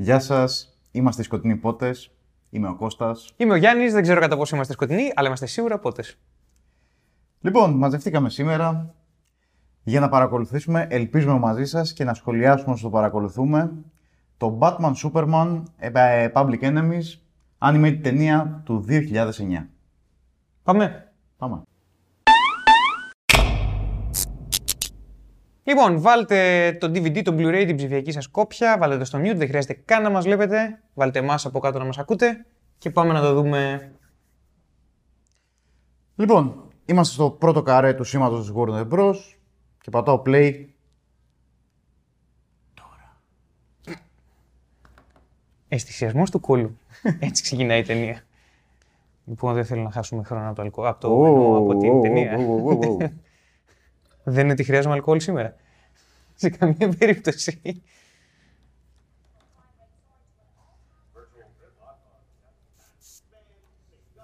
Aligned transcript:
Γεια 0.00 0.18
σας, 0.18 0.78
είμαστε 0.90 1.20
οι 1.20 1.24
Σκοτεινοί 1.24 1.56
Πότες. 1.56 2.10
Είμαι 2.50 2.68
ο 2.68 2.74
Κώστας. 2.74 3.32
Είμαι 3.36 3.52
ο 3.52 3.56
Γιάννης, 3.56 3.92
δεν 3.92 4.02
ξέρω 4.02 4.20
κατά 4.20 4.36
πόσο 4.36 4.54
είμαστε 4.54 4.72
σκοτεινοί, 4.72 5.12
αλλά 5.14 5.26
είμαστε 5.26 5.46
σίγουρα 5.46 5.78
πότες. 5.78 6.18
Λοιπόν, 7.40 7.70
μαζευτήκαμε 7.70 8.30
σήμερα 8.30 8.94
για 9.82 10.00
να 10.00 10.08
παρακολουθήσουμε, 10.08 10.86
ελπίζουμε 10.90 11.38
μαζί 11.38 11.64
σας 11.64 11.92
και 11.92 12.04
να 12.04 12.14
σχολιάσουμε 12.14 12.72
όσο 12.72 12.82
το 12.82 12.90
παρακολουθούμε, 12.90 13.72
το 14.36 14.58
Batman 14.60 14.92
Superman 15.02 15.62
ε, 15.78 16.28
Public 16.34 16.60
Enemies 16.60 17.18
animated 17.58 17.98
ταινία 18.02 18.62
του 18.64 18.84
2009. 18.88 19.66
Πάμε. 20.62 21.12
Πάμε. 21.36 21.62
Λοιπόν, 25.68 26.00
βάλτε 26.00 26.72
το 26.80 26.86
DVD, 26.86 27.22
το 27.22 27.34
Blu-ray, 27.38 27.64
την 27.66 27.76
ψηφιακή 27.76 28.12
σας 28.12 28.28
κόπια, 28.28 28.76
βάλτε 28.78 28.98
το 28.98 29.04
στο 29.04 29.18
mute, 29.18 29.36
δεν 29.36 29.48
χρειάζεται 29.48 29.82
καν 29.84 30.02
να 30.02 30.10
μας 30.10 30.24
βλέπετε, 30.24 30.80
βάλτε 30.94 31.18
εμάς 31.18 31.46
από 31.46 31.58
κάτω 31.58 31.78
να 31.78 31.84
μας 31.84 31.98
ακούτε 31.98 32.46
και 32.78 32.90
πάμε 32.90 33.12
να 33.12 33.20
το 33.20 33.34
δούμε. 33.34 33.92
Λοιπόν, 36.16 36.70
είμαστε 36.84 37.14
στο 37.14 37.30
πρώτο 37.30 37.62
καρέ 37.62 37.94
του 37.94 38.04
σήματος 38.04 38.40
της 38.40 38.52
Warner 38.56 38.88
Bros. 38.88 39.16
και 39.80 39.90
πατάω 39.90 40.22
play. 40.26 40.64
Αισθησιασμός 45.68 46.30
του 46.30 46.40
κόλλου. 46.40 46.78
Έτσι 47.18 47.42
ξεκινάει 47.42 47.78
η 47.78 47.82
ταινία. 47.82 48.22
Λοιπόν, 49.24 49.54
δεν 49.54 49.64
θέλω 49.64 49.82
να 49.82 49.90
χάσουμε 49.90 50.22
χρόνο 50.22 50.46
από 50.46 50.54
το, 50.54 50.62
αλκο... 50.62 50.88
από, 50.88 51.00
το... 51.00 51.08
Ω, 51.08 51.26
εννοώ 51.26 51.56
από 51.56 51.76
την 51.76 51.90
ω, 51.90 52.00
ταινία. 52.00 52.36
ω, 52.38 52.52
ω, 52.52 52.70
ω, 52.70 52.92
ω. 52.92 52.96
Δεν 54.30 54.44
είναι 54.44 54.52
ότι 54.52 54.64
χρειάζομαι 54.64 54.94
αλκοόλ 54.94 55.20
σήμερα. 55.20 55.56
Σε 56.40 56.48
καμία 56.50 56.88
περίπτωση. 56.98 57.82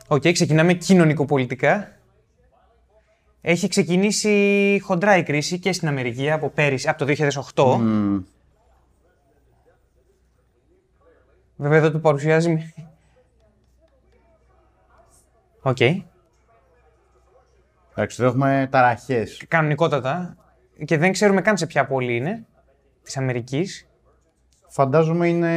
Οκ, 0.09 0.21
ξεκινάμε 0.33 0.73
κοινωνικοπολιτικά. 0.75 1.97
Έχει 3.41 3.69
ξεκινήσει 3.69 4.81
χοντρά 4.85 5.17
η 5.17 5.23
κρίση 5.23 5.59
και 5.59 5.73
στην 5.73 5.89
Αμερική 5.89 6.31
από 6.31 6.49
πέρυσι, 6.51 6.89
από 6.89 6.99
το 6.99 7.15
2008. 7.55 7.77
Μμμ. 7.79 8.23
Βέβαια 11.57 11.79
εδώ 11.79 11.91
του 11.91 12.01
παρουσιάζει... 12.01 12.49
με- 12.53 12.75
Οκ. 15.63 15.81
Εντάξει, 17.91 18.17
εδώ 18.23 18.27
έχουμε 18.31 18.69
ταραχές. 18.71 19.45
Κανονικότατα. 19.49 20.37
Και 20.85 20.99
δεν 20.99 21.13
ξέρουμε 21.13 21.41
καν 21.41 21.57
σε 21.57 21.67
ποια 21.67 21.87
πόλη 21.87 22.17
είναι. 22.17 22.47
Της 23.03 23.17
Αμερικής. 23.17 23.89
Φαντάζομαι 24.69 25.29
είναι. 25.29 25.53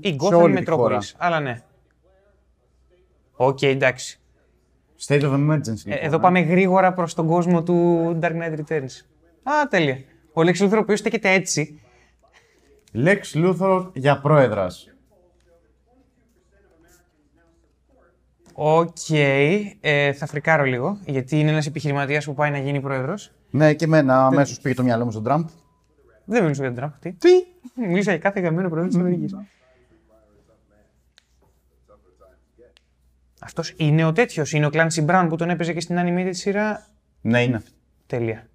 Η 0.00 0.08
σε 0.08 0.16
Gotham 0.18 0.40
όλη 0.42 0.54
τη 0.54 0.62
Metropolis. 0.66 0.76
χώρα. 0.76 0.98
Αλλά 1.16 1.40
ναι. 1.40 1.62
Οκ, 3.36 3.62
εντάξει. 3.62 4.18
State 5.06 5.22
of 5.22 5.32
emergency. 5.32 5.84
Ε, 5.84 5.90
λοιπόν, 5.90 5.98
εδώ 6.00 6.16
ε. 6.16 6.20
πάμε 6.20 6.40
γρήγορα 6.40 6.92
προς 6.92 7.14
τον 7.14 7.26
κόσμο 7.26 7.62
του 7.62 8.18
Dark 8.22 8.32
Knight 8.32 8.58
Returns. 8.58 9.04
Α, 9.42 9.68
τέλεια. 9.70 9.98
Ο 10.32 10.40
Lex 10.40 10.54
Luthor, 10.56 10.72
ο 10.74 10.78
οποίος 10.78 10.98
στέκεται 10.98 11.30
έτσι. 11.30 11.80
Lex 12.94 13.18
Luthor 13.34 13.90
για 13.94 14.20
πρόεδρας. 14.20 14.88
Οκ. 18.54 19.10
Ε, 19.80 20.12
θα 20.12 20.26
φρικάρω 20.26 20.64
λίγο, 20.64 20.98
γιατί 21.06 21.40
είναι 21.40 21.50
ένας 21.50 21.66
επιχειρηματίας 21.66 22.24
που 22.24 22.34
πάει 22.34 22.50
να 22.50 22.58
γίνει 22.58 22.80
πρόεδρος. 22.80 23.32
Ναι, 23.54 23.74
και 23.74 23.84
εμένα 23.84 24.26
αμέσως 24.26 24.60
πήγε 24.60 24.74
το 24.74 24.82
μυαλό 24.82 25.04
μου 25.04 25.10
στον 25.10 25.22
Τραμπ. 25.24 25.46
Δεν 26.24 26.42
μιλούσα 26.42 26.60
για 26.66 26.70
τον 26.72 26.74
Τραμπ. 26.74 26.92
Τι; 27.00 27.12
Τι! 27.12 27.28
Μίλησα 27.88 28.10
για 28.10 28.20
κάθε 28.20 28.40
γαμημένο 28.40 28.68
πρόεδρο 28.68 28.90
της 28.90 28.98
Αμερικής. 28.98 29.34
Αυτός 33.40 33.74
είναι 33.76 34.04
ο 34.04 34.12
τέτοιος, 34.12 34.52
είναι 34.52 34.66
ο 34.66 34.70
Clancy 34.72 35.06
Brown 35.06 35.26
που 35.28 35.36
τον 35.36 35.50
έπαιζε 35.50 35.72
και 35.72 35.80
στην 35.80 35.96
animated 35.98 36.30
σειρά. 36.30 36.86
Ναι, 37.20 37.42
είναι. 37.42 37.62
Τέλεια. 38.06 38.48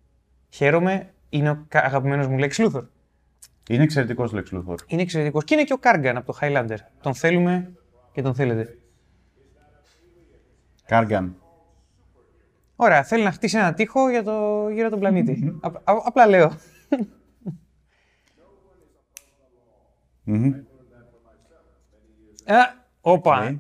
Χαίρομαι, 0.50 1.14
είναι 1.30 1.50
ο 1.50 1.66
κα- 1.68 1.84
αγαπημένος 1.84 2.28
μου 2.28 2.38
Lex 2.40 2.52
Luthor. 2.52 2.84
Είναι 3.70 3.84
εξαιρετικός 3.84 4.32
Lex 4.34 4.44
Luthor. 4.58 4.76
Είναι 4.88 5.02
εξαιρετικός. 5.02 5.44
Και 5.44 5.54
είναι 5.54 5.64
και 5.64 5.74
ο 5.74 5.78
Kurgan 5.78 6.18
από 6.18 6.34
το 6.34 6.38
Highlander. 6.42 6.78
Τον 7.02 7.14
θέλουμε 7.14 7.72
και 8.12 8.22
τον 8.22 8.36
θέλετε. 8.36 8.78
Κάργαν. 10.86 11.36
Ωραία, 12.82 13.04
θέλει 13.04 13.24
να 13.24 13.32
χτίσει 13.32 13.58
ένα 13.58 13.74
τοίχο 13.74 14.10
για 14.10 14.24
το, 14.24 14.70
γύρω 14.70 14.90
τον 14.90 15.00
πλανήτη. 15.00 15.60
Α, 15.62 15.68
α- 15.92 16.02
απλά 16.06 16.28
λέω. 16.28 16.52
Μμμ. 20.24 20.54
Α, 22.46 22.56
όπα. 23.02 23.44
Ναι. 23.50 23.58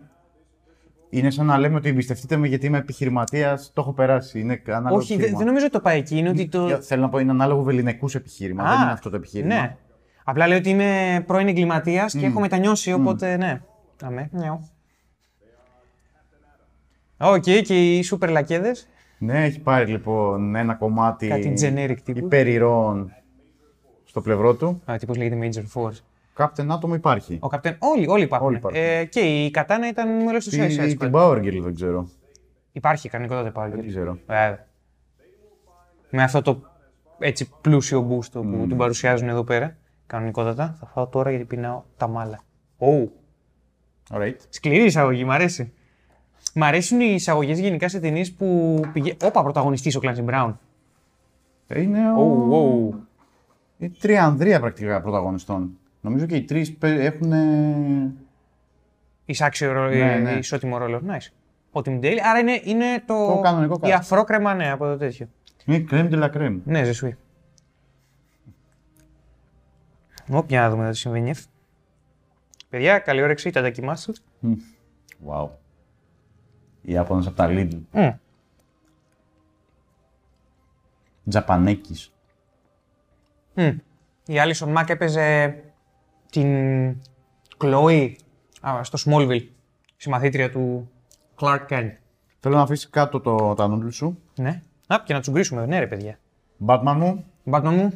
Είναι 1.09 1.29
σαν 1.29 1.45
να 1.45 1.57
λέμε 1.57 1.75
ότι 1.75 1.89
εμπιστευτείτε 1.89 2.35
με 2.37 2.47
γιατί 2.47 2.65
είμαι 2.65 2.77
επιχειρηματίας. 2.77 3.71
Το 3.73 3.81
έχω 3.81 3.93
περάσει. 3.93 4.39
Είναι 4.39 4.61
ανάλογο 4.67 4.95
Όχι, 4.95 5.05
δεν 5.07 5.15
επιχείρημα. 5.15 5.37
δεν 5.37 5.47
νομίζω 5.47 5.65
ότι 5.65 5.73
το 5.73 5.81
πάει 5.81 5.97
εκεί. 5.99 6.17
Είναι 6.17 6.29
ότι 6.29 6.47
το. 6.47 6.65
Για- 6.65 6.79
Θέλω 6.81 7.01
να 7.01 7.09
πω 7.09 7.19
είναι 7.19 7.31
ανάλογο 7.31 7.63
βεληνικούς 7.63 8.15
επιχείρημα. 8.15 8.63
Α, 8.63 8.69
δεν 8.73 8.81
είναι 8.81 8.91
αυτό 8.91 9.09
το 9.09 9.15
επιχείρημα. 9.15 9.55
Ναι. 9.55 9.77
Απλά 10.23 10.47
λέω 10.47 10.57
ότι 10.57 10.69
είμαι 10.69 11.23
πρώην 11.27 11.47
εγκληματίας 11.47 12.13
και 12.13 12.25
έχω 12.25 12.39
μετανιώσει, 12.39 12.91
οπότε 12.93 13.37
ναι. 13.37 13.61
Αμέ, 14.01 14.29
νιάου. 14.31 14.69
Οκ, 17.17 17.41
και 17.43 17.95
οι 17.97 18.01
σούπερ 18.03 18.29
λακέδες. 18.29 18.87
Ναι, 19.19 19.43
έχει 19.45 19.59
πάρει 19.59 19.91
λοιπόν 19.91 20.55
ένα 20.55 20.73
κομμάτι 20.73 21.27
Κάτι 21.27 21.53
generic 21.61 21.97
τύπου. 22.03 22.19
υπερηρώων 22.25 23.11
στο 24.03 24.21
πλευρό 24.21 24.55
του. 24.55 24.81
Α, 24.91 24.95
τύπος 24.99 25.17
λέγεται 25.17 25.37
Major 25.41 25.81
Force. 25.81 25.97
Captain 26.37 26.77
Atom 26.79 26.93
υπάρχει. 26.95 27.37
Ο 27.41 27.47
Captain. 27.47 27.75
Όλοι, 27.79 28.07
όλοι 28.07 28.23
υπάρχουν. 28.23 28.47
Όλοι 28.47 28.57
υπάρχουν. 28.57 28.81
Ε, 28.81 29.05
και 29.05 29.19
η 29.19 29.51
Κατάνα 29.51 29.87
ήταν 29.87 30.23
μέλος 30.23 30.43
του 30.43 30.49
Τι- 30.49 30.57
Suicide 30.59 30.95
την 30.97 30.97
Squad. 31.01 31.11
Power 31.11 31.37
Girl 31.37 31.59
δεν 31.63 31.75
ξέρω. 31.75 32.09
Υπάρχει 32.71 33.09
κανονικότατα 33.09 33.51
πάλι. 33.51 33.75
Δεν 33.75 33.87
ξέρω. 33.87 34.17
Βέβαια. 34.27 34.67
Με 36.09 36.23
αυτό 36.23 36.41
το 36.41 36.61
έτσι 37.19 37.49
πλούσιο 37.61 38.01
μπούστο 38.01 38.41
που 38.41 38.65
του 38.69 38.75
παρουσιάζουν 38.75 39.29
εδώ 39.29 39.43
πέρα. 39.43 39.77
Κανονικότατα. 40.07 40.75
Θα 40.79 40.85
φάω 40.85 41.07
τώρα 41.07 41.29
γιατί 41.29 41.45
πεινάω 41.45 41.83
τα 41.97 42.07
μάλα. 42.07 42.39
Oh. 42.79 43.07
Alright. 44.13 44.35
Σκληρή 44.49 44.83
εισαγωγή, 44.83 45.25
μ' 45.25 45.31
αρέσει. 45.31 45.73
Μ' 46.53 46.63
αρέσουν 46.63 46.99
οι 46.99 47.11
εισαγωγές 47.15 47.59
γενικά 47.59 47.89
σε 47.89 47.99
ταινίες 47.99 48.31
που 48.31 48.79
πηγαίνει. 48.93 49.17
Όπα, 49.23 49.43
πρωταγωνιστής 49.43 49.95
ο 49.95 49.99
Clancy 50.03 50.25
Brown. 50.25 50.53
Είναι 51.75 52.11
ο... 52.11 52.49
Oh, 52.51 52.95
oh. 52.95 52.99
η 53.77 53.89
τριανδρία 53.89 54.59
πρακτικά 54.59 55.01
πρωταγωνιστών. 55.01 55.77
Νομίζω 56.01 56.25
και 56.25 56.35
οι 56.35 56.43
τρεις 56.43 56.75
έχουν. 56.81 57.33
Εισάξιο 59.25 59.71
ρο... 59.71 59.89
Ναι, 59.89 60.13
ε, 60.13 60.17
ναι. 60.17 60.31
ισότιμο 60.31 60.77
ρόλο. 60.77 61.01
Nice. 61.07 61.27
Ο 61.71 61.81
Tim 61.85 61.99
Daly. 61.99 62.17
Άρα 62.23 62.39
είναι, 62.39 62.61
είναι 62.63 63.03
το. 63.05 63.27
Το 63.27 63.39
κανονικό 63.43 63.75
Η 63.75 63.79
cast. 63.83 63.91
αφρόκρεμα, 63.91 64.53
ναι, 64.53 64.71
από 64.71 64.85
το 64.85 64.97
τέτοιο. 64.97 65.27
Είναι 65.65 65.85
crème 65.91 66.09
de 66.11 66.23
la 66.23 66.29
crème. 66.37 66.59
Ναι, 66.63 66.83
ζεσουί. 66.83 67.17
Ωπ, 70.31 70.49
για 70.49 70.61
να 70.61 70.69
δούμε 70.69 70.83
εδώ 70.83 70.91
τι 70.91 70.97
συμβαίνει. 70.97 71.33
Παιδιά, 72.69 72.99
καλή 72.99 73.21
όρεξη, 73.21 73.49
τα 73.49 73.61
δοκιμάσου. 73.61 74.13
Wow. 75.27 75.47
Οι 76.81 76.91
Ιάπωνες 76.91 77.27
από 77.27 77.35
τα 77.35 77.47
Lidl. 77.49 77.79
Mm. 77.93 78.13
Τζαπανέκης. 81.29 82.13
Mm. 83.55 83.75
Η 84.25 84.33
Alison 84.35 84.77
Mack 84.77 84.89
έπαιζε 84.89 85.55
την 86.31 86.47
Chloe 87.57 88.15
α, 88.61 88.83
στο 88.83 88.97
Smallville, 89.05 89.47
συμμαθήτρια 89.97 90.51
του 90.51 90.89
Clark 91.39 91.65
Kent. 91.69 91.91
Θέλω 92.39 92.55
να 92.55 92.61
αφήσεις 92.61 92.89
κάτω 92.89 93.19
το, 93.19 93.53
τα 93.53 93.67
νούντλ 93.67 93.89
σου. 93.89 94.19
Ναι. 94.35 94.61
Α, 94.87 94.95
και 95.05 95.13
να 95.13 95.21
του 95.21 95.31
γκρίσουμε, 95.31 95.65
ναι 95.65 95.79
ρε 95.79 95.87
παιδιά. 95.87 96.19
Batman 96.67 96.95
μου. 96.97 97.25
Batman 97.51 97.73
μου. 97.73 97.93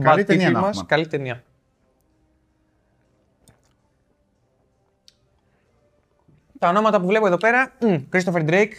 Καλή 0.00 0.22
Bat 0.22 0.26
ταινία 0.26 0.48
People 0.48 0.52
να 0.52 0.60
μας, 0.60 0.68
έχουμε. 0.68 0.86
Καλή 0.86 1.06
ταινία. 1.06 1.42
Τα 6.62 6.68
ονόματα 6.68 7.00
που 7.00 7.06
βλέπω 7.06 7.26
εδώ 7.26 7.36
πέρα, 7.36 7.72
μ, 7.80 7.96
Christopher 8.12 8.48
Drake. 8.48 8.72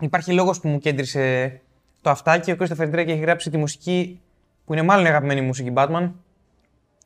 Υπάρχει 0.00 0.32
λόγος 0.32 0.60
που 0.60 0.68
μου 0.68 0.78
κέντρισε 0.78 1.60
το 2.00 2.10
αυτάκι. 2.10 2.52
Ο 2.52 2.56
Christopher 2.58 2.94
Drake 2.94 3.06
έχει 3.08 3.18
γράψει 3.18 3.50
τη 3.50 3.56
μουσική 3.56 4.20
που 4.64 4.72
είναι 4.72 4.82
μάλλον 4.82 5.04
η 5.04 5.08
αγαπημένη 5.08 5.40
μουσική 5.40 5.72
Batman 5.76 6.12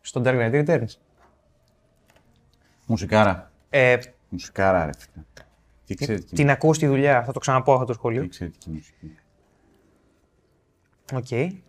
στο 0.01 0.23
Dark 0.25 0.35
Knight 0.35 0.67
Returns. 0.67 0.87
Μουσικάρα. 2.87 3.51
Ε, 3.71 3.97
Μουσικάρα, 4.29 4.85
ρε 4.85 4.91
φίλε. 4.99 5.25
Τι 5.87 5.93
εξαιρετική, 5.93 6.35
την 6.35 6.51
ακούω 6.51 6.73
στη 6.73 6.87
δουλειά, 6.87 7.25
θα 7.25 7.33
το 7.33 7.39
ξαναπώ 7.39 7.73
αυτό 7.73 7.85
το 7.85 7.93
τι 7.93 7.99
σχολείο. 7.99 8.23
εξαιρετική 8.23 8.71
μουσική. 8.71 9.17
Οκ. 11.13 11.61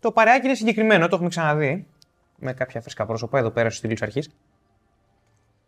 Το 0.00 0.12
παρεάκι 0.12 0.46
είναι 0.46 0.54
συγκεκριμένο, 0.54 1.08
το 1.08 1.14
έχουμε 1.14 1.28
ξαναδεί. 1.28 1.86
Με 2.38 2.52
κάποια 2.52 2.80
φρέσκα 2.80 3.06
πρόσωπα 3.06 3.38
εδώ 3.38 3.50
πέρα 3.50 3.68
στους 3.68 3.80
τίτλους 3.80 3.96
αρχής. 4.00 4.30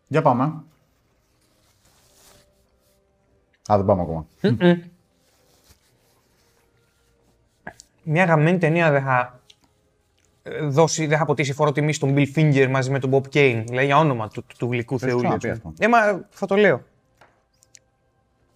Για 0.07 0.21
πάμε. 0.21 0.63
Α, 3.71 3.77
δεν 3.77 3.85
πάμε 3.85 4.01
ακόμα. 4.01 4.25
Μια 8.03 8.25
γαμμένη 8.25 8.57
ταινία 8.57 8.91
δεν 8.91 9.03
θα 9.03 9.39
ε, 10.43 10.65
δώσει, 10.65 11.05
δεν 11.05 11.17
θα 11.17 11.25
ποτίσει 11.25 11.53
φόρο 11.53 11.71
τιμή 11.71 11.93
στον 11.93 12.13
Bill 12.17 12.27
Finger 12.35 12.67
μαζί 12.71 12.91
με 12.91 12.99
τον 12.99 13.09
Bob 13.13 13.21
Kane. 13.33 13.63
Δηλαδή 13.67 13.85
για 13.85 13.97
όνομα 13.97 14.27
του, 14.27 14.43
του, 14.47 14.55
του 14.57 14.71
γλυκού 14.71 14.97
Το 14.97 15.05
έχεις 15.05 15.19
θεού. 15.19 15.19
ξαναπεί 15.21 15.45
λέει. 15.45 15.55
αυτό. 15.55 15.73
Ε, 15.79 15.87
μα 15.87 15.97
θα 16.29 16.45
το 16.45 16.55
λέω. 16.55 16.81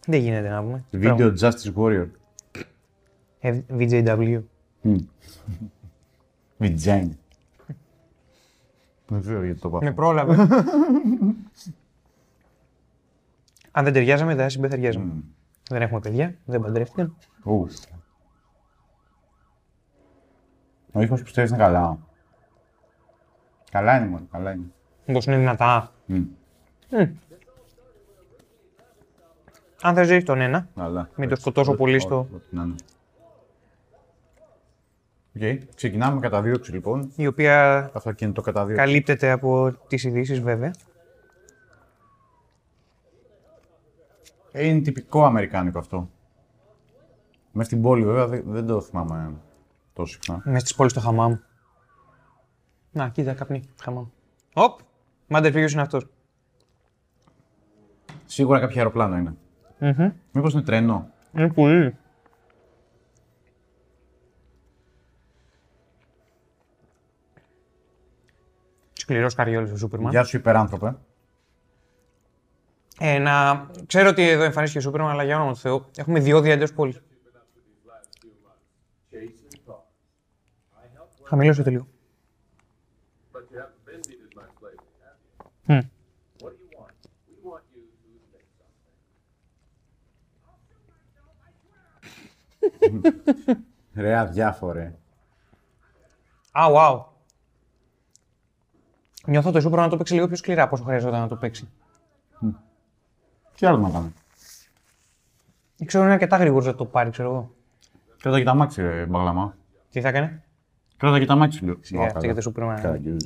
Δεν 0.05 0.19
γίνεται 0.19 0.49
να 0.49 0.61
πούμε. 0.61 0.83
Βίντεο 0.91 1.33
Justice 1.41 1.73
Warrior. 1.75 2.07
Ε, 3.39 3.59
VJW. 3.77 4.41
Vagina. 6.59 7.09
Δεν 9.07 9.21
ξέρω 9.21 9.43
γιατί 9.43 9.59
το 9.59 9.69
πάω. 9.69 9.81
Με 9.81 9.91
πρόλαβε. 9.91 10.35
Αν 13.77 13.83
δεν 13.83 13.93
ταιριάζαμε, 13.93 14.35
δεν 14.35 14.49
συμπεθεριάζαμε. 14.49 15.13
Δεν 15.69 15.81
έχουμε 15.81 15.99
παιδιά, 15.99 16.35
δεν 16.45 16.61
παντρεύτηκαν. 16.61 17.15
Ου. 17.43 17.67
Ο 20.91 21.01
ήχος 21.01 21.21
πιστεύεις 21.23 21.49
είναι 21.51 21.59
καλά. 21.59 21.97
Καλά 23.71 23.97
είναι 23.97 24.07
μόνο, 24.07 24.27
καλά 24.31 24.51
είναι. 24.51 24.65
Μήπως 25.05 25.25
είναι 25.25 25.37
δυνατά. 25.37 25.91
Μμ. 26.05 26.23
Αν 29.81 29.93
δεν 29.95 30.05
ζει 30.05 30.23
τον 30.23 30.41
ένα, 30.41 30.67
Καλά. 30.75 31.09
Μην 31.15 31.29
το 31.29 31.35
σκοτώσω 31.35 31.69
Ό,τι- 31.69 31.79
πολύ 31.79 31.93
ό,τι- 31.93 32.03
στο- 32.03 32.27
ό,τι 32.35 32.55
να 32.55 32.63
είναι. 32.63 32.75
Οκ. 35.59 35.73
Ξεκινάμε 35.75 36.13
με 36.15 36.19
καταδίωξη 36.19 36.71
λοιπόν. 36.71 37.11
η 37.15 37.27
οποία 37.27 37.89
Αυτοκίνητο 37.93 38.41
καταδίωξη. 38.41 38.85
καλύπτεται 38.85 39.31
από 39.31 39.71
τις 39.87 40.03
ειδήσεις 40.03 40.39
βέβαια. 40.39 40.71
Είναι 44.55 44.81
τυπικό 44.81 45.25
αμερικάνικο 45.25 45.79
αυτό. 45.79 46.09
Μες 47.51 47.65
στην 47.65 47.81
πόλη 47.81 48.05
βέβαια 48.05 48.27
δεν, 48.27 48.43
δεν 48.45 48.65
το 48.65 48.81
θυμάμαι 48.81 49.33
τόσο 49.93 50.13
συχνά. 50.13 50.41
Μέσα 50.45 50.59
στις 50.59 50.75
πόλεις 50.75 50.93
του 50.93 50.99
Χαμάμ. 50.99 51.37
Να, 52.91 53.09
κοίτα, 53.09 53.33
καπνί. 53.33 53.63
Χαμάμ. 53.81 54.05
Οπ! 54.53 54.79
Μάντερ 55.27 55.51
ποιος 55.51 55.73
είναι 55.73 55.81
αυτός. 55.81 56.07
Σίγουρα 58.25 58.59
κάποιο 58.59 58.77
αεροπλάνο 58.77 59.17
είναι. 59.17 59.35
Μμμ. 59.79 60.11
Μήπως 60.31 60.53
είναι 60.53 60.61
τρένο. 60.61 61.09
Είναι 61.33 61.53
πολύ. 61.53 61.97
Σκληρός 68.93 69.33
καριόλης 69.33 69.71
ο 69.71 69.77
Σούπερμαν. 69.77 70.11
Γεια 70.11 70.23
σου 70.23 70.37
υπεράνθρωπε. 70.37 70.95
Ε, 72.99 73.17
να... 73.17 73.67
Ξέρω 73.85 74.09
ότι 74.09 74.29
εδώ 74.29 74.43
εμφανίστηκε 74.43 74.79
ο 74.79 74.81
Σούπερμαν, 74.81 75.11
αλλά 75.11 75.23
για 75.23 75.35
όνομα 75.35 75.51
του 75.51 75.57
Θεού, 75.57 75.85
έχουμε 75.95 76.19
διόδια 76.19 76.53
εντός 76.53 76.73
πόλης. 76.73 77.01
Χαμηλώσε 81.23 81.63
το 81.63 81.69
λίγο. 81.69 81.87
But 83.33 83.41
you 83.51 83.57
haven't 83.57 83.85
been 83.85 84.01
needed 84.09 84.31
my 84.37 84.47
slave. 84.59 84.81
Μμ. 85.65 85.79
What 86.39 86.51
do 86.51 86.63
you 86.63 86.77
want? 86.79 86.99
We 87.27 87.35
want 87.51 87.65
you 87.73 87.83
to 88.01 88.09
say 88.31 88.43
something. 93.45 93.55
Ρε 93.93 94.15
αδιάφορε. 94.15 94.95
Α, 96.51 96.63
wow. 96.73 97.03
Νιώθω 99.27 99.51
το 99.51 99.59
Σούπερμαν 99.59 99.85
να 99.85 99.91
το 99.91 99.97
παίξει 99.97 100.13
λίγο 100.13 100.27
πιο 100.27 100.35
σκληρά 100.35 100.63
από 100.63 100.75
όσο 100.75 100.83
χρειαζόταν 100.83 101.19
να 101.19 101.27
το 101.27 101.35
παίξει. 101.35 101.69
Τι 103.55 103.65
άλλο 103.65 103.77
να 103.77 103.89
κάνουμε. 103.89 104.11
Δεν 105.77 105.87
ξέρω, 105.87 106.03
είναι 106.03 106.13
αρκετά 106.13 106.37
γρήγορος 106.37 106.65
να 106.65 106.75
το 106.75 106.85
πάρει, 106.85 107.09
ξέρω 107.09 107.29
εγώ. 107.29 107.55
Κράτα 108.21 108.37
και 108.37 108.43
τα 108.43 108.53
μάξι 108.55 108.81
ρε 108.81 109.05
μπαγλαμά. 109.05 109.57
Τι 109.89 110.01
θα 110.01 110.07
έκανε; 110.07 110.43
Κράτα 110.97 111.19
και 111.19 111.25
τα 111.25 111.35
μάξι 111.35 111.65
λέω. 111.65 111.77
Σιγά, 111.81 112.05
αυτό 112.05 112.25
για 112.25 112.35
το 112.35 112.41
Σούπερμαν. 112.41 112.81
Καλά, 112.81 112.97
κύριε. 112.97 113.17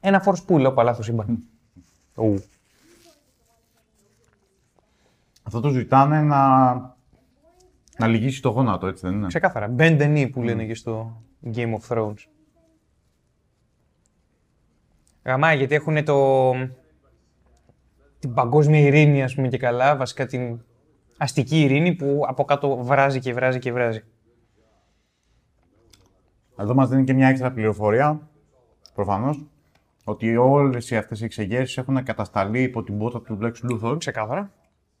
Ένα 0.00 0.24
force 0.26 0.44
pull 0.48 0.64
από 0.64 0.82
λάθος 0.82 1.04
σύμπαν. 1.04 1.42
Ου. 2.14 2.34
Αυτό 5.42 5.60
το 5.60 5.68
ζητάνε 5.68 6.22
να, 6.22 6.74
να 7.98 8.06
λυγίσει 8.06 8.42
το 8.42 8.48
γόνατο, 8.48 8.86
έτσι 8.86 9.06
δεν 9.06 9.16
είναι; 9.16 9.26
Ξεκάθαρα. 9.26 9.74
Bend 9.78 10.00
the 10.00 10.14
knee 10.14 10.30
που 10.32 10.42
λένε 10.42 10.64
και 10.64 10.74
στο 10.74 11.22
Game 11.54 11.74
of 11.74 11.80
Thrones. 11.88 12.14
Γαμάει 15.24 15.56
γιατί 15.56 15.74
έχουν 15.74 16.04
το... 16.04 16.50
την 18.18 18.34
παγκόσμια 18.34 18.80
ειρήνη, 18.80 19.22
ας 19.22 19.34
πούμε 19.34 19.48
και 19.48 19.58
καλά, 19.58 19.96
βασικά 19.96 20.26
την 20.26 20.60
αστική 21.18 21.60
ειρήνη 21.62 21.94
που 21.94 22.22
από 22.26 22.44
κάτω 22.44 22.76
βράζει 22.76 23.18
και 23.20 23.32
βράζει 23.32 23.58
και 23.58 23.72
βράζει. 23.72 24.02
Εδώ 26.58 26.74
μας 26.74 26.88
δίνει 26.88 27.04
και 27.04 27.12
μια 27.12 27.28
έξτρα 27.28 27.52
πληροφορία, 27.52 28.28
προφανώς, 28.94 29.44
ότι 30.04 30.36
όλες 30.36 30.90
οι 30.90 30.96
αυτές 30.96 31.20
οι 31.20 31.24
εξεγέρσεις 31.24 31.76
έχουν 31.76 32.02
κατασταλεί 32.02 32.62
υπό 32.62 32.82
την 32.82 32.98
πότα 32.98 33.20
του 33.22 33.38
Lex 33.42 33.52
Luthor, 33.70 33.98
Ξεκάθαρα. 33.98 34.50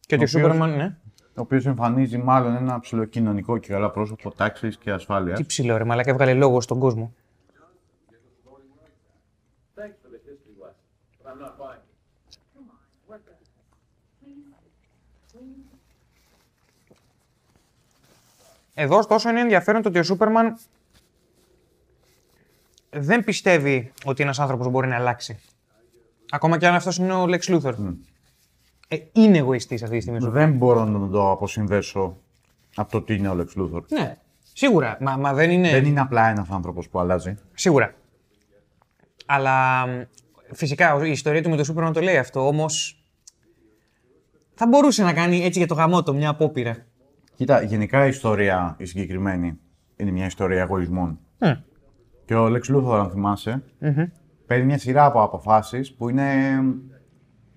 Και 0.00 0.14
ότι 0.14 0.24
ο 0.24 0.26
Ο 0.26 0.28
οποίος- 0.28 0.30
Σούπερμαν, 0.30 0.76
ναι. 0.76 0.96
ο 1.18 1.40
οποίος 1.40 1.66
εμφανίζει 1.66 2.18
μάλλον 2.18 2.54
ένα 2.56 2.80
ψηλοκοινωνικό 2.80 3.58
και 3.58 3.72
καλά 3.72 3.90
πρόσωπο 3.90 4.34
τάξης 4.34 4.76
και 4.76 4.90
ασφάλειας. 4.90 5.38
Τι 5.38 5.44
ψηλό 5.44 5.76
ρε, 5.76 5.84
μαλάκα 5.84 6.10
έβγαλε 6.10 6.34
λόγο 6.34 6.60
στον 6.60 6.78
κόσμο. 6.78 7.14
I'm 11.34 11.40
not 11.40 11.58
buying 11.58 11.80
it. 11.80 12.34
Εδώ 18.74 18.96
ωστόσο 18.98 19.30
είναι 19.30 19.40
ενδιαφέρον 19.40 19.82
το 19.82 19.88
ότι 19.88 19.98
ο 19.98 20.02
Σούπερμαν 20.02 20.58
δεν 22.90 23.24
πιστεύει 23.24 23.92
ότι 24.04 24.22
ένας 24.22 24.38
άνθρωπος 24.38 24.68
μπορεί 24.68 24.88
να 24.88 24.96
αλλάξει. 24.96 25.40
Ακόμα 26.30 26.58
και 26.58 26.66
αν 26.66 26.74
αυτός 26.74 26.96
είναι 26.96 27.14
ο 27.14 27.24
Lex 27.24 27.40
Luthor. 27.40 27.74
Ε, 28.88 28.96
είναι 29.12 29.38
εγωιστής 29.38 29.82
αυτή 29.82 29.94
τη 29.94 30.00
στιγμή. 30.00 30.18
ο 30.18 30.22
Σούπερμαν. 30.22 30.48
Δεν 30.48 30.58
μπορώ 30.58 30.84
να 30.84 31.08
το 31.08 31.30
αποσυνδέσω 31.30 32.16
από 32.74 32.90
το 32.90 33.02
τι 33.02 33.14
είναι 33.14 33.28
ο 33.28 33.36
Lex 33.38 33.60
Luthor. 33.60 33.82
Ναι, 33.88 34.18
σίγουρα. 34.52 34.96
Μα, 35.00 35.16
μα 35.16 35.34
δεν 35.34 35.50
είναι... 35.50 35.70
Δεν 35.70 35.84
είναι 35.84 36.00
απλά 36.00 36.28
ένας 36.28 36.50
άνθρωπος 36.50 36.88
που 36.88 36.98
αλλάζει. 36.98 37.36
Σίγουρα. 37.54 37.94
Αλλά 39.26 39.86
μ, 39.86 40.02
φυσικά 40.52 41.06
η 41.06 41.10
ιστορία 41.10 41.42
του 41.42 41.50
με 41.50 41.56
το 41.56 41.64
Σούπερμαν 41.64 41.92
το 41.92 42.00
λέει 42.00 42.16
αυτό, 42.16 42.46
όμως 42.46 43.04
θα 44.54 44.66
μπορούσε 44.66 45.02
να 45.02 45.12
κάνει 45.12 45.44
έτσι 45.44 45.58
για 45.58 45.68
το 45.68 45.74
γαμότο 45.74 46.14
μια 46.14 46.28
απόπειρα. 46.28 46.76
Κοίτα, 47.34 47.62
γενικά 47.62 48.06
η 48.06 48.08
ιστορία 48.08 48.74
η 48.78 48.84
συγκεκριμένη 48.84 49.58
είναι 49.96 50.10
μια 50.10 50.26
ιστορία 50.26 50.60
εγωισμών. 50.60 51.18
Μμ. 51.38 51.50
Και 52.24 52.34
ο 52.34 52.46
Lex 52.46 52.74
Luthor, 52.74 52.98
αν 52.98 53.10
θυμάσαι 53.10 53.62
παίρνει 54.46 54.64
μια 54.64 54.78
σειρά 54.78 55.04
από 55.04 55.22
αποφάσεις 55.22 55.94
που 55.94 56.08
είναι 56.08 56.58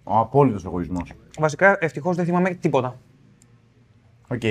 ο 0.04 0.18
απόλυτος 0.18 0.66
εγωισμός. 0.66 1.12
Βασικά, 1.40 1.78
ευτυχώς 1.80 2.16
δεν 2.16 2.26
θυμάμαι 2.26 2.50
τίποτα. 2.50 3.00
Οκ. 4.28 4.42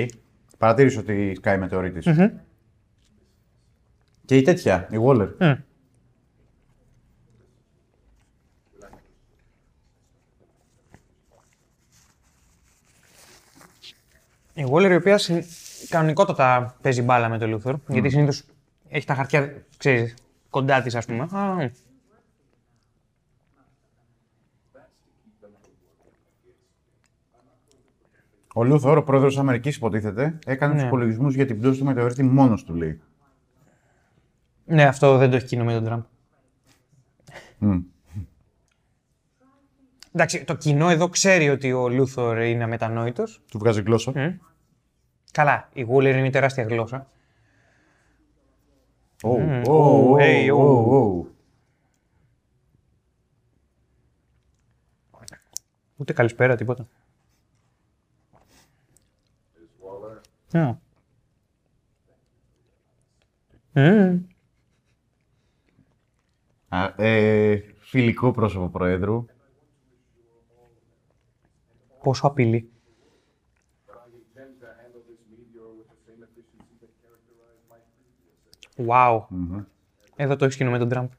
Παρατήρησε 0.57 0.99
ότι 0.99 1.33
σκάει 1.35 1.57
μετεωρίτης. 1.57 2.07
Και 4.25 4.37
η 4.37 4.41
τέτοια, 4.41 4.87
η 4.91 4.97
Waller. 5.05 5.29
Μμ. 5.39 5.51
Η 14.57 14.65
Waller 14.71 14.89
η 14.91 14.95
οποία 14.95 15.17
συν- 15.17 15.45
κανονικότατα 15.89 16.75
παίζει 16.81 17.01
μπάλα 17.01 17.29
με 17.29 17.37
το 17.37 17.47
Λούθορ, 17.47 17.75
γιατί 17.87 18.09
συνήθως 18.09 18.43
έχει 18.89 19.05
τα 19.05 19.13
χαρτιά, 19.15 19.53
ξέρεις, 19.77 20.13
κοντά 20.49 20.81
της, 20.81 20.95
ας 20.95 21.05
πούμε. 21.05 21.27
Α, 21.35 21.55
μ. 21.55 21.69
Ο 28.53 28.63
Λούθορ, 28.63 28.97
ο 28.97 29.03
πρόεδρος 29.03 29.31
της 29.31 29.41
Αμερικής 29.41 29.75
υποτίθεται, 29.75 30.39
έκανε 30.45 30.73
τους 30.73 30.81
Ναι. 30.81 30.87
υπολογισμούς 30.87 31.35
για 31.35 31.45
την 31.45 31.59
πτώση 31.59 31.79
του 31.79 31.85
μετεωρίτη 31.85 32.23
μόνος 32.23 32.63
του, 32.63 32.75
λέει. 32.75 32.99
Ναι, 34.65 34.83
αυτό 34.83 35.17
δεν 35.17 35.29
το 35.29 35.35
έχει 35.35 35.45
κοινό 35.45 35.63
με 35.63 35.73
τον 35.73 35.83
Τραμπ. 35.83 36.01
Μμ. 37.57 37.79
Εντάξει, 40.17 40.43
το 40.43 40.55
κοινό 40.55 40.89
εδώ 40.89 41.09
ξέρει 41.09 41.49
ότι 41.49 41.71
ο 41.71 41.89
Λούθορ 41.89 42.41
είναι 42.41 42.63
αμετανόητος. 42.63 43.41
Του 43.51 43.57
βγάζει 43.57 43.81
γλώσσα. 43.81 44.11
Μμ. 44.15 44.37
Καλά, 45.31 45.69
η 45.73 45.85
Waller 45.89 46.03
είναι 46.03 46.21
μια 46.21 46.31
τεράστια 46.31 46.63
γλώσσα. 46.63 47.07
Ω, 49.23 49.37
Μμ. 49.37 49.61
ω, 49.67 49.73
Ω, 49.73 50.11
ω, 50.11 50.15
hey, 50.19 50.49
ω, 50.53 50.95
ω. 50.95 50.97
ω. 50.97 51.27
Ούτε 55.95 56.13
καλησπέρα, 56.13 56.55
τίποτα. 56.55 56.87
Ναι. 60.51 60.77
Μμμ. 63.73 64.19
Α, 66.69 66.93
ε, 66.95 67.63
φιλικό 67.79 68.31
πρόσωπο 68.31 68.67
Προέδρου. 68.69 69.25
Πόσο 72.07 72.27
απειλή. 72.27 72.71
Wow. 78.87 79.25
Εδώ 80.15 80.35
το 80.35 80.45
έχεις 80.45 80.59
με 80.59 80.77
τον 80.77 80.89
Τραμπ. 80.89 81.09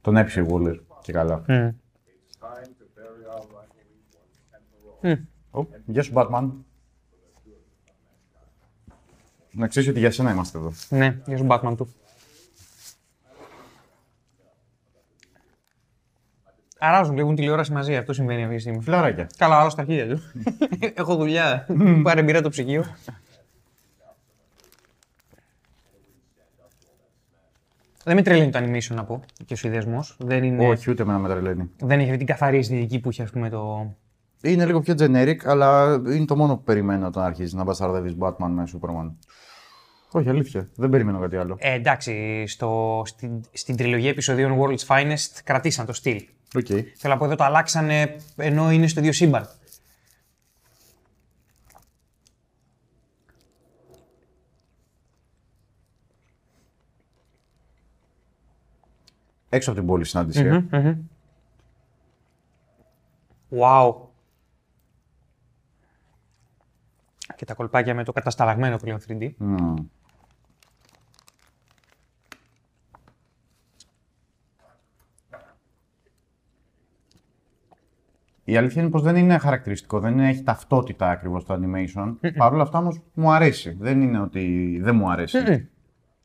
Τον 0.00 0.16
έπεισε 0.16 0.40
η 0.40 0.46
Waller 0.50 0.78
και 1.02 1.12
καλά. 1.12 1.44
Μμ. 1.48 1.68
Ω, 5.50 5.66
γεια 5.86 6.02
σου, 6.02 6.12
Batman. 6.14 6.50
Να 9.50 9.68
ξέρεις 9.68 9.88
ότι 9.88 9.98
για 9.98 10.10
σένα 10.10 10.32
είμαστε 10.32 10.58
εδώ. 10.58 10.72
Ναι, 10.88 11.22
για 11.26 11.36
τον 11.36 11.46
Batman 11.50 11.74
του. 11.76 11.88
Αράζουν, 16.78 17.14
βλέπουν 17.14 17.34
τηλεόραση 17.34 17.72
μαζί. 17.72 17.96
Αυτό 17.96 18.12
συμβαίνει 18.12 18.42
αυτή 18.42 18.54
τη 18.54 18.60
στιγμή. 18.60 18.82
Φιλαράκια. 18.82 19.26
Καλά, 19.36 19.56
άλλο 19.60 19.70
στα 19.70 19.84
χέρια 19.84 20.14
τους. 20.14 20.32
Έχω 20.94 21.16
δουλειά. 21.16 21.66
Πάρε 22.02 22.22
μπειρά 22.22 22.42
το 22.42 22.48
ψυγείο. 22.48 22.84
Δεν 28.04 28.14
με 28.14 28.22
τρελαίνει 28.22 28.50
το 28.50 28.58
animation 28.58 28.94
να 28.94 29.04
πω 29.04 29.22
και 29.44 29.52
ο 29.52 29.56
συνδυασμό. 29.56 30.04
Δεν, 30.18 30.44
είναι... 30.44 30.68
Όχι, 30.68 30.90
ούτε 30.90 31.02
εμένα 31.02 31.18
με 31.18 31.28
τρελαίνει. 31.28 31.70
δεν 31.78 31.98
έχει 31.98 32.06
αυτή 32.06 32.16
την 32.16 32.26
καθαρή 32.26 32.58
αισθητική 32.58 33.00
που 33.00 33.08
έχει 33.08 33.22
ας 33.22 33.30
πούμε 33.30 33.48
το. 33.48 33.94
Είναι 34.42 34.66
λίγο 34.66 34.80
πιο 34.80 34.94
generic, 34.98 35.36
αλλά 35.44 35.94
είναι 35.94 36.24
το 36.24 36.36
μόνο 36.36 36.56
που 36.56 36.62
περιμένω 36.62 37.06
όταν 37.06 37.24
αρχίζεις 37.24 37.52
να 37.52 37.64
μπασταρδεύεις 37.64 38.16
Batman 38.18 38.48
με 38.48 38.68
Superman. 38.72 39.12
Όχι, 40.10 40.28
αλήθεια. 40.28 40.68
Δεν 40.74 40.90
περιμένω 40.90 41.18
κάτι 41.18 41.36
άλλο. 41.36 41.56
Ε, 41.58 41.72
εντάξει, 41.72 42.44
στο, 42.46 43.02
στην, 43.06 43.40
στην 43.52 43.76
τριλογία 43.76 44.10
επεισοδίων 44.10 44.58
World's 44.60 44.86
Finest 44.86 45.40
κρατήσαν 45.44 45.86
το 45.86 45.92
στυλ. 45.92 46.22
Οκ. 46.54 46.66
Θέλω 46.96 47.12
να 47.12 47.16
πω 47.16 47.24
εδώ 47.24 47.34
το 47.34 47.44
αλλάξανε 47.44 48.16
ενώ 48.36 48.70
είναι 48.70 48.86
στο 48.86 49.00
ίδιο 49.00 49.12
σύμπαν. 49.12 49.48
Έξω 59.48 59.70
από 59.70 59.78
την 59.78 59.88
πόλη 59.88 60.04
συνάντηση. 60.04 60.66
ε. 60.70 60.98
Wow. 63.50 63.94
Και 67.36 67.44
τα 67.44 67.54
κολπάκια 67.54 67.94
με 67.94 68.04
το 68.04 68.12
κατασταλαγμένο 68.12 68.76
πλέον 68.76 69.00
3D. 69.08 69.30
Μμμ. 69.36 69.74
Η 78.48 78.56
αλήθεια 78.56 78.82
είναι 78.82 78.90
πως 78.90 79.02
δεν 79.02 79.16
είναι 79.16 79.38
χαρακτηριστικό, 79.38 80.00
δεν 80.00 80.20
έχει 80.20 80.42
ταυτότητα 80.42 81.10
ακριβώς 81.10 81.44
το 81.44 81.60
animation. 81.60 82.16
Παρ' 82.36 82.52
όλα 82.52 82.62
αυτά 82.62 82.78
όμως 82.78 83.00
μου 83.14 83.32
αρέσει. 83.32 83.76
Δεν 83.80 84.00
είναι 84.00 84.20
ότι 84.20 84.78
δεν 84.82 84.96
μου 84.96 85.10
αρέσει. 85.10 85.68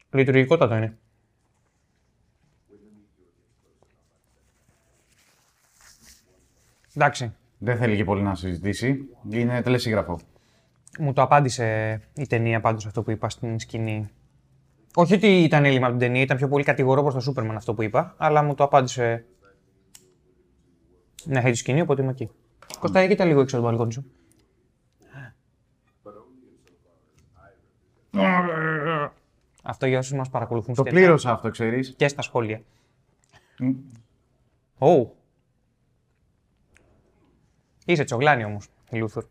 Λειτουργικότατο 0.09 0.75
είναι. 0.75 0.97
Εντάξει. 6.95 7.33
Δεν 7.57 7.77
θέλει 7.77 7.95
και 7.95 8.03
πολύ 8.03 8.21
να 8.21 8.35
συζητήσει. 8.35 9.09
Είναι 9.29 9.61
τελεσίγραφο. 9.61 10.19
Μου 10.99 11.13
το 11.13 11.21
απάντησε 11.21 11.99
η 12.13 12.27
ταινία 12.27 12.61
πάντως 12.61 12.85
αυτό 12.85 13.03
που 13.03 13.11
είπα 13.11 13.29
στην 13.29 13.59
σκηνή. 13.59 14.09
Όχι 14.95 15.13
ότι 15.13 15.43
ήταν 15.43 15.65
έλλειμμα 15.65 15.87
από 15.87 15.97
την 15.97 16.07
ταινία, 16.07 16.21
ήταν 16.21 16.37
πιο 16.37 16.47
πολύ 16.47 16.63
κατηγορό 16.63 17.01
προς 17.01 17.13
το 17.13 17.19
Σούπερμαν 17.19 17.55
αυτό 17.55 17.73
που 17.73 17.81
είπα, 17.81 18.15
αλλά 18.17 18.43
μου 18.43 18.55
το 18.55 18.63
απάντησε. 18.63 19.25
Ναι, 21.25 21.39
έχει 21.39 21.51
τη 21.51 21.57
σκηνή, 21.57 21.81
οπότε 21.81 22.01
είμαι 22.01 22.11
εκεί. 22.11 22.29
Κοστάει, 22.79 23.07
κοίτα 23.07 23.25
λίγο 23.25 23.41
έξω 23.41 23.57
από 23.57 23.65
το 23.65 23.71
μπαλκόνι 23.71 23.93
σου. 23.93 24.05
Αυτό 29.63 29.85
για 29.85 29.97
όσους 29.99 30.13
μας 30.17 30.29
παρακολουθούν 30.29 30.75
Το 30.75 30.81
στο 30.81 30.91
πλήρωσα 30.91 31.31
αυτό, 31.31 31.49
ξέρεις. 31.49 31.93
και 31.97 32.07
στα 32.07 32.21
σχόλια. 32.21 32.61
Ω. 34.77 35.09
Είσαι 37.85 38.03
τσογλάνι 38.03 38.43
όμως, 38.43 38.67
Λούθορ. 38.91 39.25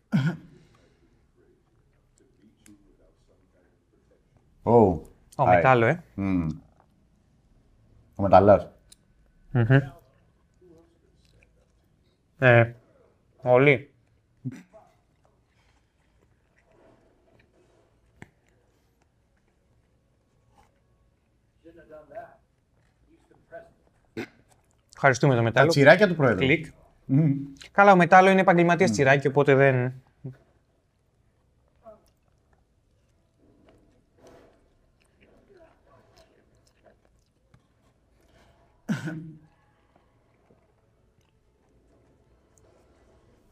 Ω. 4.63 4.71
Ω, 4.71 5.01
Άι. 5.35 5.55
μετάλλο, 5.55 5.85
ε. 5.85 6.03
Μμμ. 6.15 6.47
Ο 8.15 8.21
μεταλλάς. 8.21 8.67
Ε, 12.43 12.73
όλοι. 13.41 13.89
Ευχαριστούμε 24.93 25.31
το 25.33 25.37
Τα 25.39 25.43
μετάλλο. 25.43 25.67
τσιράκια 25.69 26.07
του 26.07 26.15
Πρόεδρου. 26.15 26.37
Κλικ. 26.45 26.65
Καλά, 27.71 27.91
ο 27.91 27.95
μετάλλο 27.95 28.29
είναι 28.29 28.41
επαγγελματίας 28.41 28.91
τσιράκι, 28.91 29.27
οπότε 29.27 29.55
δεν. 29.55 29.93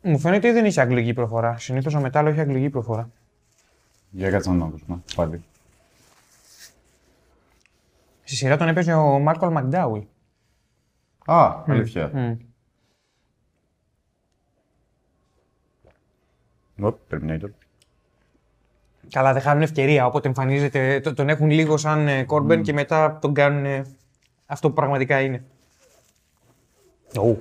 Μου 0.09 0.19
φαίνεται 0.19 0.47
ότι 0.47 0.55
δεν 0.55 0.65
έχει 0.65 0.79
αγγλική 0.79 1.13
προφορά. 1.13 1.57
Συνήθως 1.57 1.93
ο 1.93 1.99
μετάλλο 1.99 2.29
έχει 2.29 2.39
αγγλική 2.39 2.69
προφορά. 2.69 3.09
Για 4.09 4.29
κάτσε 4.29 4.51
να 4.51 4.65
ακούσουμε 4.65 5.01
πάλι. 5.15 5.43
Στη 8.23 8.35
σειρά 8.35 8.57
τον 8.57 8.67
έπαιζε 8.67 8.93
ο 8.93 9.19
Μάρκολ 9.19 9.51
Μακντάουι. 9.51 10.07
Α, 11.25 11.63
αλήθεια. 11.67 12.11
Οπ, 16.81 16.97
Terminator. 17.11 17.49
Καλά, 19.09 19.33
δεν 19.33 19.41
χάνουν 19.41 19.61
ευκαιρία. 19.61 20.05
Όποτε 20.05 20.27
εμφανίζεται, 20.27 20.99
το- 20.99 21.13
τον 21.13 21.29
έχουν 21.29 21.49
λίγο 21.49 21.77
σαν 21.77 22.07
ε, 22.07 22.23
Κόρμπεν 22.23 22.61
και 22.63 22.73
μετά 22.73 23.17
τον 23.21 23.33
κάνουν 23.33 23.65
ε, 23.65 23.85
αυτό 24.45 24.67
που 24.69 24.73
πραγματικά 24.75 25.21
είναι. 25.21 25.43
Ου. 27.21 27.37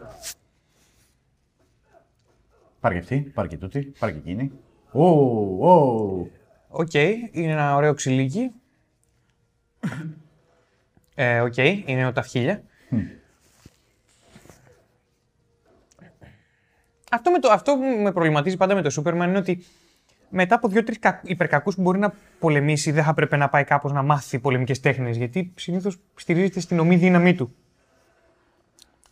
Πάρε 2.80 2.94
και 2.94 3.00
αυτή, 3.00 3.20
πάρε 3.34 3.48
και 3.48 3.56
τούτη, 3.56 3.80
πάρε 3.98 4.12
και 4.12 4.18
εκείνη. 4.18 4.52
Ω, 4.92 5.04
ω. 5.70 6.26
Οκ, 6.68 6.94
είναι 6.94 7.52
ένα 7.52 7.74
ωραίο 7.76 7.94
ξυλίκι. 7.94 8.50
Ε, 11.14 11.40
οκ, 11.40 11.56
είναι 11.56 12.06
ο 12.06 12.12
ταυχίλια. 12.12 12.62
Αυτό, 17.10 17.30
με 17.30 17.38
το, 17.38 17.50
αυτό 17.50 17.72
που 17.72 18.02
με 18.02 18.12
προβληματίζει 18.12 18.56
πάντα 18.56 18.74
με 18.74 18.82
το 18.82 18.90
Σούπερμαν 18.90 19.28
είναι 19.28 19.38
ότι 19.38 19.64
μετά 20.28 20.54
από 20.54 20.68
δύο-τρεις 20.68 20.96
υπερκακούς 21.22 21.74
που 21.74 21.82
μπορεί 21.82 21.98
να 21.98 22.14
πολεμήσει, 22.38 22.90
δεν 22.90 23.04
θα 23.04 23.14
πρέπει 23.14 23.36
να 23.36 23.48
πάει 23.48 23.64
κάπως 23.64 23.92
να 23.92 24.02
μάθει 24.02 24.38
πολεμικές 24.38 24.80
τέχνες. 24.80 25.16
Γιατί 25.16 25.52
συνήθως 25.56 25.98
στηρίζεται 26.14 26.60
στην 26.60 26.78
ωμή 26.78 26.96
δύναμή 26.96 27.34
του. 27.34 27.54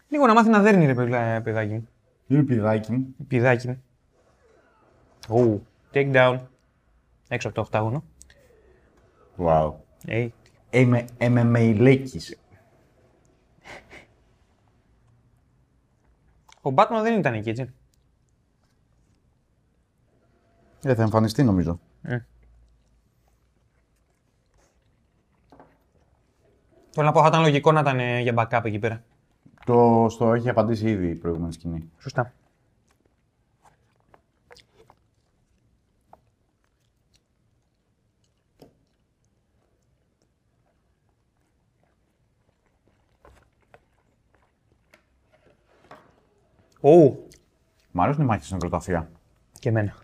Λίγο 0.09 0.27
να 0.27 0.33
μάθει 0.35 0.49
να 0.51 0.61
δέρνει, 0.61 0.87
ρε 0.87 0.95
παιδα- 0.95 1.41
παιδάκι 1.43 1.73
μου. 1.73 1.89
Είναι 2.27 2.43
πηδάκι 2.43 2.93
μου. 2.93 3.15
Πηδάκι 3.29 3.69
μου. 3.69 3.83
Ου, 5.29 5.67
take 5.93 6.15
down. 6.15 6.41
Έξω 7.29 7.47
από 7.49 7.57
το 7.57 7.63
οκτάγωνο. 7.63 8.05
Wow. 9.39 9.73
Hey. 10.07 10.29
Είμαι 10.71 11.05
MMA 11.19 11.77
λέκης. 11.79 12.39
Ο 16.63 16.73
Batman 16.75 17.01
δεν 17.03 17.19
ήταν 17.19 17.35
εκεί, 17.35 17.49
έτσι. 17.49 17.75
Ε, 20.83 20.95
θα 20.95 21.03
εμφανιστεί 21.03 21.43
νομίζω. 21.43 21.81
Θέλω 26.91 27.07
να 27.07 27.13
πω, 27.13 27.21
θα 27.21 27.27
ήταν 27.27 27.41
λογικό 27.41 27.73
να 27.73 27.81
ήταν 27.81 28.01
ε, 28.01 28.21
για 28.21 28.35
backup 28.37 28.65
εκεί 28.65 28.79
πέρα. 28.79 29.05
Το 29.67 30.07
στο 30.11 30.33
έχει 30.33 30.49
απαντήσει 30.49 30.89
ήδη 30.91 31.09
η 31.09 31.15
προηγούμενη 31.15 31.53
σκηνή. 31.53 31.91
Σωστά. 31.99 32.33
Ου, 46.81 47.27
Μ' 47.93 48.01
αρέσουν 48.01 48.23
οι 48.23 48.27
μάχες 48.27 48.45
στην 48.45 48.57
ακροταφεία. 48.57 49.11
και 49.59 49.69
εμένα. 49.69 49.95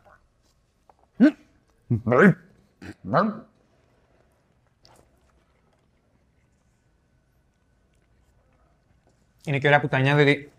Είναι 9.44 9.58
και 9.58 9.66
ωραία 9.66 9.80
που 9.80 9.88
τα 9.88 9.98
νιώθει 9.98 10.20
ότι 10.22 10.52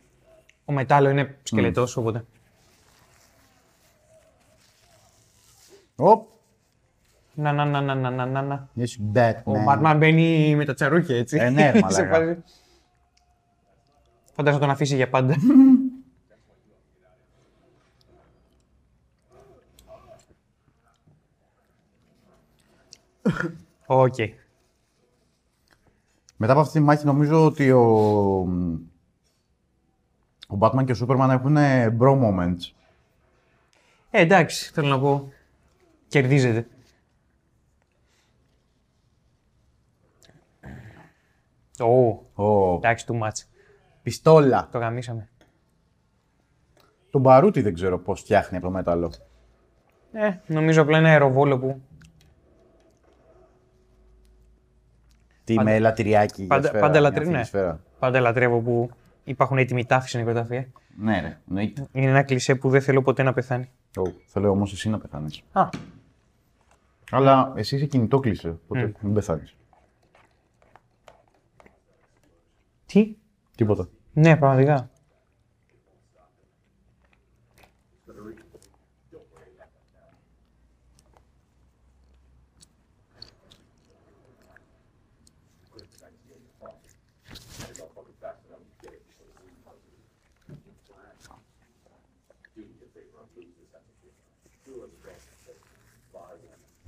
ο 0.66 0.74
Metallo 0.74 1.10
είναι 1.10 1.38
σκελετός, 1.44 1.98
οπότε. 1.98 2.26
Οπ. 5.96 6.28
Να, 7.36 7.52
να, 7.52 7.66
να, 7.66 7.82
να, 7.82 7.96
να, 7.96 8.10
να, 8.10 8.26
να, 8.26 8.42
να. 8.42 8.70
Yes, 8.78 9.18
Batman. 9.18 9.44
Ο 9.44 9.54
Batman 9.68 9.96
μπαίνει 9.98 10.56
με 10.56 10.66
τα 10.66 10.74
τσαρούχια 10.74 11.18
έτσι. 11.18 11.38
Ε, 11.42 11.50
ναι, 11.50 11.72
ρε, 11.72 11.78
Σε 11.88 12.04
μαλάκα. 12.04 12.26
φάση. 12.26 12.44
Φαντάζομαι 14.34 14.62
να 14.62 14.68
τον 14.68 14.70
αφήσει 14.70 14.96
για 14.96 15.10
πάντα. 15.10 15.36
Οκ. 23.86 24.16
Μετά 26.38 26.52
από 26.52 26.62
αυτή 26.62 26.74
τη 26.74 26.80
μάχη 26.80 27.06
νομίζω 27.06 27.46
ότι 27.46 27.72
ο, 27.72 27.82
ο 30.48 30.58
Batman 30.60 30.86
και 30.86 30.92
ο 30.92 30.96
Superman 31.02 31.30
έχουν 31.30 31.56
bro 32.00 32.22
moments. 32.22 32.72
Ε, 34.12 34.22
εντάξει, 34.22 34.72
θέλω 34.74 34.88
να 34.88 35.00
πω. 35.00 35.32
Κερδίζεται. 36.08 36.68
Ω, 41.80 42.24
Ο 42.34 42.76
εντάξει, 42.76 43.06
too 43.10 43.22
much. 43.22 43.46
πιστόλα. 44.04 44.70
Το 44.72 44.78
γαμίσαμε. 44.78 45.30
Τον 47.10 47.22
Μπαρούτι 47.22 47.62
δεν 47.62 47.74
ξέρω 47.74 48.00
πώς 48.00 48.20
φτιάχνει 48.20 48.58
από 48.58 48.66
το 48.66 48.72
μέταλλο. 48.72 49.14
Ε, 50.12 50.32
νομίζω 50.48 50.82
απλά 50.82 50.98
ένα 50.98 51.10
αεροβόλο 51.10 51.60
που 51.60 51.82
Τι 55.44 55.60
με 55.64 55.80
λατριάκι 55.80 56.40
για 56.42 56.48
πάντα- 56.48 56.68
σφαίρα, 56.68 56.80
πάντα 56.80 56.92
μια 57.00 57.02
λατρεύει, 57.02 57.26
θήκη 57.26 57.38
ναι. 57.38 57.44
σφαίρα. 57.44 57.80
πάντα 58.00 58.20
λατρεύω 58.20 58.60
που 58.60 58.90
υπάρχουν 59.24 59.58
έτοιμοι 59.58 59.86
τάφοι 59.86 60.08
στην 60.08 60.20
νοικοταφεία. 60.20 60.68
Ναι 60.98 61.20
ρε, 61.22 61.38
εννοείται. 61.48 61.88
Είναι 61.92 62.10
ένα 62.10 62.24
κλισέ 62.24 62.56
που 62.56 62.70
δεν 62.70 62.82
θέλω 62.82 63.02
ποτέ 63.02 63.24
να 63.24 63.34
πεθάνει. 63.34 63.70
Ω, 63.98 64.02
θέλω 64.26 64.50
όμως 64.50 64.74
εσύ 64.74 64.90
να 64.90 64.98
πεθάνεις. 64.98 65.42
Α, 65.52 65.70
Αλλά 67.12 67.54
εσύ 67.56 67.76
είσαι 67.76 67.86
κινητό 67.86 68.20
κλεισέ, 68.20 68.50
οπότε 68.50 68.94
μην 69.00 69.14
πεθάνεις. 69.14 69.56
τι; 72.86 73.16
Τίποτα. 73.56 73.88
Ναι, 74.14 74.38
πραγματικά. 74.38 74.90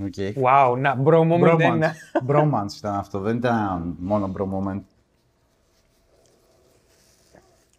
Οκ. 0.03 0.13
Wow, 0.17 0.75
να, 0.77 1.01
bro 1.05 1.19
moment 1.19 1.55
δεν 1.57 1.73
είναι. 1.73 1.93
Bromance. 2.27 2.35
Bromance 2.35 2.77
ήταν 2.77 2.95
αυτό, 2.95 3.19
δεν 3.19 3.37
ήταν 3.37 3.95
μόνο 3.99 4.31
bro 4.37 4.43
moment. 4.53 4.81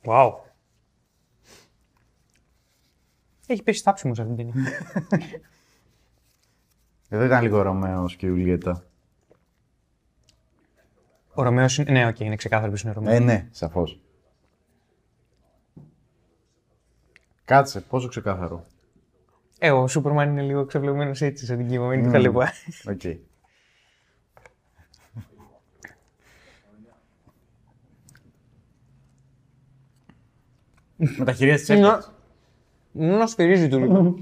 Wow. 0.05 0.33
Έχει 3.47 3.63
πέσει 3.63 3.83
θάψιμο 3.83 4.15
σε 4.15 4.23
αυτήν 4.23 4.37
την 4.37 4.53
ταινία. 4.53 4.71
Εδώ 7.09 7.25
ήταν 7.25 7.43
λίγο 7.43 7.63
Ρωμαίος 7.63 8.17
και 8.17 8.27
Ιουλιέτα. 8.27 8.85
Ο 11.35 11.43
Ρωμαίος 11.43 11.79
είναι, 11.79 11.91
ναι, 11.91 12.07
οκ, 12.07 12.21
είναι 12.21 12.37
ξεκάθαρο 12.37 12.69
ποιος 12.69 12.83
είναι 12.83 12.91
ο 12.91 12.95
Ρωμαίος. 12.95 13.17
Ε, 13.17 13.19
ναι, 13.21 13.49
σαφώς. 13.51 14.01
Κάτσε, 17.47 17.81
πόσο 17.81 18.09
ξεκάθαρο. 18.09 18.65
Ε, 19.59 19.71
ο 19.71 19.87
Σούπερμαν 19.87 20.31
είναι 20.31 20.43
λίγο 20.43 20.61
εξαπλωμένος 20.61 21.23
έτσι, 21.23 21.47
σαν 21.47 21.57
την 21.57 21.69
Κοιμωμένη 21.69 22.03
του 22.03 22.11
Χαλεπά. 22.11 22.53
Οκ. 22.89 23.01
Με 30.97 31.25
τα 31.25 31.33
χειρία 31.33 31.55
της 31.55 31.69
έπαιξε. 31.69 32.11
Να 32.93 33.27
σφυρίζει 33.27 33.69
του 33.69 33.79
λίγο. 33.79 34.19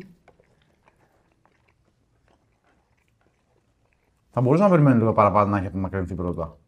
Θα 4.30 4.40
μπορούσα 4.40 4.62
να 4.62 4.70
περιμένω 4.70 4.96
λίγο 4.96 5.12
παραπάνω 5.12 5.50
να 5.50 5.58
έχει 5.58 5.66
απομακρυνθεί 5.66 6.14
πρώτα. 6.14 6.58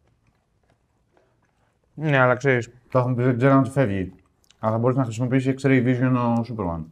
Ναι, 1.93 2.17
αλλά 2.17 2.35
ξέρεις. 2.35 2.69
Θα 2.89 3.07
μου 3.07 3.15
πει 3.15 3.23
δεν 3.23 3.37
ξέρω 3.37 3.53
αν 3.53 3.63
του 3.63 3.71
φεύγει. 3.71 4.13
Αλλά 4.59 4.71
θα 4.71 4.77
μπορούσε 4.77 4.99
να 4.99 5.05
χρησιμοποιήσεις 5.05 5.53
X-Ray 5.57 5.85
Vision 5.85 6.13
ο 6.15 6.41
Superman. 6.49 6.83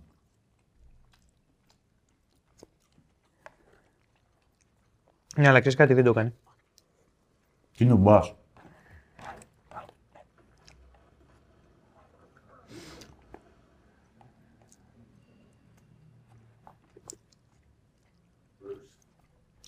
Ναι, 5.38 5.48
αλλά 5.48 5.60
ξέρεις 5.60 5.78
κάτι, 5.78 5.94
δεν 5.94 6.04
το 6.04 6.14
κάνει. 6.14 6.34
Τι 7.78 7.86
νουμπάς. 7.86 8.36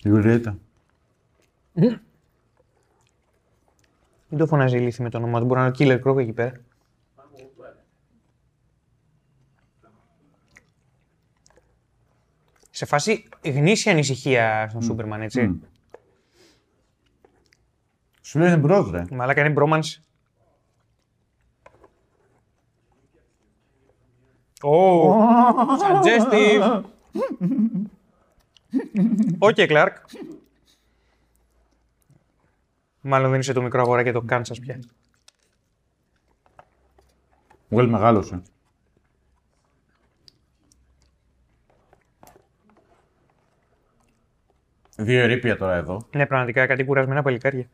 Ιουλιέτα. 0.04 0.58
Δεν 4.28 4.38
το 4.38 4.46
φωνάζει 4.46 4.76
η 4.76 4.80
λύθη 4.80 5.02
με 5.02 5.10
το 5.10 5.18
όνομα 5.18 5.40
του. 5.40 5.46
Μπορεί 5.46 5.60
να 5.60 5.66
είναι 5.66 5.74
ο 5.74 5.78
Killer 5.78 6.08
Croc 6.08 6.18
εκεί 6.18 6.32
πέρα. 6.32 6.60
Σε 12.78 12.84
φάση 12.84 13.28
γνήσια 13.44 13.92
ανησυχία 13.92 14.66
στον 14.68 14.82
Σούπερμαν, 14.82 15.22
έτσι. 15.22 15.60
Σου 18.20 18.38
λέει 18.38 18.48
είναι 18.48 18.56
μπρος 18.56 18.90
ρε. 18.90 19.04
Μαλάκα 19.10 19.44
είναι 19.44 19.54
bromance. 19.58 20.00
Oh, 24.60 25.16
suggestive. 25.80 26.82
Οκ, 29.38 29.54
Clark. 29.56 29.92
Μάλλον 33.00 33.30
δεν 33.30 33.40
είσαι 33.40 33.52
το 33.52 33.62
μικρό 33.62 33.80
αγοράκι 33.80 34.02
απ' 34.02 34.12
το 34.12 34.24
Kansas 34.28 34.60
πια. 34.60 34.78
Βγάλει 37.68 37.88
μεγάλωσε. 37.90 38.42
Δύο 45.00 45.20
ερείπια 45.20 45.56
τώρα 45.56 45.74
εδώ. 45.74 46.06
Ναι, 46.14 46.26
πραγματικά 46.26 46.66
κάτι 46.66 46.84
κουρασμένα 46.84 47.22
παλικάρια. 47.22 47.68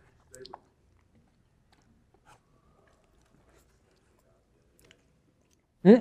Μμ. 5.81 5.95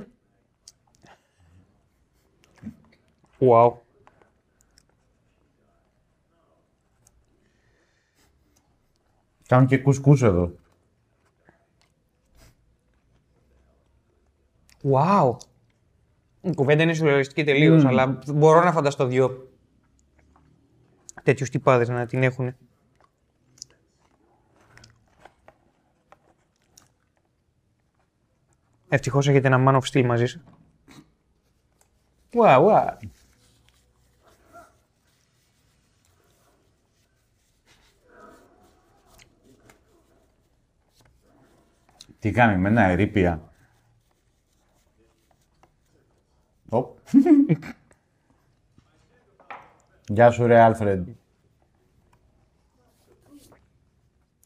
Wow. 3.39 3.73
Κάνουν 9.47 9.67
και 9.67 9.77
κουσκούς 9.77 10.21
εδώ. 10.21 10.51
Wow. 14.91 15.37
Η 16.41 16.53
κουβέντα 16.53 16.83
είναι 16.83 16.93
σουρεαλιστική 16.93 17.43
τελείως, 17.43 17.85
αλλά 17.85 18.19
μπορώ 18.27 18.63
να 18.63 18.71
φανταστώ 18.71 19.05
δύο 19.05 19.52
τέτοιους 21.23 21.49
τυπάδες 21.49 21.89
να 21.89 22.05
την 22.05 22.23
έχουν. 22.23 22.55
Ευτυχώς 28.89 29.27
έχετε 29.27 29.47
ένα 29.47 29.63
Man 29.67 29.81
of 29.81 29.91
Steel 29.91 30.05
μαζί 30.05 30.25
σας. 30.25 30.43
Wow, 32.33 32.65
wow. 32.65 32.97
Τι 42.19 42.31
κάνει 42.31 42.57
με 42.57 42.69
ένα 42.69 42.83
ερήπια. 42.83 43.51
Οπ. 46.69 46.97
Γεια 50.07 50.31
σου 50.31 50.45
ρε 50.47 50.59
Άλφρεντ. 50.61 51.09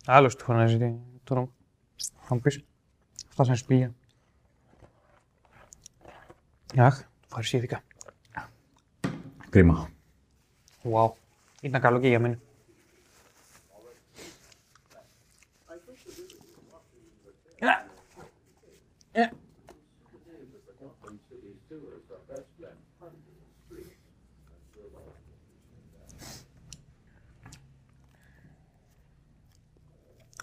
Άλλος 0.06 0.36
του 0.36 0.44
φωνάζει 0.44 0.78
τι- 0.78 0.96
τώρα. 1.24 1.50
Θα 2.22 2.36
μου 2.36 2.40
πεις. 2.42 2.64
Φτάσανε 3.30 3.56
σπήλια. 3.58 3.94
Αχ, 6.78 7.04
ευχαριστήθηκα. 7.26 7.82
Κρίμα. 9.50 9.90
Wow. 10.84 11.12
Ήταν 11.62 11.82
καλό 11.82 12.00
και 12.00 12.08
για 12.08 12.20
μένα. 12.20 12.40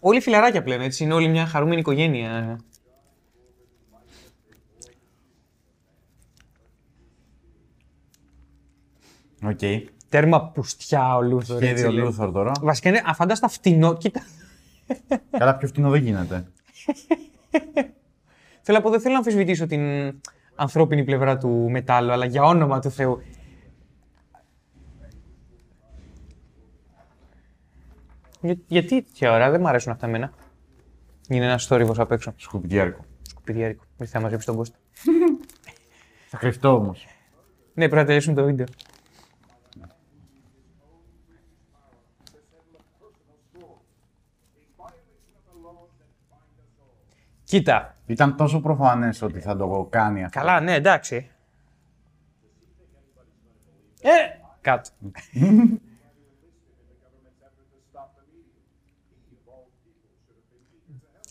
Όλοι 0.07 0.21
φιλαράκια 0.21 0.63
πλέον, 0.63 0.81
έτσι. 0.81 1.05
Είναι 1.05 1.15
όλη 1.15 1.29
μια 1.29 1.47
χαρούμενη 1.47 1.81
οικογένεια. 1.81 2.61
Οκ. 9.43 9.59
Τέρμα 10.09 10.51
πουστιά 10.51 11.17
ο 11.17 11.23
Λούθορ. 11.23 11.63
έτσι, 11.63 11.67
Σχέδιο 11.67 11.93
λέει. 11.93 12.05
Λούθορ 12.05 12.33
τώρα. 12.33 12.53
Βασικά 12.61 12.89
είναι 12.89 13.03
αφάνταστα 13.07 13.49
φτηνό. 13.49 13.97
Κοίτα. 13.97 14.21
Καλά, 15.31 15.57
πιο 15.57 15.69
φτηνό 15.69 15.91
δεν 15.91 16.03
γίνεται. 16.03 16.47
Θέλω 18.63 18.79
να 18.79 18.83
πω, 18.83 18.91
δεν 18.91 19.01
θέλω 19.01 19.13
να 19.13 19.19
αμφισβητήσω 19.19 19.67
την 19.67 20.15
ανθρώπινη 20.55 21.05
πλευρά 21.05 21.39
του 21.39 21.69
Metallo, 21.71 22.13
αλλά 22.13 22.25
για 22.25 22.43
όνομα 22.43 22.81
του 22.81 22.91
Θεού. 22.91 23.23
Για, 28.45 28.57
γιατί 28.67 29.03
τέτοια 29.03 29.33
ώρα, 29.33 29.51
δεν 29.51 29.61
μου 29.61 29.69
αρέσουν 29.69 29.93
αυτά 29.93 30.07
εμένα. 30.07 30.33
Είναι 31.29 31.45
ένας 31.45 31.67
θόρυβος 31.67 31.99
απ' 31.99 32.13
έξω. 32.13 32.33
Σκουπιδιάρικο. 32.37 33.05
Σκουπιδιάρικο. 33.23 33.85
Ήρθε 33.99 34.17
να 34.17 34.23
μαζέψει 34.23 34.47
τον 34.47 34.57
Κώστα. 34.57 34.79
Θα 36.31 36.37
κρυφτώ 36.37 36.75
όμως. 36.75 37.07
ναι, 37.75 37.85
πρέπει 37.85 37.95
να 37.95 38.05
τελειώσουμε 38.05 38.35
το 38.35 38.45
βίντεο. 38.45 38.67
Κοίτα. 47.45 47.97
Ήταν 48.07 48.37
τόσο 48.37 48.61
προφανές 48.61 49.23
ότι 49.23 49.41
θα 49.41 49.57
το 49.57 49.87
κάνει 49.91 50.25
αυτό. 50.25 50.39
Καλά, 50.39 50.61
ναι, 50.61 50.75
εντάξει. 50.75 51.31
Ε, 54.01 54.11
κάτω. 54.61 54.91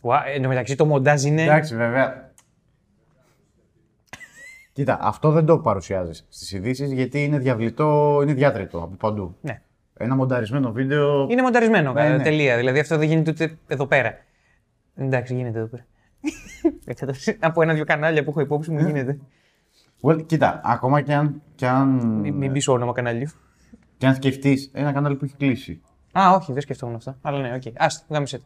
Ουα, 0.04 0.26
εν 0.26 0.42
τω 0.42 0.48
μεταξύ 0.48 0.74
το 0.76 0.86
μοντάζ 0.86 1.24
είναι. 1.24 1.42
Εντάξει, 1.42 1.76
βέβαια. 1.76 2.32
Κοίτα, 4.72 4.98
αυτό 5.00 5.30
δεν 5.30 5.46
το 5.46 5.58
παρουσιάζεις 5.58 6.26
στις 6.28 6.52
ειδήσεις 6.52 6.92
γιατί 6.92 7.24
είναι 7.24 7.38
διαβλητό, 7.38 8.20
είναι 8.22 8.32
διάτριτο 8.32 8.78
από 8.78 8.96
παντού. 8.96 9.36
Ναι. 9.40 9.60
Ένα 9.96 10.14
μονταρισμένο 10.14 10.72
βίντεο. 10.72 11.26
Είναι 11.30 11.42
μονταρισμένο, 11.42 11.92
Ναι, 11.92 12.06
ε, 12.06 12.16
ναι. 12.16 12.22
τελεία. 12.22 12.56
Δηλαδή 12.56 12.78
αυτό 12.78 12.98
δεν 12.98 13.08
γίνεται 13.08 13.30
ούτε 13.30 13.58
εδώ 13.66 13.86
πέρα. 13.86 14.14
Εντάξει, 14.96 15.34
γίνεται 15.34 15.58
εδώ 15.58 15.66
πέρα. 15.66 15.84
Εξαρτάται 16.84 17.36
από 17.40 17.62
ένα-δυο 17.62 17.84
κανάλια 17.84 18.24
που 18.24 18.30
έχω 18.30 18.40
υπόψη 18.40 18.70
μου 18.70 18.78
γίνεται. 18.86 19.18
Well, 20.02 20.26
κοίτα, 20.26 20.60
ακόμα 20.64 21.00
και 21.00 21.14
αν, 21.14 21.42
και 21.54 21.66
αν, 21.66 21.88
Μην, 21.88 22.34
μην 22.34 22.52
πεις 22.52 22.68
όνομα 22.68 22.92
καναλιού. 22.92 23.28
και 23.96 24.06
αν 24.06 24.14
σκεφτείς 24.14 24.70
ένα 24.74 24.92
κανάλι 24.92 25.16
που 25.16 25.24
έχει 25.24 25.36
κλείσει. 25.36 25.80
Α, 26.18 26.30
όχι, 26.34 26.52
δεν 26.52 26.62
σκεφτόμουν 26.62 26.94
αυτό. 26.94 27.16
Αλλά 27.22 27.38
ναι, 27.38 27.54
οκ. 27.54 27.62
Okay. 27.64 27.72
Άστο, 27.76 28.04
γάμησέ 28.08 28.38
το. 28.38 28.44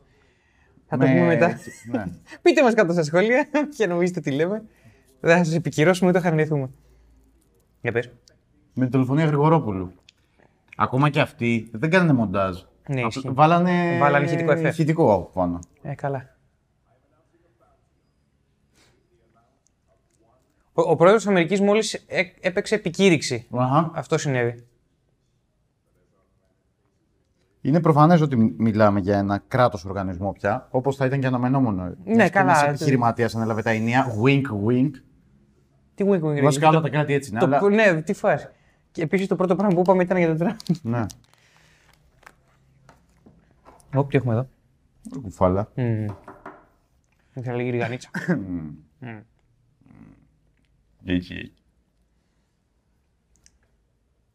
Θα 0.88 0.96
το 0.96 1.06
Με- 1.06 1.12
πούμε 1.12 1.26
μετά. 1.26 1.58
Ναι. 1.92 2.04
Πείτε 2.42 2.62
μας 2.62 2.74
κάτω 2.74 2.92
στα 2.92 3.02
σχόλια 3.02 3.48
και 3.76 3.86
νομίζετε 3.86 4.20
τι 4.20 4.30
λέμε. 4.30 4.62
Δεν 5.20 5.36
θα 5.36 5.44
σας 5.44 5.54
επικυρώσουμε 5.54 6.10
ούτε 6.10 6.20
θα 6.20 6.28
αρνηθούμε. 6.28 6.70
Για 7.80 7.92
πες. 7.92 8.06
Με 8.74 8.82
την 8.84 8.90
δολοφονία 8.92 9.24
Γρηγορόπουλου. 9.24 9.92
Ακόμα 10.76 11.10
και 11.10 11.20
αυτοί 11.20 11.70
δεν 11.72 11.90
κάνανε 11.90 12.12
μοντάζ. 12.12 12.56
Ναι, 12.88 12.94
Απλά 12.96 13.06
ισχύει. 13.06 13.28
Βάλανε, 13.30 13.98
Βάλανε 14.00 14.24
ηχητικό 14.24 14.52
εφέ. 14.52 14.68
ηχητικό 14.68 15.12
από 15.14 15.30
πάνω. 15.32 15.58
Ε, 15.82 15.94
καλά. 15.94 16.36
Ο, 20.72 20.82
ο 20.90 20.96
πρόεδρος 20.96 21.22
της 21.22 21.30
Αμερικής 21.30 21.60
μόλις 21.60 21.94
έ- 21.94 22.36
έπαιξε 22.40 22.74
επικήρυξη. 22.74 23.46
Αχα. 23.50 23.90
Αυτό 23.94 24.18
συνέβη. 24.18 24.66
Είναι 27.60 27.80
προφανές 27.80 28.20
ότι 28.20 28.36
μι- 28.36 28.54
μιλάμε 28.58 29.00
για 29.00 29.18
ένα 29.18 29.42
κράτος 29.48 29.84
οργανισμό 29.84 30.32
πια, 30.32 30.68
όπως 30.70 30.96
θα 30.96 31.06
ήταν 31.06 31.20
και 31.20 31.26
αναμενόμενο. 31.26 31.94
Ναι, 32.04 32.28
καλά. 32.28 32.58
Ένα 32.60 32.68
επιχειρηματίας 32.68 33.34
ανέλαβε 33.34 33.62
τα 33.62 33.70
ενία. 33.70 34.06
Wink, 34.24 34.42
wink. 34.66 34.90
Τι 35.94 36.04
wink 36.08 36.20
wink 36.22 36.42
Βασικά 36.42 36.68
όλα 36.68 36.76
το- 36.76 36.82
τα 36.82 36.88
κράτη 36.90 37.12
έτσι 37.12 37.30
είναι. 37.30 37.38
το- 37.38 37.46
αλλά... 37.46 37.68
Ναι, 37.68 38.02
τι 38.02 38.12
φάση. 38.12 38.48
Και 38.90 39.02
επίσης 39.02 39.26
το 39.26 39.36
πρώτο 39.36 39.56
πράγμα 39.56 39.74
που 39.74 39.80
είπαμε 39.80 40.02
ήταν 40.02 40.16
για 40.18 40.28
το 40.28 40.34
Τραμπ. 40.36 40.56
Ναι. 40.82 41.04
Ωπ, 43.94 44.10
τι 44.10 44.16
έχουμε 44.16 44.32
εδώ. 44.32 44.48
Κουφάλα. 45.22 45.70
Μμμ. 45.74 46.06
Ήθελα 47.34 47.56
λίγη 47.56 47.70
ριγανίτσα. 47.70 48.10
Εκεί. 51.04 51.52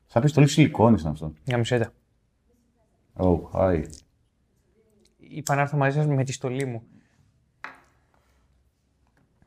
Σαν 0.06 0.22
πιστολή 0.22 0.48
σιλικόνης 0.48 1.02
είναι 1.02 1.10
αυτό. 1.10 1.34
Για 1.44 1.58
μισέτα. 1.58 1.92
Oh, 3.18 3.42
hi. 3.54 3.84
Είπα 5.18 5.56
να 5.56 5.62
έρθω 5.62 5.78
μαζί 5.78 5.98
σας 5.98 6.08
με 6.08 6.24
τη 6.24 6.32
στολή 6.32 6.66
μου. 6.66 6.84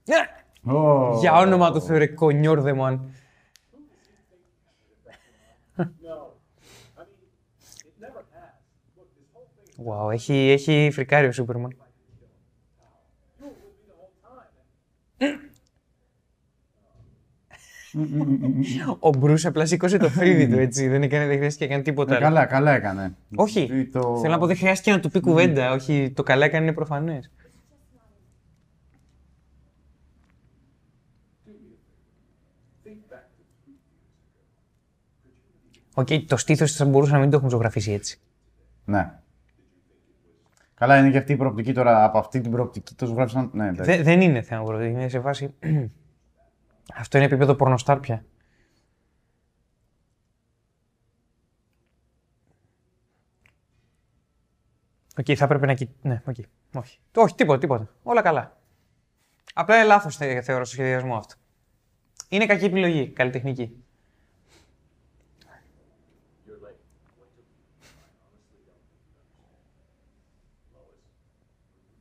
Ναι! 0.05 0.17
Oh. 0.69 1.17
Για 1.19 1.33
όνομα 1.33 1.73
του 1.73 1.83
Θεού, 1.83 1.99
ρε 1.99 2.07
κονιόρδεμον. 2.07 3.11
Wow, 9.87 10.13
έχει, 10.13 10.35
έχει 10.35 10.91
φρικάρει 10.93 11.27
ο 11.27 11.33
Σούπερμαν. 11.33 11.86
Ο 18.99 19.11
Μπρούς 19.11 19.47
απλά 19.47 19.67
σήκωσε 19.67 19.97
το 19.97 20.09
φρύδι 20.09 20.49
του, 20.49 20.59
έτσι. 20.59 20.89
Δεν, 20.89 21.03
έκανε, 21.03 21.27
δεν 21.27 21.37
χρειάστηκε 21.37 21.65
να 21.65 21.71
κάνει 21.71 21.83
τίποτα. 21.83 22.13
Ε, 22.13 22.17
άλλο. 22.17 22.25
καλά, 22.25 22.47
καλά 22.47 22.73
έκανε. 22.73 23.17
Όχι. 23.35 23.89
Το... 23.93 24.19
Θέλω 24.21 24.33
να 24.33 24.39
πω, 24.39 24.47
δεν 24.47 24.57
χρειάστηκε 24.57 24.91
να 24.91 25.01
του 25.01 25.11
πει 25.11 25.21
κουβέντα. 25.21 25.73
Όχι, 25.73 26.13
το 26.17 26.23
καλά 26.23 26.45
έκανε 26.45 26.65
είναι 26.65 26.75
προφανές. 26.75 27.31
Οκ, 35.95 36.09
το 36.27 36.37
στήθος 36.37 36.73
θα 36.73 36.85
μπορούσαν 36.85 37.15
να 37.15 37.21
μην 37.21 37.31
το 37.31 37.37
έχουν 37.37 37.49
ζωγραφίσει 37.49 37.93
έτσι. 37.93 38.19
Ναι. 38.85 39.13
Καλά, 40.75 40.99
είναι 40.99 41.11
και 41.11 41.19
αυτή 41.19 41.33
η 41.33 41.37
προοπτική 41.37 41.73
τώρα. 41.73 42.05
Από 42.05 42.19
αυτή 42.19 42.41
την 42.41 42.51
προοπτική 42.51 42.95
το 42.95 43.07
γράψαν. 43.07 43.51
Ναι, 43.53 43.69
εντάξει. 43.69 43.91
Δε- 43.97 44.03
δεν 44.03 44.21
είναι 44.21 44.43
θέμα 44.43 44.65
προοπτική, 44.65 44.93
είναι 44.93 45.09
σε 45.09 45.19
βάση... 45.19 45.55
Αυτό 46.95 47.17
είναι 47.17 47.27
επίπεδο 47.27 47.55
πορνοστάρ 47.55 48.01
πια. 48.01 48.25
Οκ, 55.19 55.27
θα 55.37 55.45
έπρεπε 55.45 55.67
να 55.67 55.75
κοι... 55.75 55.89
Ναι, 56.03 56.23
οκ. 56.27 56.37
Όχι. 56.75 56.99
Όχι, 57.17 57.35
τίποτα, 57.35 57.59
τίποτα. 57.59 57.89
Όλα 58.03 58.23
καλά. 58.23 58.61
Απλά 59.55 59.77
είναι 59.77 59.85
λάθος 59.87 60.17
θε- 60.17 60.45
θεωρώ 60.45 60.65
στο 60.65 60.75
σχεδιασμό 60.75 61.17
αυτό. 61.17 61.35
Είναι 62.29 62.47
κακή 62.47 62.65
επιλογή, 62.65 63.09
καλλιτεχνική. 63.09 63.85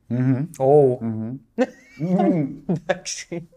Μμμ. 0.08 0.48
Ω, 0.58 0.98
Μμμ. 1.04 1.38
εντάξει. 2.66 3.48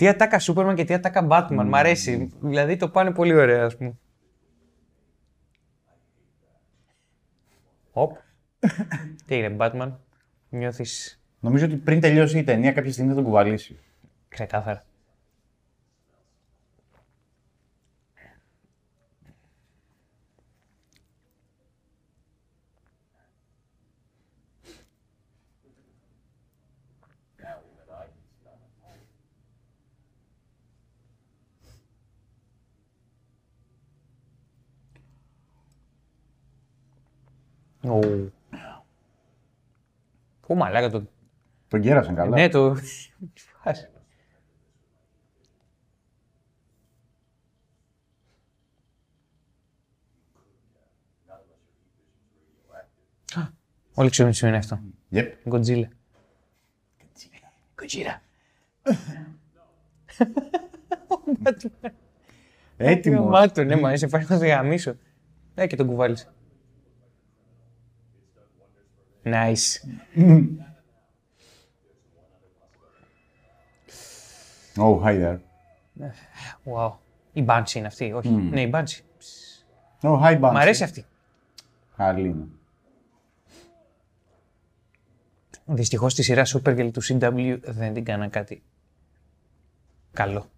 Τι 0.00 0.08
ατάκα 0.08 0.38
Σούπερμαν 0.38 0.74
και 0.74 0.84
τι 0.84 0.94
ατάκα 0.94 1.26
Batman. 1.30 1.64
Μ' 1.66 1.74
αρέσει. 1.74 2.32
Δηλαδή 2.40 2.76
το 2.76 2.88
πάνε 2.88 3.10
πολύ 3.12 3.34
ωραία, 3.34 3.64
ας 3.64 3.76
πούμε. 3.76 3.98
Οπ. 7.92 8.16
τι 9.26 9.36
είναι, 9.36 9.56
Batman; 9.58 9.92
Νιώθεις 10.48 11.22
Νομίζω 11.40 11.64
ότι 11.64 11.76
πριν 11.76 12.00
τελειώσει 12.00 12.38
η 12.38 12.44
ταινία 12.44 12.72
κάποια 12.72 12.92
στιγμή 12.92 13.10
θα 13.10 13.16
τον 13.16 13.24
κουβαλήσει. 13.24 13.78
ξεκάθαρα. 14.28 14.82
Ω. 37.82 37.98
Ω, 40.46 40.54
μαλάκα 40.54 40.90
το... 40.90 41.06
Τον 41.68 41.80
κέρασαν 41.80 42.14
καλά. 42.14 42.36
Ναι, 42.36 42.48
το... 42.48 42.74
Τι 43.34 43.42
φάση. 43.62 43.88
Όλοι 53.94 54.10
ξέρουν 54.10 54.30
τι 54.30 54.36
σημαίνει 54.36 54.56
αυτό. 54.56 54.80
Yep. 55.12 55.26
Godzilla. 55.44 55.88
Godzilla. 57.76 58.14
Έτοιμος. 62.76 63.28
Μάτω, 63.28 63.64
ναι, 63.64 63.76
μα 63.76 63.96
σε 63.96 64.06
πάει 64.06 64.24
να 64.28 64.38
σε 64.38 64.46
γαμίσω. 64.46 64.96
Ε, 65.54 65.66
και 65.66 65.76
τον 65.76 65.86
κουβάλισε. 65.86 66.28
Nice. 69.24 69.80
Oh, 74.76 74.98
hi 75.04 75.14
there. 75.18 75.38
Wow. 76.64 76.92
Η 77.32 77.44
Banshee 77.48 77.74
είναι 77.74 77.86
αυτή, 77.86 78.12
όχι; 78.12 78.28
Ναι, 78.28 78.60
η 78.62 78.70
Banshee. 78.74 79.00
Oh, 80.02 80.20
hi, 80.22 80.34
Banshee. 80.40 80.52
Μ' 80.52 80.56
αρέσει 80.56 80.82
αυτή. 80.84 81.04
Καλή 81.96 82.28
είναι. 82.28 82.46
Δυστυχώς 85.64 86.12
στη 86.12 86.22
σειρά 86.22 86.42
Supergirl 86.46 86.90
του 86.92 87.02
CW 87.04 87.58
δεν 87.62 87.94
την 87.94 88.04
κάνα 88.04 88.28
κάτι 88.28 88.62
καλό. 90.12 90.50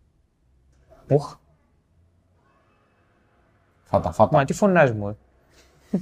Οχ, 1.09 1.37
Φάτα, 3.85 4.13
φάτα. 4.13 4.37
μα 4.37 4.45
τι 4.45 4.53
φωνάζει 4.53 4.93
μου. 4.93 5.09
ε. 5.09 5.17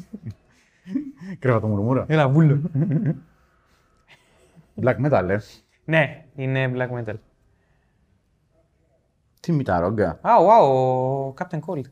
Κρέβα 1.38 1.60
το 1.60 1.66
μουρμούρα. 1.66 2.04
Έλα, 2.08 2.28
βούλο. 2.28 2.60
Black 4.82 4.96
metal, 5.06 5.28
ε. 5.28 5.36
ναι, 5.84 6.24
είναι 6.34 6.72
black 6.76 6.98
metal. 6.98 7.14
Τι 9.40 9.52
μηταρόγκα. 9.52 10.08
Α, 10.20 10.30
wow, 10.40 10.68
ο 10.68 11.34
Captain 11.38 11.58
Cold. 11.58 11.84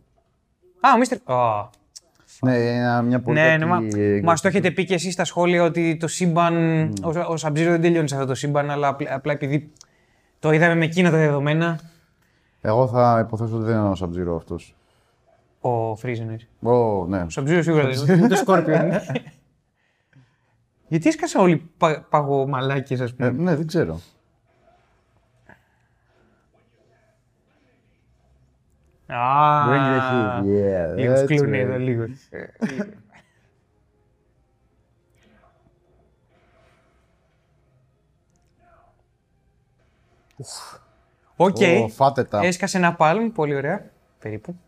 Α, 0.81 0.88
ο 0.92 0.98
Mr. 1.27 1.33
Α, 1.35 1.68
Ναι, 2.40 2.57
είναι 2.57 3.03
μια 3.03 3.20
πολύ 3.20 3.38
ναι, 3.40 3.57
ναι, 3.57 3.66
μα, 3.66 3.81
κακή- 3.81 4.22
μας 4.24 4.40
το 4.40 4.48
έχετε 4.48 4.70
πει 4.70 4.85
και 4.85 4.94
εσείς 4.94 5.12
στα 5.12 5.24
σχόλια 5.24 5.62
ότι 5.62 5.96
το 5.96 6.09
σύμπαν, 6.09 6.83
ο, 7.03 7.09
ο 7.09 7.35
Sub-Zero 7.40 7.53
δεν 7.53 7.81
τελειώνει 7.81 8.09
σε 8.09 8.14
αυτό 8.14 8.27
το 8.27 8.35
σύμπαν, 8.35 8.70
αλλά 8.70 8.88
απλά, 8.88 9.14
απλά 9.14 9.33
επειδή 9.33 9.72
το 10.38 10.53
είδαμε 10.53 10.74
με 10.74 10.85
εκείνα 10.85 11.11
τα 11.11 11.16
δεδομένα, 11.16 11.81
Εγώ 12.61 12.88
θα 12.88 13.22
υποθέσω 13.27 13.57
ότι 13.57 13.64
δεν 13.64 13.77
είναι 13.79 13.88
ο 13.88 13.96
Sub-Zero 14.01 14.37
αυτός. 14.37 14.77
Ο 15.60 15.92
Freeze 15.92 16.18
εννοείς. 16.18 16.48
Ω, 16.62 17.06
ναι. 17.06 17.20
Ο 17.20 17.26
Sub-Zero 17.34 17.60
σίγουρα 17.62 17.88
δεν 17.88 17.98
είναι, 17.98 18.12
είναι 18.12 18.28
το 18.28 18.42
Scorpion. 18.46 19.00
Γιατί 20.88 21.08
έσκασαν 21.08 21.42
όλοι 21.42 21.70
πα, 21.76 22.06
παγωμαλάκες, 22.10 23.00
ας 23.00 23.14
πούμε; 23.14 23.28
Ε, 23.28 23.30
ναι, 23.30 23.56
δεν 23.56 23.66
ξέρω. 23.66 24.00
Α, 29.06 29.66
Bring 29.68 29.80
the 29.80 30.00
heat, 30.00 30.42
yeah. 30.42 30.96
Λίγο 30.96 31.12
that's 31.14 31.22
σκλούνι 31.24 31.58
right. 31.58 31.64
εδώ, 31.64 31.78
λίγο. 31.78 32.04
Οκ. 41.36 41.56
Ω, 41.84 41.88
φάτε 41.88 42.24
τα. 42.24 42.40
Έσκασε 42.40 42.76
ένα 42.76 42.96
palm, 42.98 43.30
πολύ 43.34 43.54
ωραία. 43.54 43.90
Περίπου. 44.18 44.58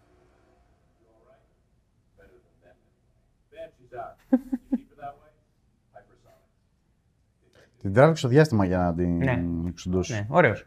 Την 7.80 7.92
τράβηξε 7.92 8.20
στο 8.20 8.28
διάστημα 8.28 8.64
για 8.64 8.78
να 8.78 8.94
την 8.94 9.16
Ναι. 9.16 9.42
εξοντώσει. 9.68 10.12
Ναι, 10.12 10.26
ωραίος. 10.28 10.66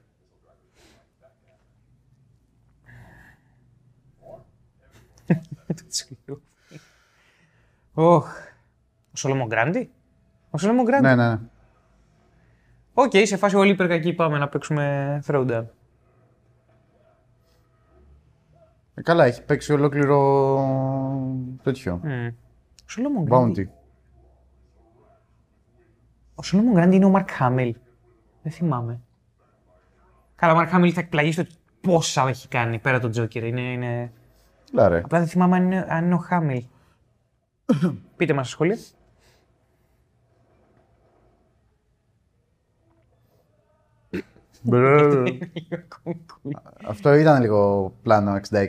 Το 5.68 5.88
τσιλού. 5.88 6.42
Οχ. 7.94 8.28
Ο 9.14 9.18
Σολομον 9.18 9.48
Γκράντι; 9.48 9.92
Ο 10.50 10.58
Σολομον 10.58 10.86
Γκράντι; 10.86 11.08
Ναι, 11.08 11.16
ναι, 11.16 11.30
ναι. 11.30 11.40
Οκ, 12.94 13.12
σε 13.24 13.38
φάση 13.38 13.56
όλοι 13.56 13.72
υπερκακοί 13.72 14.14
πάμε 14.14 14.38
να 14.38 14.48
παίξουμε 14.48 15.20
throwdown. 15.28 15.66
Ε, 18.94 19.02
καλά, 19.02 19.26
έχει 19.26 19.44
παίξει 19.44 19.74
ολόκληρο 19.74 20.20
τέτοιο. 21.64 22.00
Μμμ. 22.04 22.28
Ο 22.28 22.86
Σολομον 22.86 23.24
Γκράντι. 23.24 23.70
Bounty. 23.70 23.83
Ο 26.36 26.44
Σολομον 26.44 26.74
Γκράντι 26.74 26.96
είναι 26.96 27.06
ο 27.06 27.10
Μαρκ 27.10 27.32
Χάμιλ. 27.32 27.76
Δεν 28.42 28.52
θυμάμαι. 28.52 29.00
Καλά, 30.36 30.54
ο 30.54 30.56
Μαρκ 30.56 30.70
Χάμιλ 30.70 30.92
θα 30.96 31.00
εκπλαγεί 31.00 31.32
στο 31.32 31.46
πόσα 31.82 32.28
έχει 32.28 32.48
κάνει 32.48 32.80
πέρα 32.80 33.00
τον 33.00 33.12
Τζόκερ. 33.12 33.44
Είναι, 33.44 33.62
είναι... 33.62 34.12
Λά, 34.72 34.88
ρε. 34.88 35.02
Απλά 35.04 35.20
δεν 35.20 35.28
θυμάμαι 35.28 35.56
αν 35.56 35.64
είναι, 35.64 35.86
αν 35.90 36.06
είναι 36.06 36.14
ο 36.14 36.18
Χάμιλ. 36.18 36.64
Πείτε 38.18 38.34
μας 38.34 38.48
στα 38.48 38.56
σχόλια. 38.56 38.78
Αυτό 46.88 47.14
ήταν 47.14 47.42
λίγο 47.42 47.94
πλάνο 48.02 48.40
66. 48.52 48.66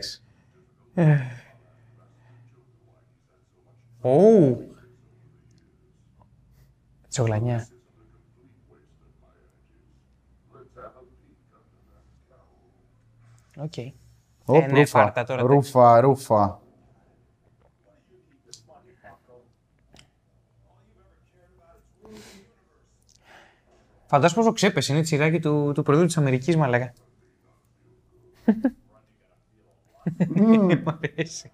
Ω! 4.00 4.73
Τσογλανιά. 7.14 7.66
Οκ. 13.56 13.72
Ω, 14.44 14.54
Ε, 14.56 14.60
ναι, 14.60 14.66
ρούφα. 14.66 14.86
φάτα 14.86 15.24
τώρα, 15.24 15.42
Ρούφα, 15.42 16.00
ρούφα. 16.00 16.60
Φαντάσου 24.06 24.34
πόσο 24.34 24.52
ξέπεσε, 24.52 24.92
είναι 24.92 25.02
τσιράκι 25.02 25.40
του, 25.40 25.72
του 25.74 25.82
προϊόντου 25.82 26.06
της 26.06 26.16
Αμερικής, 26.16 26.56
μαλάκα. 26.56 26.92
Μ' 30.28 30.88
αρέσει. 30.88 31.50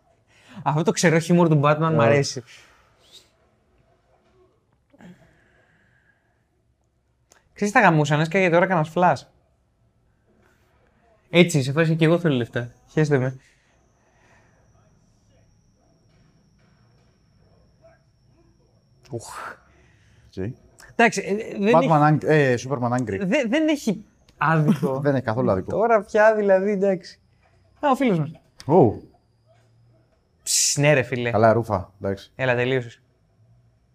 Αυτό 0.63 0.83
το 0.83 0.91
ξερό 0.91 1.19
χιούμορ 1.19 1.49
του 1.49 1.61
Batman 1.65 1.93
μ' 1.95 2.01
αρέσει. 2.01 2.43
Ξέρεις 7.61 7.79
τα 7.79 7.89
γαμούσαν, 7.89 8.21
έσκαγε 8.21 8.51
τώρα 8.51 8.67
κανένας 8.67 8.89
φλάς. 8.89 9.33
Έτσι, 11.31 11.63
σε 11.63 11.73
φάση 11.73 11.97
και 11.97 12.05
εγώ 12.05 12.19
θέλω 12.19 12.35
λεφτά. 12.35 12.73
Χαίστε 12.89 13.19
με. 13.19 13.37
Ουχ. 19.11 19.57
Okay. 20.37 20.53
Εντάξει, 20.97 21.23
ε, 21.27 21.59
δεν, 21.59 21.75
έχει, 21.75 21.89
Batman, 21.91 22.09
ang- 22.09 22.25
ε, 22.25 22.55
Superman 22.69 22.99
Angry. 22.99 23.19
δεν, 23.21 23.49
δεν 23.51 23.69
έχει 23.69 24.05
άδικο. 24.39 24.99
Δεν 25.05 25.15
έχει 25.15 25.25
καθόλου 25.25 25.51
άδικο. 25.51 25.71
Τώρα 25.71 26.01
πια 26.05 26.35
δηλαδή, 26.35 26.71
εντάξει. 26.71 27.21
Α, 27.81 27.91
ο 27.91 27.95
φίλος 27.95 28.19
μας. 28.19 28.31
Ω, 28.67 28.93
Ψ, 30.43 30.77
ναι 30.77 30.93
ρε 30.93 31.03
φίλε. 31.03 31.31
καλά, 31.31 31.53
ρούφα. 31.53 31.93
Εντάξει. 32.01 32.33
Έλα, 32.35 32.55
τελείωσες. 32.55 33.03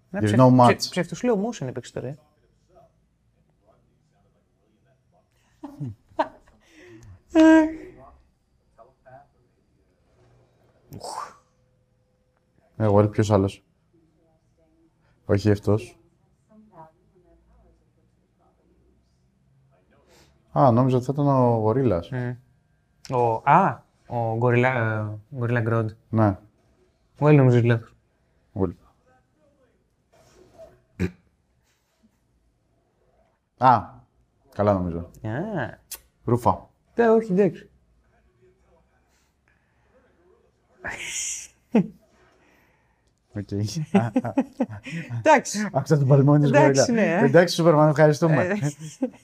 Να 0.10 0.19
There's 0.23 0.36
no 0.36 0.60
match. 0.60 0.78
Ψεύτου 0.78 1.15
slow 1.15 1.36
motion 1.36 1.67
έπαιξε 1.67 1.93
τώρα. 1.93 2.15
Εγώ, 12.78 13.00
ε, 13.00 13.08
ποιος 13.08 13.32
άλλος. 13.32 13.63
Όχι 15.26 15.52
αυτός. 15.52 16.00
Α, 20.52 20.71
νόμιζα 20.71 20.95
ότι 20.98 21.06
θα 21.06 21.12
ήταν 21.13 21.28
ο 21.28 21.58
Γορίλας. 21.58 22.10
Ο, 23.10 23.41
α, 23.43 23.84
ο 24.08 24.38
Gorilla, 24.41 24.74
ε, 24.76 25.06
Gorilla 25.39 25.67
Grodd. 25.67 25.86
Ναι. 26.10 26.38
Well, 27.19 27.36
νομίζω 27.36 27.58
ότι 27.58 27.67
λάθος. 27.67 27.95
Well. 28.54 28.74
Α, 33.58 33.82
καλά 34.54 34.74
νομίζω. 34.74 35.00
Α, 35.00 35.78
Ρούφα. 36.24 36.69
Ναι, 36.95 37.10
όχι, 37.10 37.31
εντάξει. 37.31 37.69
Οκ. 43.38 43.51
Εντάξει. 45.23 45.69
Άκουσα 45.73 45.97
τον 45.97 46.08
παλμό 46.08 46.39
της 46.39 46.49
Εντάξει, 46.49 46.81
Γορίλα. 46.91 47.05
ναι, 47.05 47.21
ε. 47.21 47.25
Εντάξει, 47.25 47.55
Σούπερμαν, 47.55 47.89
ευχαριστούμε. 47.89 48.47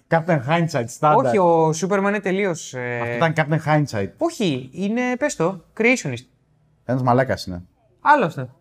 Captain 0.07 0.39
Hindsight, 0.47 0.83
στάνταρ. 0.87 1.25
όχι, 1.25 1.37
ο 1.37 1.69
Superman 1.69 2.07
είναι 2.07 2.19
τελείως... 2.19 2.73
ε, 2.73 2.99
Αυτό 2.99 3.25
ήταν 3.25 3.33
Captain 3.35 3.59
Hindsight. 3.65 4.09
Όχι, 4.17 4.69
είναι, 4.73 5.15
πες 5.17 5.35
το, 5.35 5.63
creationist. 5.77 6.25
Ένας 6.85 7.01
μαλάκας 7.03 7.45
είναι. 7.45 7.63
Άλλος 8.01 8.37
αυτό. 8.37 8.55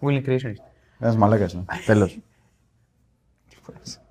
Will 0.00 0.10
είναι 0.10 0.22
creationist. 0.26 0.62
Ένας 0.98 1.16
μαλάκας 1.16 1.52
είναι. 1.52 1.64
Τέλος. 1.86 2.18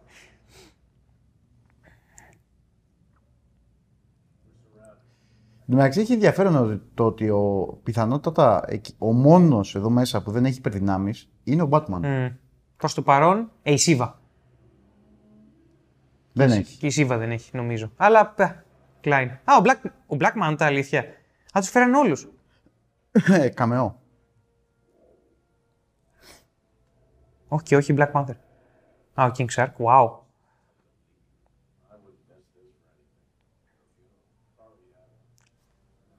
Εν 5.65 5.69
τω 5.69 5.75
μεταξύ 5.75 5.99
έχει 5.99 6.13
ενδιαφέρον 6.13 6.55
ότι- 6.55 6.81
το 6.93 7.05
ότι 7.05 7.29
ο, 7.29 7.79
πιθανότατα 7.83 8.63
εκ- 8.67 8.85
ο 8.97 9.11
μόνος 9.13 9.75
εδώ 9.75 9.89
μέσα 9.89 10.23
που 10.23 10.31
δεν 10.31 10.45
έχει 10.45 10.57
υπερδυνάμεις 10.57 11.29
είναι 11.43 11.61
ο 11.61 11.67
Batman. 11.71 11.99
Mm. 12.03 12.31
Προς 12.77 12.93
το 12.93 13.01
παρόν, 13.01 13.51
ε, 13.63 13.71
η 13.71 13.77
Σίβα. 13.77 14.19
Δεν 16.33 16.51
έχει. 16.51 16.77
Και 16.77 16.85
η 16.85 16.89
Σίβα 16.89 17.17
δεν 17.17 17.31
έχει, 17.31 17.55
νομίζω. 17.55 17.91
Αλλά, 17.97 18.27
πα, 18.27 18.63
Klein. 19.03 19.27
Α, 19.43 19.55
ο 19.57 19.61
Black, 19.63 19.89
ο 20.07 20.17
Black 20.19 20.31
Manta, 20.43 20.55
αλήθεια. 20.59 20.99
Α, 21.57 21.59
τους 21.59 21.69
φέραν 21.69 21.93
όλους. 21.93 22.27
Ε, 23.27 23.49
Καμεό. 23.49 24.01
Όχι 27.47 27.63
και 27.63 27.75
όχι 27.75 27.93
Black 27.97 28.11
Panther. 28.11 28.35
Α, 29.13 29.25
ο 29.25 29.31
King 29.37 29.45
Shark. 29.55 29.71
Wow. 29.77 30.09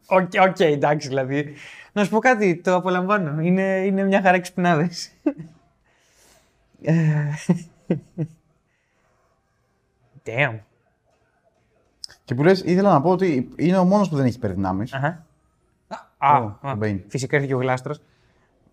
Οκ, 0.06 0.30
οκ, 0.48 0.60
εντάξει, 0.60 1.08
δηλαδή. 1.08 1.54
Να 1.92 2.04
σου 2.04 2.10
πω 2.10 2.18
κάτι, 2.18 2.56
το 2.60 2.74
απολαμβάνω. 2.74 3.40
Είναι, 3.40 3.62
είναι 3.84 4.02
μια 4.04 4.22
χαρά 4.22 4.40
ξυπνάδες. 4.40 5.10
Ε, 6.82 6.94
Damn. 10.26 10.58
Και 12.24 12.34
που 12.34 12.42
λες, 12.42 12.60
ήθελα 12.60 12.92
να 12.92 13.00
πω 13.00 13.10
ότι 13.10 13.48
είναι 13.56 13.76
ο 13.76 13.84
μόνος 13.84 14.08
που 14.08 14.16
δεν 14.16 14.24
έχει 14.24 14.36
υπερδυνάμεις. 14.36 14.92
Αχα. 14.92 15.26
Α, 16.18 16.36
Ω, 16.38 16.58
α, 16.60 16.70
ο 16.72 16.78
Bane. 16.82 17.00
φυσικά 17.08 17.36
έρθει 17.36 17.48
και 17.48 17.54
ο 17.54 17.58
Γλάστρας. 17.58 18.00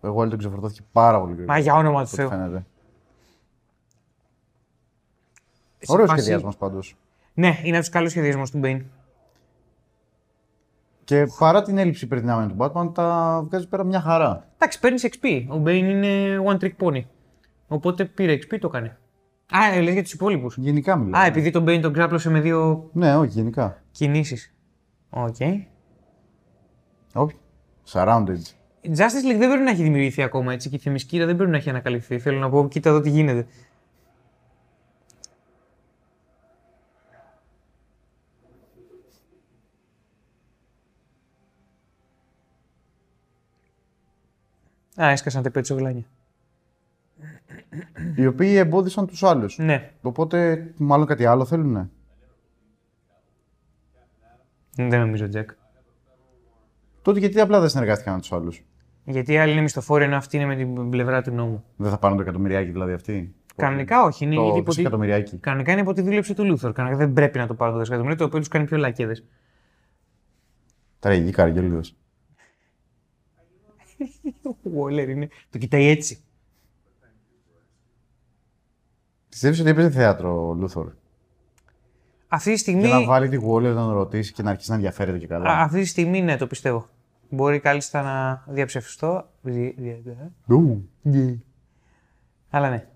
Εγώ 0.02 0.16
όλοι 0.20 0.30
τον 0.30 0.40
ξεφορτώθηκε 0.40 0.82
πάρα 0.92 1.20
πολύ 1.20 1.34
γρήγορα. 1.34 1.54
Μα 1.54 1.60
για 1.60 1.74
όνομα 1.74 2.04
του 2.06 2.10
από 2.12 2.12
ό,τι 2.12 2.16
Θεού. 2.16 2.30
φαίνεται. 2.30 2.66
Σε 5.80 5.92
Ωραίος 5.92 6.10
φάση- 6.10 6.22
σχεδιασμός 6.22 6.58
πάντως. 6.58 6.96
Ναι, 7.34 7.60
είναι 7.64 7.76
από 7.76 7.80
τους 7.86 7.90
καλούς 7.90 8.12
σχεδιασμούς 8.12 8.52
του 8.52 8.60
Bane. 8.64 8.82
Και 11.12 11.28
παρά 11.40 11.62
την 11.62 11.78
έλλειψη 11.78 12.06
υπερδυνάμεων 12.06 12.50
του 12.50 12.56
Batman, 12.60 12.94
τα 12.94 13.42
βγάζει 13.48 13.68
πέρα 13.68 13.84
μια 13.84 14.02
χαρά. 14.02 14.48
Εντάξει, 14.56 14.80
παίρνει 14.80 15.00
XP. 15.02 15.46
Ο 15.58 15.62
Bane 15.66 15.68
είναι 15.90 16.42
one 16.46 16.58
trick 16.58 16.72
pony. 16.80 17.02
Οπότε 17.68 18.06
πήρε 18.06 18.34
XP, 18.34 18.58
το 18.60 18.68
έκανε. 18.74 18.98
Α, 19.52 19.74
ε, 19.74 19.82
λες 19.82 19.94
για 19.94 20.04
τους 20.04 20.14
υπόλοιπους. 20.14 20.58
Γενικά 20.58 20.96
μιλάω. 20.96 21.22
Α, 21.22 21.26
επειδή 21.26 21.50
τον 21.50 21.64
Bane 21.64 21.80
τον 21.82 21.94
ξάπλωσε 21.94 22.30
με 22.30 22.40
δύο 22.40 22.90
Ναι, 22.94 23.16
όχι, 23.16 23.30
γενικά. 23.32 23.82
κινήσεις. 23.92 24.54
Οκ. 25.10 25.36
Όχι. 27.14 27.36
Surrounded. 27.92 28.38
Η 28.82 28.92
Justice 28.98 29.32
League 29.32 29.38
δεν 29.38 29.50
πρέπει 29.50 29.64
να 29.64 29.70
έχει 29.70 29.84
δημιουργηθεί 29.84 30.22
ακόμα 30.22 30.54
έτσι 30.54 30.70
και 30.70 30.76
η 30.76 30.80
Θεμισκύρα 30.80 31.26
δεν 31.26 31.36
πρέπει 31.36 31.52
να 31.52 31.58
έχει 31.58 31.70
ανακαλυφθεί. 31.70 32.20
Θέλω 32.20 32.40
να 32.40 32.50
πω, 32.50 32.68
κοίτα 32.68 32.90
εδώ 32.90 33.00
τι 33.02 33.10
γίνεται. 33.10 33.46
Α, 45.04 45.10
έσκασαν 45.10 45.44
τα 45.44 45.52
πέτσο 45.52 45.76
γλάνια. 45.76 46.04
Οι 48.16 48.26
οποίοι 48.26 48.54
εμπόδισαν 48.58 49.08
τους 49.08 49.24
άλλους. 49.24 49.58
Ναι, 49.58 49.92
Οπότε, 50.02 50.68
μάλλον 50.78 51.06
κάτι 51.08 51.26
άλλο 51.26 51.46
θέλουνε; 51.46 51.90
δεν 54.76 55.00
νομίζω, 55.00 55.30
Τζακ. 55.30 55.50
Τότε 57.02 57.20
γιατί 57.20 57.40
απλά 57.40 57.60
δεν 57.60 57.70
συνεργάστηκαν 57.70 58.14
με 58.14 58.20
τους 58.20 58.32
άλλους; 58.32 58.64
Γιατί 59.06 59.34
οι 59.34 59.38
άλλοι 59.38 59.52
είναι 59.52 59.62
μισθοφόροι 59.62 60.04
ενώ 60.04 60.16
αυτοί 60.16 60.36
είναι 60.38 60.46
με 60.46 60.56
την 60.56 60.90
πλευρά 60.90 61.22
του 61.22 61.32
νόμου. 61.32 61.64
Δεν 61.76 61.90
θα 61.90 61.98
πάρουν 61.98 62.18
το 62.18 62.24
εκατομμυριάκι 62.24 62.72
δηλαδή 62.72 62.94
αυτοί; 62.94 63.36
Κανονικά 63.56 64.04
όχι. 64.04 64.26
Είναι 64.26 64.36
Το 64.36 64.42
γιατί 64.44 64.58
υπό 64.60 64.70
τη- 64.70 64.76
δισεκατομμυριάκι. 64.76 65.38
Κανονικά 65.38 65.72
είναι 65.72 65.82
υπό 65.82 65.94
τη 65.94 66.02
δούλεψη 66.02 66.34
του 66.34 66.46
Λούθορ. 66.46 66.72
Κανονικά 66.72 67.00
δεν 67.00 67.14
πρέπει 67.14 67.38
να 67.38 67.48
το 67.48 67.54
πάρουν 67.54 67.74
το 67.74 67.80
δισεκατομμύριο, 67.80 68.18
το 68.20 68.26
οποίο 68.26 68.40
τους 68.40 68.48
κάνει 68.48 68.66
πιο 68.66 68.78
λακέδε. 68.78 69.24
Τραγική 71.00 71.32
καργελίδος. 71.32 71.96
Ο 74.64 74.84
Waller 74.84 75.08
είναι. 75.10 75.30
Το 75.50 75.58
κοιτάει 75.58 75.88
έτσι. 75.88 76.24
Πιστεύεις 79.30 79.60
ότι 79.60 79.70
έπαιζε 79.70 79.90
θέατρο 79.90 80.48
ο 80.48 80.54
Λούθορ; 80.54 80.92
Αυτή 82.28 82.52
τη 82.54 82.58
στιγμή. 82.58 82.88
Για 82.88 82.96
να 83.00 83.06
βάλει 83.06 83.30
τη 83.30 83.38
Waller 83.50 83.62
να 83.62 83.74
τον 83.74 83.92
ρωτήσεις 83.94 84.32
και 84.32 84.44
να 84.44 84.50
αρχίσει 84.50 84.70
να 84.70 84.76
ενδιαφέρεται 84.76 85.18
και 85.18 85.28
καλά. 85.28 85.50
Α, 85.50 85.64
αυτή 85.64 85.80
τη 85.80 85.86
στιγμή 85.86 86.22
ναι, 86.22 86.38
το 86.38 86.48
πιστεύω. 86.48 86.88
Μπορεί 87.30 87.60
κάλλιστα 87.60 88.02
να 88.02 88.44
διαψευστώ. 88.54 89.30
Δι- 89.42 89.76
δι- 89.78 90.04
δι- 90.04 90.18
Ου. 90.58 90.90
Αλλά 92.50 92.70
ναι. 92.70 92.88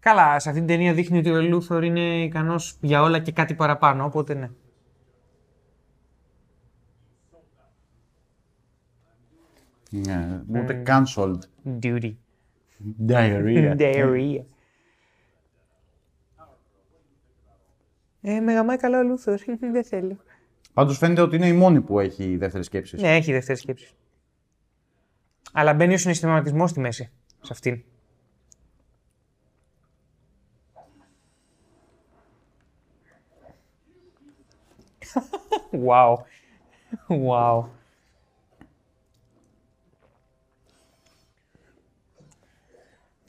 Καλά, 0.00 0.38
σε 0.38 0.48
αυτήν 0.48 0.66
την 0.66 0.76
ταινία 0.76 0.94
δείχνει 0.94 1.18
ότι 1.18 1.30
ο 1.30 1.42
Λούθορ 1.42 1.84
είναι 1.84 2.22
ικανός 2.22 2.76
για 2.80 3.02
όλα 3.02 3.18
και 3.18 3.32
κάτι 3.32 3.54
παραπάνω, 3.54 4.04
οπότε 4.04 4.34
ναι. 4.34 4.50
Ναι, 9.90 10.42
ούτε 10.48 10.82
cancelled. 10.86 11.38
Duty. 11.82 12.14
Diarrhea. 13.06 13.76
Diarrhea. 13.78 14.44
Ε, 18.20 18.40
μεγαμάει 18.40 18.76
καλά 18.76 18.98
ο 18.98 19.02
Λούθορ. 19.02 19.38
Δεν 19.72 19.84
θέλω. 19.84 20.16
Πάντως 20.72 20.98
φαίνεται 20.98 21.20
ότι 21.20 21.36
είναι 21.36 21.46
η 21.46 21.52
μόνη 21.52 21.80
που 21.80 22.00
έχει 22.00 22.36
δεύτερη 22.36 22.64
σκέψη. 22.64 22.96
Ναι, 22.96 23.16
έχει 23.16 23.32
δεύτερη 23.32 23.58
σκέψη. 23.58 23.94
Αλλά 25.52 25.74
μπαίνει 25.74 25.94
ο 25.94 25.98
συναισθηματισμός 25.98 26.70
στη 26.70 26.80
μέση. 26.80 27.10
Σε 27.40 27.52
αυτήν. 27.52 27.82
wow. 35.86 36.16
Wow. 37.08 37.77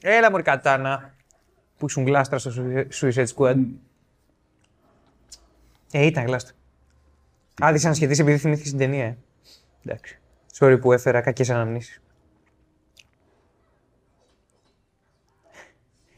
Έλα 0.02 0.30
μωρή 0.30 0.42
κατάνα. 0.42 1.14
Που 1.76 1.86
ήσουν 1.86 2.06
γλάστρα 2.06 2.38
στο 2.38 2.52
Suicide 3.00 3.26
Squad. 3.36 3.66
Ε, 5.92 6.06
ήταν 6.06 6.26
γλάστρα. 6.26 6.54
Άδεισα 7.60 7.88
να 7.88 7.94
σχετίσει 7.94 8.20
επειδή 8.20 8.38
θυμήθηκες 8.38 8.70
την 8.70 8.78
ταινία. 8.78 9.04
Ε. 9.04 9.16
Εντάξει. 9.84 10.18
Sorry 10.58 10.78
που 10.80 10.92
έφερα 10.92 11.20
κακές 11.20 11.50
αναμνήσεις. 11.50 12.02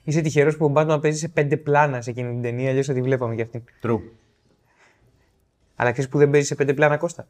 Είσαι 0.04 0.20
τυχερός 0.20 0.56
που 0.56 0.64
ο 0.64 0.72
Batman 0.76 0.98
παίζει 1.02 1.18
σε 1.18 1.28
πέντε 1.28 1.56
πλάνα 1.56 2.00
σε 2.00 2.10
εκείνη 2.10 2.30
την 2.30 2.42
ταινία, 2.42 2.70
αλλιώς 2.70 2.86
θα 2.86 2.92
τη 2.92 3.02
βλέπαμε 3.02 3.34
κι 3.34 3.42
αυτήν. 3.42 3.64
True. 3.82 4.00
Αλλά 5.76 5.92
ξέρεις 5.92 6.10
που 6.10 6.18
δεν 6.18 6.30
παίζει 6.30 6.46
σε 6.46 6.54
πέντε 6.54 6.74
πλάνα, 6.74 6.96
Κώστα; 6.96 7.28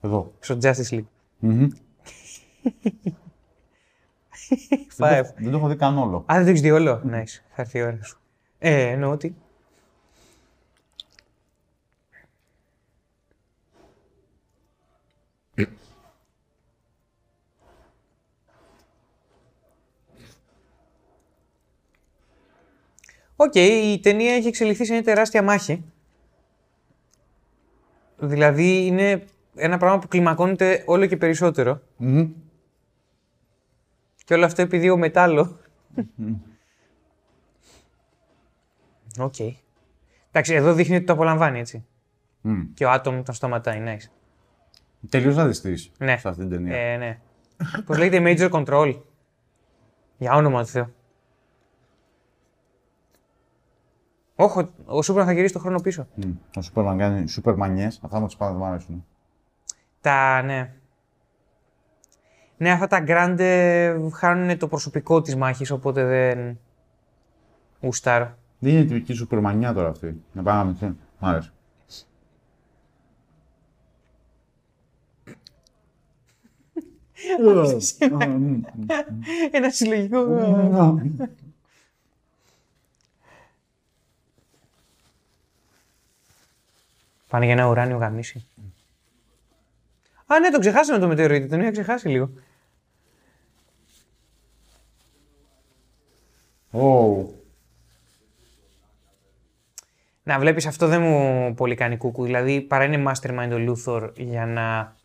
Εδώ. 0.00 0.32
Στο 0.40 0.58
Justice 0.62 0.90
League. 0.90 1.06
Μμμ. 1.38 1.68
Five. 4.96 4.96
Δεν 4.98 5.22
το- 5.24 5.32
Δεν 5.38 5.50
το 5.50 5.56
έχω 5.56 5.68
δει 5.68 5.76
καν 5.76 5.98
όλο. 5.98 6.16
Α, 6.18 6.34
δεν 6.34 6.42
το 6.42 6.48
έχεις 6.48 6.60
δει 6.60 6.70
όλο; 6.70 7.02
Nice. 7.12 7.40
Θα 7.50 7.62
έρθει 7.62 7.78
η 7.78 7.82
ώρα 7.82 7.98
σου. 8.02 8.18
Ε, 8.58 8.88
εννοώ 8.90 9.10
ότι. 9.10 9.36
Οκ, 23.36 23.54
η 23.54 24.00
ταινία 24.02 24.34
έχει 24.34 24.46
εξελιχθεί 24.48 24.84
σε 24.84 24.92
μια 24.92 25.02
τεράστια 25.02 25.42
μάχη. 25.42 25.84
Δηλαδή 28.18 28.86
είναι 28.86 29.24
ένα 29.54 29.78
πράγμα 29.78 29.98
που 29.98 30.08
κλιμακώνεται 30.08 30.82
όλο 30.86 31.06
και 31.06 31.16
περισσότερο. 31.16 31.80
Μμμ. 31.96 32.28
Και 34.28 34.34
όλο 34.34 34.44
αυτό 34.44 34.62
επειδή 34.62 34.90
ο 34.90 34.96
Μετάλλο. 34.96 35.58
Οκ. 39.18 39.34
Εντάξει, 40.30 40.54
εδώ 40.54 40.72
δείχνει 40.72 40.96
ότι 40.96 41.04
το 41.04 41.12
απολαμβάνει 41.12 41.58
έτσι. 41.58 41.86
Μμ. 42.40 42.60
Και 42.74 42.84
ο 42.84 42.90
άτομο 42.90 43.22
τον 43.22 43.34
σταματάει, 43.34 43.82
nice. 43.86 44.08
Τελείως 45.08 45.36
σαδιστής 45.36 45.90
Ναι. 45.98 46.16
σε 46.16 46.28
αυτή 46.28 46.40
την 46.40 46.50
ταινία. 46.50 46.76
Ε, 46.76 46.96
ναι. 46.96 47.18
Πώς 47.86 47.98
λέγεται 47.98 48.22
Major 48.24 48.50
Control; 48.50 49.00
Για 50.18 50.34
όνομα 50.34 50.60
του 50.62 50.68
Θεού. 50.68 50.94
Όχι, 54.34 54.58
ο- 54.58 54.72
ο 54.84 55.02
Σούπερμαν 55.02 55.28
θα 55.28 55.34
γυρίσει 55.34 55.52
το 55.52 55.58
χρόνο 55.58 55.80
πίσω. 55.80 56.06
Μμ. 56.14 56.30
Ο 56.56 56.60
Σούπερμαν 56.62 56.98
κάνει 56.98 57.28
σούπερμανιές, 57.28 58.00
αυτά 58.02 58.20
μου 58.20 58.26
τις 58.26 58.36
πάντα 58.36 58.50
δεν 58.52 58.60
μου 58.60 58.66
αρέσουν. 58.66 59.06
Τα, 60.00 60.42
ναι. 60.42 60.72
Ναι, 62.58 62.70
αυτά 62.70 62.86
τα 62.86 63.04
grande 63.08 64.10
χάνουν 64.14 64.58
το 64.58 64.68
προσωπικό 64.68 65.22
της 65.22 65.36
μάχης, 65.36 65.70
οπότε 65.70 66.04
δεν 66.04 66.58
γουστάρω. 67.80 68.36
Δεν 68.58 68.72
είναι 68.72 68.84
τυπική 68.84 69.12
σούπερμανιά 69.12 69.72
τώρα 69.72 69.88
αυτή. 69.88 70.22
Να 70.32 70.42
πάμε 70.42 70.76
να 70.80 70.86
μην 70.86 70.96
Μ' 71.18 71.26
άρεσε. 71.26 71.52
Ένα 79.50 79.70
συλλογικό. 79.70 80.26
Πάνε 87.28 87.44
για 87.44 87.54
ένα 87.54 87.68
ουράνιο 87.68 87.96
γαμίσι. 87.96 88.46
Α, 90.26 90.38
ναι, 90.40 90.50
το 90.50 90.58
ξεχάσαμε 90.58 90.98
το 90.98 91.06
μετεωρίτη. 91.06 91.48
Τον 91.48 91.60
είχα 91.60 91.70
ξεχάσει 91.70 92.08
λίγο. 92.08 92.30
Ω. 96.70 97.36
Να 100.22 100.38
βλέπεις 100.38 100.66
αυτό 100.66 100.86
δεν 100.86 101.02
μου 101.02 101.54
πολύ 101.54 101.74
κάνει 101.74 101.96
κούκου. 101.96 102.24
Δηλαδή 102.24 102.60
παρά 102.60 102.84
είναι 102.84 103.12
mastermind 103.12 103.50
ο 103.52 103.58
Λούθορ 103.58 104.12
για 104.16 104.46
να 104.46 104.96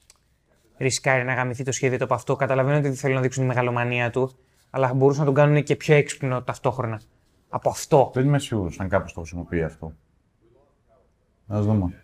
ρισκάρει 0.77 1.23
να 1.23 1.33
γαμηθεί 1.33 1.63
το 1.63 1.71
σχέδιο 1.71 1.97
του 1.97 2.03
από 2.03 2.13
αυτό. 2.13 2.35
Καταλαβαίνω 2.35 2.77
ότι 2.77 2.93
θέλουν 2.93 3.15
να 3.15 3.21
δείξουν 3.21 3.41
τη 3.41 3.47
μεγαλομανία 3.47 4.09
του. 4.09 4.31
Αλλά 4.69 4.87
θα 4.87 4.93
μπορούσαν 4.93 5.25
να 5.25 5.33
τον 5.33 5.43
κάνουν 5.43 5.63
και 5.63 5.75
πιο 5.75 5.95
έξυπνο 5.95 6.41
ταυτόχρονα. 6.41 7.01
Από 7.49 7.69
αυτό. 7.69 8.11
Δεν 8.13 8.25
είμαι 8.25 8.39
σίγουρος 8.39 8.79
αν 8.79 8.89
κάποιος 8.89 9.13
το 9.13 9.19
χρησιμοποιεί 9.19 9.63
αυτό. 9.63 9.93
Α 11.53 11.61
δούμε. 11.61 12.03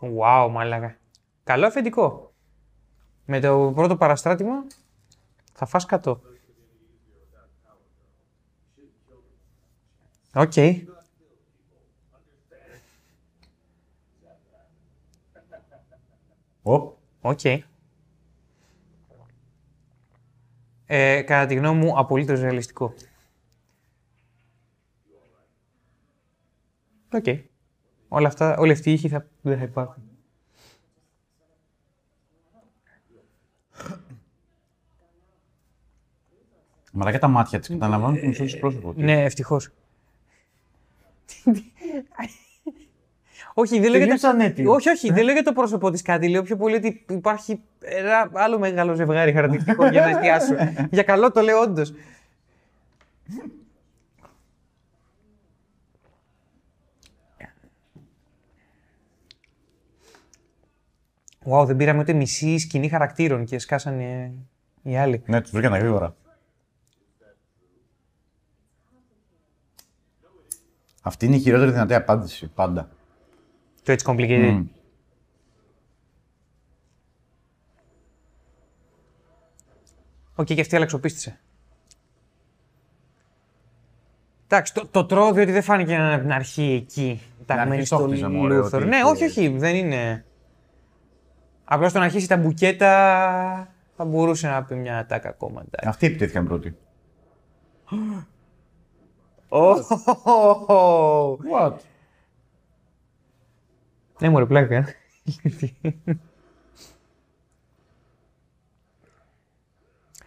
Wow, 0.00 0.48
μαλάκα. 0.50 0.96
Καλό 1.44 1.66
αφεντικό. 1.66 2.33
Με 3.26 3.40
το 3.40 3.72
πρώτο 3.74 3.96
παραστράτημα 3.96 4.66
θα 5.52 5.66
φας 5.66 5.84
κατώ. 5.84 6.20
Οκ. 10.34 10.52
Οπ. 16.62 16.96
Οκ. 17.20 17.44
Ε, 20.86 21.22
κατά 21.22 21.46
τη 21.46 21.54
γνώμη 21.54 21.84
μου, 21.84 21.98
απολύτως 21.98 22.40
ρεαλιστικό. 22.40 22.94
Οκ. 27.12 27.24
Όλα 28.08 28.28
αυτά, 28.28 28.56
όλοι 28.58 28.72
αυτοί 28.72 28.90
οι 28.90 28.92
ήχοι 28.92 29.08
θα, 29.08 29.26
δεν 29.42 29.58
θα 29.58 29.64
υπάρχουν. 29.64 30.03
Μαλάκα 36.96 37.18
τα 37.18 37.28
μάτια 37.28 37.58
της 37.58 37.68
καταλαμβάνουν 37.68 38.20
το 38.20 38.26
μισό 38.26 38.44
της 38.44 38.58
πρόσωπο. 38.58 38.92
της. 38.92 39.04
Ναι, 39.04 39.22
ευτυχώς. 39.22 39.70
όχι, 43.54 43.80
δεν 43.80 43.90
λέω, 43.90 43.90
για 43.90 44.00
Τελείως 44.00 44.20
το... 44.20 44.28
ανέτοιμο. 44.28 44.72
όχι, 44.72 44.88
όχι, 44.88 45.12
δεν 45.12 45.24
λέω 45.24 45.32
για 45.32 45.42
το 45.42 45.52
πρόσωπό 45.52 45.90
της 45.90 46.02
κάτι. 46.02 46.28
Λέω 46.28 46.42
πιο 46.42 46.56
πολύ 46.56 46.74
ότι 46.74 47.04
υπάρχει 47.08 47.60
ένα 47.80 48.30
άλλο 48.32 48.58
μεγάλο 48.58 48.94
ζευγάρι 48.94 49.32
χαρακτηριστικό 49.32 49.88
για 49.88 50.00
να 50.00 50.08
εστιάσω. 50.08 50.54
για 50.90 51.02
καλό 51.02 51.32
το 51.32 51.40
λέω 51.40 51.60
όντως. 51.60 51.94
Wow, 61.50 61.66
δεν 61.66 61.76
πήραμε 61.76 62.00
ούτε 62.00 62.12
μισή 62.12 62.58
σκηνή 62.58 62.88
χαρακτήρων 62.88 63.44
και 63.44 63.58
σκάσανε 63.58 64.32
οι 64.82 64.96
άλλοι. 64.96 65.22
Ναι, 65.26 65.40
τους 65.40 65.50
βρήκανε 65.50 65.78
γρήγορα. 65.78 66.14
Αυτή 71.06 71.26
είναι 71.26 71.36
η 71.36 71.38
χειρότερη 71.38 71.70
δυνατή 71.70 71.94
απάντηση, 71.94 72.48
πάντα. 72.54 72.88
It's 73.82 74.04
complicated. 74.08 74.50
Μμ. 74.52 74.66
Οκ, 80.34 80.44
και 80.46 80.60
αυτή 80.60 80.76
αλλαξοπίστησε. 80.76 81.38
Εντάξει, 84.46 84.74
το, 84.74 84.86
το 84.86 85.04
τρώω 85.06 85.32
διότι 85.32 85.52
δεν 85.52 85.62
φάνηκε 85.62 85.96
να 85.96 86.04
είναι 86.04 86.14
από 86.14 86.22
την 86.22 86.32
αρχή 86.32 86.62
εκεί. 86.82 87.20
Ταγμένη 87.46 87.72
αρχή 87.74 87.86
στο 87.86 87.96
το 87.98 88.06
χτίζα, 88.06 88.28
μωρέ, 88.28 88.54
Λούθορ. 88.56 88.80
ότι 88.80 88.88
Ναι, 88.88 88.96
είχε- 88.96 89.04
όχι, 89.06 89.24
όχι, 89.24 89.48
δεν 89.48 89.74
είναι. 89.74 90.24
Απλώ 91.64 91.88
στο 91.88 91.98
να 91.98 92.04
αρχίσει 92.04 92.28
τα 92.28 92.36
μπουκέτα 92.36 92.88
θα 93.96 94.04
μπορούσε 94.04 94.48
να 94.48 94.62
πει 94.64 94.74
μια 94.74 95.06
τάκα 95.06 95.28
ακόμα. 95.28 95.60
εντάξει. 95.66 95.88
Αυτοί 95.88 96.06
επιτέθηκαν 96.06 96.46
πρώτοι. 99.54 99.84
What? 101.52 101.76
Ναι, 104.20 104.28
μωρέ, 104.28 104.46
πλάκα. 104.46 104.86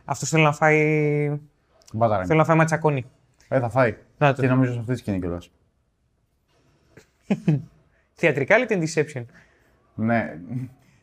Αυτός 0.06 0.30
θέλει 0.30 0.44
να 0.44 0.54
φάει. 0.54 1.40
Μπάταρα. 1.94 2.26
Θέλω 2.26 2.40
να 2.40 2.46
φάει 2.46 2.58
ματσακόνι. 2.58 3.06
Ε, 3.48 3.60
θα 3.60 3.70
φάει. 3.70 3.98
Να 4.18 4.34
το. 4.34 4.42
Και 4.42 4.48
νομίζω 4.48 4.74
σε 4.74 4.80
αυτή 4.80 4.92
τη 4.92 4.98
σκηνή 4.98 5.20
κιόλας; 5.20 5.52
Θεατρικά 8.14 8.58
λέει 8.58 8.66
την 8.66 8.84
Deception. 8.84 9.26
Ναι. 9.96 10.40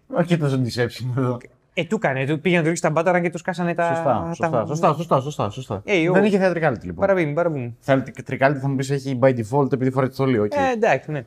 Όχι 0.06 0.36
τόσο 0.36 0.62
deception 0.64 1.16
εδώ. 1.16 1.38
Ε, 1.76 1.84
του 1.84 1.94
έκανε. 1.96 2.26
Του 2.26 2.40
πήγε 2.40 2.56
να 2.56 2.62
του 2.62 2.68
ρίξει 2.68 2.82
τα 2.82 2.90
μπάταρα 2.90 3.20
και 3.20 3.30
τους 3.30 3.42
κάσανε 3.42 3.74
τα. 3.74 3.94
Σωστά, 3.94 4.50
τα- 4.50 4.66
σωστά, 4.66 4.66
σωστά, 4.66 4.92
σωστά, 4.94 5.20
σωστά, 5.20 5.50
σωστά. 5.50 5.82
Ε, 5.84 6.08
ο- 6.08 6.12
Δεν 6.12 6.24
είχε 6.24 6.38
θεατρικάλιτη 6.38 6.86
λοιπόν. 6.86 7.00
Παραβίμη, 7.06 7.32
παραβίμη. 7.32 7.76
Θεατρικάλιτη 7.80 8.60
θα 8.60 8.68
μου 8.68 8.76
πεις 8.76 8.90
έχει 8.90 9.18
by 9.22 9.38
default 9.44 9.72
επειδή 9.72 9.90
φοράει 9.90 10.08
το 10.08 10.14
στολί, 10.14 10.38
οκ. 10.38 10.52
Ε, 10.54 10.70
εντάξει, 10.72 11.10
ναι. 11.10 11.24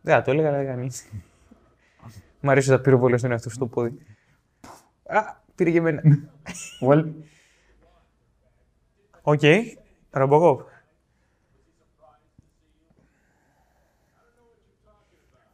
Δεν 0.00 0.14
θα 0.14 0.22
το 0.22 0.30
έλεγα, 0.30 0.48
αλλά 0.48 0.56
δεν 0.56 0.66
κάνει. 0.66 0.90
Μ' 2.40 2.50
αρέσει 2.50 2.70
όταν 2.70 2.82
πυροβολώ 2.82 3.18
στον 3.18 3.30
εαυτό 3.30 3.50
σου 3.50 3.58
το 3.58 3.66
πόδι. 3.66 3.98
Α, 5.06 5.20
πήρε 5.54 5.70
και 5.70 5.78
εμένα. 5.78 6.02
Well, 6.88 7.04
Οκ. 9.22 9.40
Ρομποκόπ. 10.10 10.60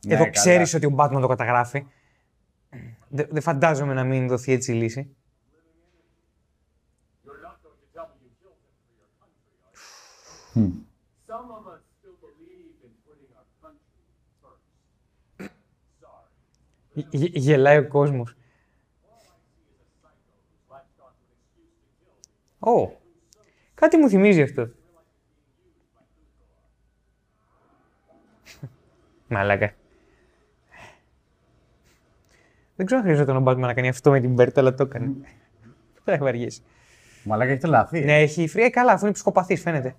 ναι, 0.06 0.14
Εδώ 0.14 0.22
καλά. 0.22 0.30
ξέρεις 0.34 0.74
ότι 0.74 0.86
ο 0.86 0.94
Batman 0.96 1.18
το 1.20 1.26
καταγράφει. 1.26 1.86
Δεν 3.16 3.28
δε 3.30 3.40
φαντάζομαι 3.40 3.94
να 3.94 4.04
μην 4.04 4.28
δοθεί 4.28 4.52
έτσι 4.52 4.72
η 4.72 4.74
λύση. 4.74 5.16
Hm. 10.54 10.70
Γελάει 17.32 17.78
ο 17.78 17.88
κόσμος. 17.88 18.36
Ω, 22.58 22.90
κάτι 23.74 23.96
μου 23.96 24.08
θυμίζει 24.08 24.42
αυτό. 24.42 24.68
Μαλάκα. 29.28 29.74
Δεν 32.76 32.86
ξέρω 32.86 33.00
αν 33.00 33.06
χρειαζόταν 33.06 33.36
ο 33.36 33.50
Batman 33.50 33.58
να 33.58 33.74
κάνει 33.74 33.88
αυτό 33.88 34.10
με 34.10 34.20
την 34.20 34.32
Μπέρτα, 34.32 34.60
αλλά 34.60 34.74
το 34.74 34.82
έκανε. 34.82 35.14
Δεν 36.04 36.18
θα 36.18 36.24
βαριέσαι. 36.24 36.60
Μαλάκα 37.24 37.50
έχετε 37.50 37.66
λάθη. 37.66 38.04
Ναι, 38.04 38.20
έχει 38.20 38.48
φρύ. 38.48 38.62
Ε, 38.62 38.68
καλά, 38.70 38.92
αφού 38.92 39.04
είναι 39.04 39.14
ψυχοπαθής, 39.14 39.60
φαίνεται. 39.60 39.96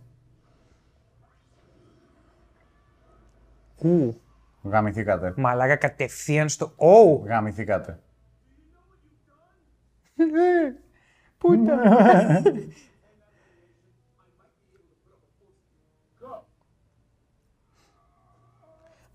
Ου, 3.78 4.21
Γαμηθήκατε. 4.63 5.34
μαλάκα 5.38 5.75
κατευθείαν 5.75 6.49
στο... 6.49 6.73
Ω, 6.75 7.13
Γαμηθήκατε. 7.13 7.99
Πού 11.38 11.49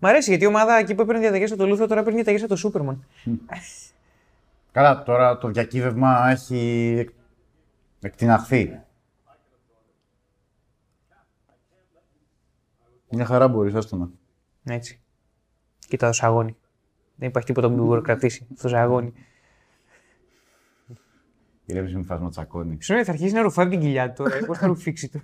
Μ' 0.03 0.05
αρέσει 0.05 0.29
γιατί 0.29 0.43
η 0.43 0.47
ομάδα 0.47 0.75
εκεί 0.75 0.95
που 0.95 1.01
έπαιρνε 1.01 1.21
διαταγέ 1.21 1.45
από 1.45 1.55
το 1.55 1.67
Λούθο 1.67 1.87
τώρα 1.87 2.03
παίρνει 2.03 2.15
διαταγέ 2.21 2.37
από 2.39 2.47
το 2.47 2.55
Σούπερμαν. 2.55 3.05
Καλά, 4.71 5.03
τώρα 5.03 5.37
το 5.37 5.47
διακύβευμα 5.47 6.29
έχει 6.29 6.95
εκ- 6.99 7.09
εκτιναχθεί. 8.01 8.79
Μια 13.09 13.25
χαρά 13.25 13.47
μπορείς, 13.47 13.73
άστονα. 13.73 14.09
Έτσι. 14.63 15.01
Κοίτα 15.87 16.07
το 16.07 16.13
σαγόνι. 16.13 16.55
Δεν 17.15 17.27
υπάρχει 17.29 17.47
τίποτα 17.47 17.69
που 17.69 17.75
μπορεί 17.75 17.99
να 17.99 18.05
κρατήσει 18.05 18.47
αυτό 18.51 18.63
το 18.63 18.69
σαγόνι. 18.69 19.13
Ηρέμησε 21.65 21.97
μη 21.97 22.03
φας 22.03 22.19
ματσακόνι. 22.19 22.77
Συγγνώμη, 22.79 23.03
θα 23.03 23.11
αρχίσει 23.11 23.33
να 23.33 23.41
ρουφάει 23.41 23.67
την 23.67 23.79
κοιλιά 23.79 24.11
του 24.13 24.23
τώρα. 24.23 24.45
Πώς 24.45 24.57
θα 24.57 24.67
ρουφήξει 24.67 25.09
το; 25.09 25.19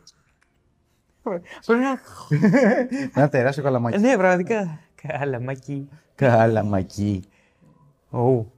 Πρέπει 1.23 1.81
να. 1.81 1.99
Ένα 3.13 3.29
τεράστιο 3.29 3.63
καλαμάκι. 3.63 3.97
Ναι, 3.99 4.15
πραγματικά. 4.17 4.79
Καλαμάκι. 5.07 5.89
Καλαμάκι. 6.15 7.23
Ου. 8.09 8.51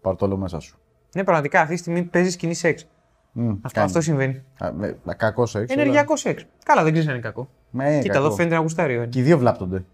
Πάρ' 0.00 0.16
το 0.16 0.24
όλο 0.24 0.36
μέσα 0.36 0.60
σου. 0.60 0.78
Ναι, 1.14 1.24
πραγματικά 1.24 1.60
αυτή 1.60 1.74
τη 1.74 1.80
στιγμή 1.80 2.02
παίζεις 2.02 2.32
σκηνή 2.32 2.54
σεξ. 2.54 2.86
Μμ, 3.32 3.48
Αυτό, 3.50 3.68
κάνει. 3.72 3.86
αυτό 3.86 4.00
συμβαίνει. 4.00 4.42
Α, 4.64 4.72
με- 4.72 4.98
μα 5.04 5.14
Κακό 5.14 5.46
σεξ. 5.46 5.70
αλλά- 5.70 5.80
Ενεργειακό 5.82 6.16
σεξ. 6.16 6.46
Καλά, 6.64 6.82
δεν 6.82 6.92
ξέρεις 6.92 7.08
αν 7.08 7.14
είναι 7.14 7.24
κακό. 7.24 7.48
Με, 7.70 7.98
Κοίτα, 8.02 8.12
κακό. 8.12 8.24
εδώ 8.26 8.34
φαίνεται 8.34 8.54
να 8.54 8.60
γουστάρει 8.60 8.96
ο 8.96 9.00
ένας. 9.00 9.14
Και 9.14 9.18
οι 9.20 9.22
δύο 9.22 9.38
βλάπτονται. 9.38 9.84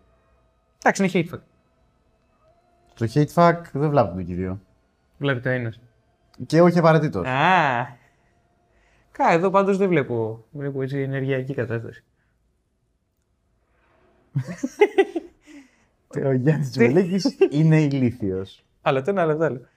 Εντάξει, 0.82 1.02
είναι 1.02 1.10
hate 1.14 1.34
fuck. 1.34 1.40
Στο 2.94 3.06
hate 3.14 3.32
fuck 3.34 3.60
δεν 3.72 3.90
βλάπτονται 3.90 4.22
και 4.22 4.32
οι 4.32 4.34
δύο. 4.34 4.60
Βλέπει 5.18 5.40
το 5.40 5.48
ένας. 5.48 5.80
Και 6.46 6.60
όχι 6.62 6.78
απαραίτητος. 6.78 7.26
Α. 7.26 7.86
Κα, 9.18 9.30
εδώ 9.30 9.50
πάντως 9.50 9.76
δεν 9.76 9.88
βλέπω. 9.88 10.44
Βλέπω 10.50 10.82
έτσι 10.82 10.98
ενεργειακή 10.98 11.54
κατάσταση. 11.54 12.04
Ο 16.26 16.32
Γιάννης 16.32 16.70
Τζουβελίκη 16.70 17.36
είναι 17.50 17.82
ηλίθιος. 17.82 18.64
Άλλο 18.80 19.02
το 19.02 19.10
ένα, 19.10 19.22
άλλο 19.22 19.36
το 19.36 19.44
άλλο. 19.44 19.68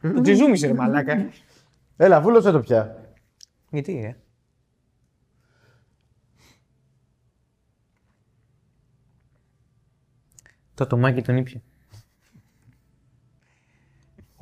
Το 0.00 0.20
τζιζούμισε 0.20 0.66
ρε 0.66 0.74
μαλάκα. 0.74 1.30
Έλα, 1.96 2.20
βούλωσε 2.20 2.50
το 2.50 2.60
πια. 2.60 3.14
Γιατί, 3.70 3.98
ε; 3.98 4.16
Το 10.74 10.86
τομάκι 10.86 11.22
τον 11.22 11.36
ήπια. 11.36 11.62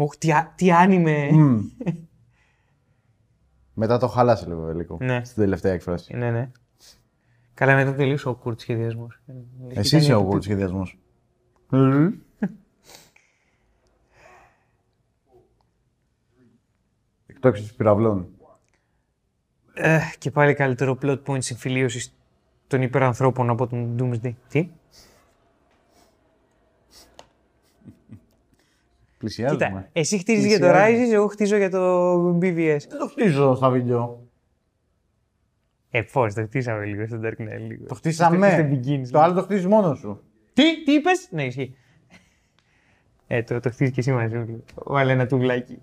Ωχ, 0.02 0.16
τι, 0.16 0.32
α- 0.32 0.52
τι 0.56 0.72
άνιμε. 0.72 1.28
Μμμ. 1.32 1.60
Μετά 3.74 3.98
το 3.98 4.06
χάλασε 4.08 4.46
λίγο 4.46 4.72
λίγο. 4.72 4.98
Ναι. 5.00 5.24
Στην 5.24 5.42
τελευταία 5.42 5.72
έκφραση. 5.72 6.16
Ναι, 6.16 6.30
ναι. 6.30 6.50
Καλά, 7.54 7.74
μετά 7.74 7.94
τελείωσε 7.94 8.28
ο 8.28 8.34
κουρτ 8.34 8.60
σχεδιασμός. 8.60 9.20
Εσύ 9.68 9.96
είσαι 9.96 10.14
ο 10.14 10.28
good 10.30 10.42
σχεδιασμός. 10.42 10.98
Εκτόξευση 17.26 17.74
πυραυλών. 17.76 18.28
Ε, 19.74 20.00
και 20.18 20.30
πάλι 20.30 20.54
καλύτερο 20.54 20.98
plot 21.02 21.22
point 21.26 21.42
συμφιλίωσης 21.42 22.16
των 22.66 22.82
υπερανθρώπων 22.82 23.50
από 23.50 23.66
τον 23.66 23.96
Doomsday. 23.98 24.34
Τι; 24.48 24.70
Πλησιάζουμε. 29.20 29.64
Κοίτα, 29.66 29.88
εσύ 29.92 30.18
χτίζεις 30.18 30.46
για 30.46 30.58
το 30.58 30.66
Rises, 30.70 31.12
εγώ 31.12 31.26
χτίζω 31.26 31.56
για 31.56 31.70
το 31.70 32.14
BVS. 32.38 32.76
Δεν 32.88 32.98
το 32.98 33.08
χτίζω 33.08 33.54
στα 33.54 33.70
βίντεο. 33.70 34.28
Ε, 35.90 36.02
πώς, 36.02 36.34
το 36.34 36.42
χτίσαμε 36.42 36.84
λίγο 36.84 37.06
στο 37.06 37.20
Dark 37.22 37.42
Knight. 37.42 37.60
Λίγο. 37.68 37.86
Το 37.86 37.94
χτίσαμε. 37.94 38.50
Στο 38.50 38.68
Begins. 38.70 39.08
Το 39.10 39.20
άλλο 39.20 39.34
το 39.34 39.42
χτίζεις 39.42 39.66
μόνος 39.66 39.98
σου. 39.98 40.22
Τι, 40.52 40.84
τι 40.84 40.92
είπες, 40.92 41.28
Ναι, 41.30 41.44
ισχύει. 41.44 41.74
Ε, 43.26 43.42
το, 43.42 43.60
το 43.60 43.70
χτίζεις 43.70 43.94
και 43.94 44.00
εσύ 44.00 44.12
μαζί 44.12 44.36
μου. 44.36 44.64
Βάλε 44.74 45.12
ένα 45.12 45.26
τουβλάκι. 45.26 45.78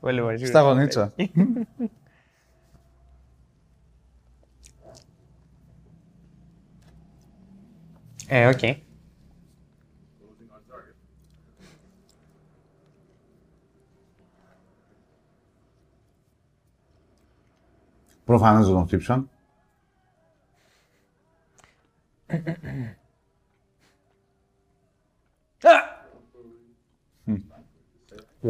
Βάλε 0.00 0.22
μαζί 0.22 0.42
μου. 0.42 0.48
Στα 0.48 0.60
γονίτσα. 0.60 1.14
Ε, 8.28 8.46
οκ. 8.46 8.91
Προφανώς 18.24 18.66
δεν 18.66 18.74
τον 18.74 18.86
χτύψαν. 18.86 19.30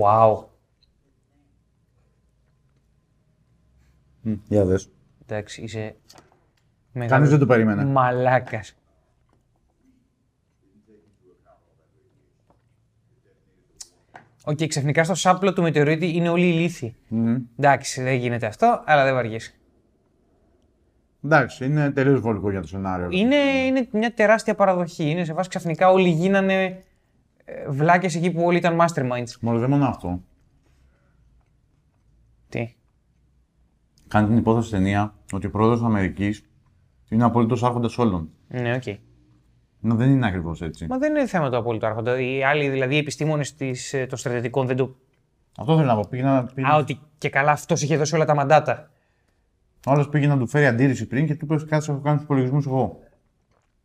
Wow. 0.00 0.44
Για 4.48 4.64
δες. 4.64 4.90
Εντάξει, 5.26 5.62
είσαι 5.62 5.80
Κανείς 5.80 7.10
μεγάλος 7.10 7.28
δεν 7.28 7.38
το 7.38 7.46
περίμενε. 7.46 7.84
μαλάκας. 7.84 8.76
Οκ, 14.44 14.64
ξαφνικά 14.66 15.04
στο 15.04 15.14
subplot 15.14 15.52
του 15.52 15.62
μετεωρίτη 15.62 16.08
είναι 16.16 16.28
όλοι 16.28 16.48
ηλίθιοι. 16.48 16.96
Μμμ. 17.08 17.36
Εντάξει, 17.58 18.02
δεν 18.02 18.14
γίνεται 18.14 18.46
αυτό, 18.46 18.82
αλλά 18.86 19.04
δεν 19.04 19.14
βαριέσαι. 19.14 19.54
Εντάξει, 21.24 21.64
είναι 21.64 21.90
τελείως 21.90 22.20
βολικό 22.20 22.50
για 22.50 22.60
το 22.60 22.66
σενάριο. 22.66 23.08
Είναι, 23.10 23.36
είναι 23.36 23.88
μια 23.92 24.14
τεράστια 24.14 24.54
παραδοχή. 24.54 25.10
Είναι 25.10 25.24
σε 25.24 25.32
βάση 25.32 25.48
ξαφνικά 25.48 25.90
όλοι 25.90 26.08
γίνανε 26.08 26.82
ε, 27.44 27.68
βλάκες 27.68 28.14
εκεί 28.14 28.30
που 28.30 28.42
όλοι 28.42 28.56
ήταν 28.56 28.78
masterminds. 28.80 29.32
Μόνο 29.40 29.58
δεν 29.58 29.68
μόνο 29.68 29.86
αυτό. 29.86 30.20
Τι; 32.48 32.74
Κάνει 34.08 34.26
την 34.26 34.36
υπόθεση 34.36 34.66
στην 34.66 34.78
ταινία 34.78 35.14
ότι 35.32 35.46
ο 35.46 35.50
πρόεδρος 35.50 35.78
της 35.78 35.86
Αμερικής 35.86 36.44
είναι 37.08 37.24
απόλυτος 37.24 37.62
άρχοντας 37.62 37.98
όλων. 37.98 38.30
Ναι, 38.48 38.74
οκ. 38.74 38.86
Ενώ 39.84 39.94
δεν 39.94 40.10
είναι 40.10 40.26
ακριβώς 40.26 40.62
έτσι. 40.62 40.86
Μα 40.86 40.98
δεν 40.98 41.14
είναι 41.16 41.26
θέμα 41.26 41.50
το 41.50 41.56
απόλυτο 41.56 41.86
άρχοντα. 41.86 42.20
Οι 42.20 42.44
άλλοι 42.44 42.68
δηλαδή 42.68 42.96
επιστήμονες 42.96 43.56
των 44.08 44.18
στρατιωτικών 44.18 44.66
δεν 44.66 44.76
το. 44.76 44.96
Αυτό 45.58 45.76
θέλω 45.76 45.86
να 45.86 45.94
πω. 45.94 46.06
Πήγε 46.10 46.22
να, 46.22 46.44
πήγε... 46.44 46.68
Α, 46.68 46.76
ότι 46.76 47.00
και 47.18 47.28
καλά 47.28 47.50
αυτός 47.50 47.82
είχε 47.82 47.96
δώσει 47.96 48.14
όλα 48.14 48.24
τα 48.24 48.34
μαντάτα. 48.34 48.90
Ο 49.86 49.90
άλλος 49.90 50.08
πήγε 50.08 50.26
να 50.26 50.38
του 50.38 50.46
φέρει 50.46 50.66
αντίρρηση 50.66 51.06
πριν 51.06 51.26
και 51.26 51.34
του 51.34 51.44
είπε 51.44 51.64
κάτι 51.64 51.86
έχω 51.88 52.00
κάνει 52.00 52.16
τους 52.16 52.24
υπολογισμούς 52.24 52.66
εγώ. 52.66 53.00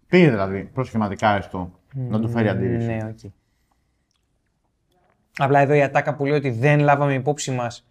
Πήγε 0.07 0.29
δηλαδή 0.29 0.63
προσχηματικά 0.63 1.35
έστω 1.35 1.79
να 1.93 2.19
του 2.19 2.29
φέρει 2.29 2.49
αντίρρηση. 2.49 2.87
Ναι, 2.87 3.03
οκ. 3.03 3.31
Απλά 5.37 5.59
εδώ 5.59 5.73
η 5.73 5.81
ατάκα 5.81 6.15
που 6.15 6.25
λέει 6.25 6.37
ότι 6.37 6.49
δεν 6.49 6.79
λάβαμε 6.79 7.13
υπόψη 7.13 7.51
μας. 7.51 7.87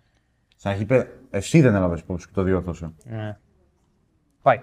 Στην 0.56 0.70
αρχή 0.70 0.82
είπε, 0.82 1.08
εσύ 1.30 1.60
δεν 1.60 1.74
έλαβες 1.74 2.00
υπόψη 2.00 2.26
και 2.26 2.32
το 2.34 2.42
διόρθωσε. 2.42 2.92
Ναι. 3.04 3.38
Πάει. 4.42 4.60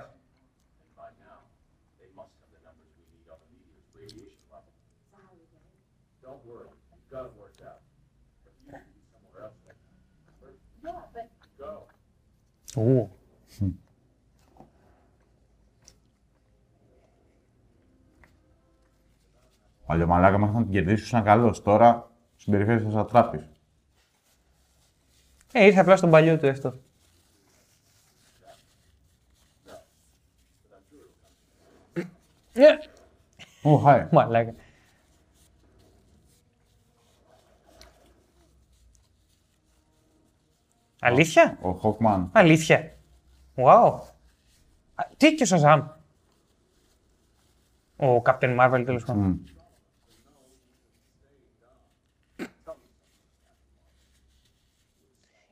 Ου. 19.93 19.97
Παλιωμαλάκα 19.99 20.37
μας 20.37 20.53
να 20.53 20.61
την 20.63 20.71
κερδίσει, 20.71 21.03
ήσουν 21.03 21.23
καλός. 21.23 21.61
Τώρα 21.61 22.11
συμπεριφέρεσαι 22.35 22.91
σαν 22.91 23.07
τράπης. 23.07 23.49
Ε, 25.51 25.65
ήρθε 25.65 25.79
απλά 25.79 25.95
στον 25.95 26.09
παλιό 26.09 26.37
του 26.37 26.49
αυτό. 26.49 26.73
Ε, 32.53 32.77
Ω, 33.61 33.77
χάι. 33.77 34.07
Μαλάκα. 34.11 34.53
Αλήθεια; 40.99 41.57
Ο 41.61 41.71
Χόκμαν. 41.71 42.29
Αλήθεια. 42.33 42.95
Wow. 43.55 43.99
Α, 44.95 45.05
Τι 45.17 45.35
και 45.35 45.43
ο 45.43 45.45
Σαζάμ. 45.45 45.81
Ο 47.97 48.21
Captain 48.25 48.59
Marvel 48.59 48.83
τέλος 48.85 49.03
πάντων. 49.03 49.23
Μμ. 49.23 49.35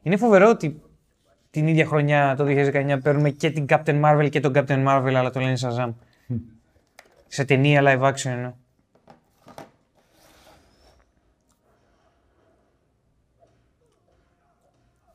Είναι 0.02 0.18
φοβερό 0.18 0.50
ότι 0.50 0.82
την 1.52 1.68
ίδια 1.68 1.86
χρονιά, 1.86 2.36
το 2.36 2.44
2019, 2.48 2.98
παίρνουμε 3.04 3.30
και 3.30 3.52
την 3.52 3.66
Captain 3.70 4.02
Marvel 4.06 4.28
και 4.32 4.40
τον 4.40 4.52
Captain 4.56 4.88
Marvel, 4.88 5.14
αλλά 5.16 5.30
το 5.30 5.40
λένε 5.40 5.58
Shazam. 5.62 5.94
Σε 7.28 7.46
ταινία 7.46 7.82
live 7.84 8.02
action 8.12 8.26
εννοώ. 8.30 8.54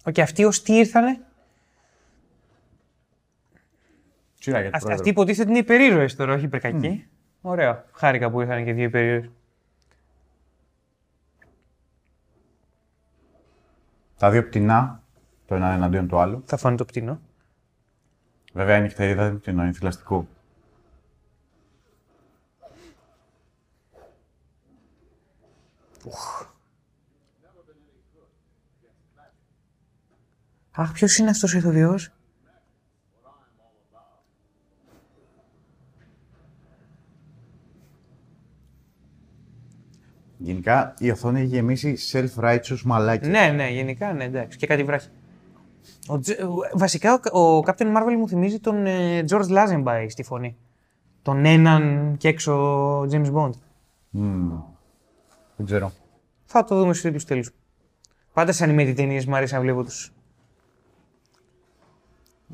Οκ, 0.04 0.18
αυτοί 0.18 0.44
ως 0.44 0.62
τι 0.62 0.76
ήρθανε; 0.76 1.18
Σειρά 4.38 4.60
για 4.60 4.70
τον 4.70 4.74
Αυτ- 4.74 4.84
πρόεδρο. 4.84 4.94
αυτοί 4.94 5.08
υποτίθεται 5.08 5.50
είναι 5.50 5.58
υπερήρωες 5.58 6.14
τώρα, 6.16 6.34
όχι 6.34 6.44
υπερκακοί. 6.44 7.06
Ωραίο. 7.40 7.84
Χάρηκα 7.92 8.30
που 8.30 8.40
ήρθαν 8.40 8.64
και 8.64 8.72
δύο 8.72 8.84
υπερήρωες. 8.84 9.30
Τα 14.18 14.30
δύο 14.30 14.46
πτηνά, 14.46 15.02
το 15.46 15.54
ένα 15.54 15.72
εναντίον 15.72 16.08
του 16.08 16.18
άλλου. 16.18 16.42
Θα 16.46 16.56
φανεί 16.56 16.76
το 16.76 16.84
πτηνό. 16.84 17.20
Βέβαια 18.52 18.76
η 18.76 18.80
νυχτερίδα 18.80 19.22
δεν 19.22 19.30
είναι 19.30 19.38
πτηνό, 19.38 19.62
είναι 19.62 19.72
θηλαστικό. 19.72 20.28
Αχ, 30.70 30.92
ποιος 30.92 31.18
είναι 31.18 31.30
αυτός 31.30 31.54
ο 31.54 31.58
ηθοποιός; 31.58 32.15
Γενικά 40.38 40.94
η 40.98 41.10
οθόνη 41.10 41.38
έχει 41.40 41.48
γεμίσει 41.48 41.96
self-righteous 42.12 42.80
μαλάκι. 42.84 43.28
Ναι, 43.28 43.48
ναι, 43.54 43.68
γενικά, 43.68 44.12
ναι, 44.12 44.24
εντάξει. 44.24 44.58
Και 44.58 44.66
κάτι 44.66 44.84
βράχει. 44.84 45.08
Ο 46.06 46.18
Τζ- 46.18 46.40
ο- 46.42 46.78
βασικά, 46.78 47.20
ο, 47.32 47.40
ο 47.40 47.62
Captain 47.66 47.96
Marvel 47.96 48.14
μου 48.18 48.28
θυμίζει 48.28 48.58
τον 48.60 48.86
ε, 48.86 49.24
George 49.30 49.48
Lazenby 49.48 50.06
στη 50.08 50.22
φωνή. 50.22 50.56
Τον 51.22 51.44
έναν 51.44 52.14
και 52.18 52.28
έξω 52.28 52.52
James 53.02 53.32
Bond. 53.32 53.50
Μμμ. 54.10 54.60
Δεν 55.56 55.66
ξέρω. 55.66 55.92
Θα 56.44 56.64
το 56.64 56.76
δούμε 56.78 56.92
στους 56.92 57.04
τίτλους 57.04 57.24
τέλους. 57.24 57.50
Πάντα 58.32 58.52
σε 58.52 58.64
animated 58.68 58.92
ταινίες 58.96 59.26
μου 59.26 59.36
αρέσει 59.36 59.54
να 59.54 59.60
βλέπω 59.60 59.84
τους... 59.84 60.12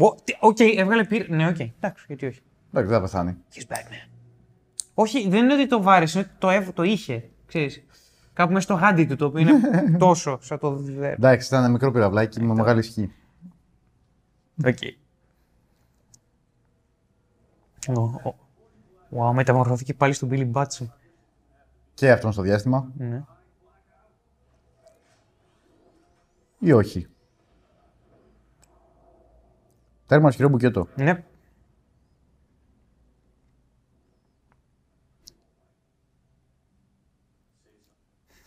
Ω, 0.01 0.15
τι- 0.25 0.37
Οκ, 0.41 0.61
έβγαλε 0.61 1.05
πυρ... 1.05 1.29
Ναι, 1.31 1.49
οκ. 1.49 1.59
Εντάξει, 1.61 2.05
γιατί 2.07 2.27
όχι. 2.27 2.41
Εντάξει, 2.71 2.91
δεν 2.91 2.99
θα 2.99 3.01
πεθάνει. 3.01 3.37
He's 3.55 3.73
Batman. 3.73 4.09
Όχι, 4.95 5.29
δεν 5.29 5.45
είναι 5.45 5.55
ότι 5.55 5.67
το 5.67 5.83
βάρεσε, 5.83 6.19
είναι 6.19 6.27
ότι 6.31 6.39
το, 6.41 6.51
έβ- 6.51 6.75
το 6.75 6.83
είχε. 6.83 7.31
Ξέρεις. 7.53 7.85
Κάπου 8.33 8.53
μέσα 8.53 8.63
στο 8.65 8.75
γάντι 8.75 9.07
του, 9.07 9.17
το 9.17 9.25
οποίο 9.25 9.41
είναι 9.41 9.53
τόσο 9.99 10.39
σαν 10.41 10.59
το... 10.59 10.77
δε- 10.77 11.13
Εντάξει, 11.13 11.47
ήταν 11.47 11.63
ένα 11.63 11.73
μικρό 11.73 11.91
πυραυλάκι 11.91 12.43
με 12.43 12.55
μεγάλη 12.55 12.79
ισχύ. 12.81 13.13
Οκ. 14.65 14.79
Ο- 17.99 18.29
ο- 18.29 18.35
Wow, 19.19 19.33
μεταμορφώθηκε 19.35 19.95
πάλι 19.95 20.13
στον 20.13 20.29
Billy 20.33 20.53
Batson. 20.53 20.87
Και 21.95 22.11
αυτόν 22.13 22.33
στο 22.33 22.43
διάστημα. 22.43 22.91
Ναι. 22.97 23.23
Ή 26.59 26.73
όχι. 26.73 27.07
Τέρμα 30.07 30.29
ισχυρό 30.29 30.49
μπουκέτο. 30.49 30.89
Ναι. 30.97 31.25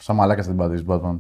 Σαν 0.06 0.16
μαλάκα 0.16 0.44
στην 0.44 0.56
πατήσεις, 0.56 0.86
Batman. 0.88 1.20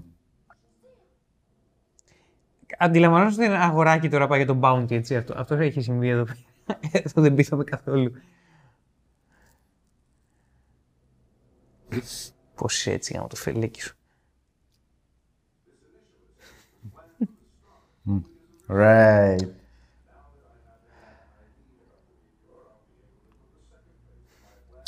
Αντιλαμβανόμαστε 2.77 3.43
ότι 3.43 3.51
είναι 3.51 3.63
αγοράκι 3.63 4.09
τώρα 4.09 4.27
πάει 4.27 4.37
για 4.37 4.47
τον 4.47 4.59
Bounty, 4.63 4.91
έτσι. 4.91 5.15
Αυτό, 5.15 5.33
αυτός 5.37 5.59
έχει 5.59 5.81
συμβεί 5.81 6.07
εδώ. 6.07 6.25
Αυτό 7.05 7.21
δεν 7.25 7.33
πείθαμε 7.35 7.63
καθόλου. 7.63 8.11
Πώς 12.55 12.87
έτσι 12.87 13.11
για 13.11 13.21
να 13.21 13.27
το 13.27 13.35
φελέκι 13.35 13.81
σου. 13.81 13.95
Right. 18.67 19.47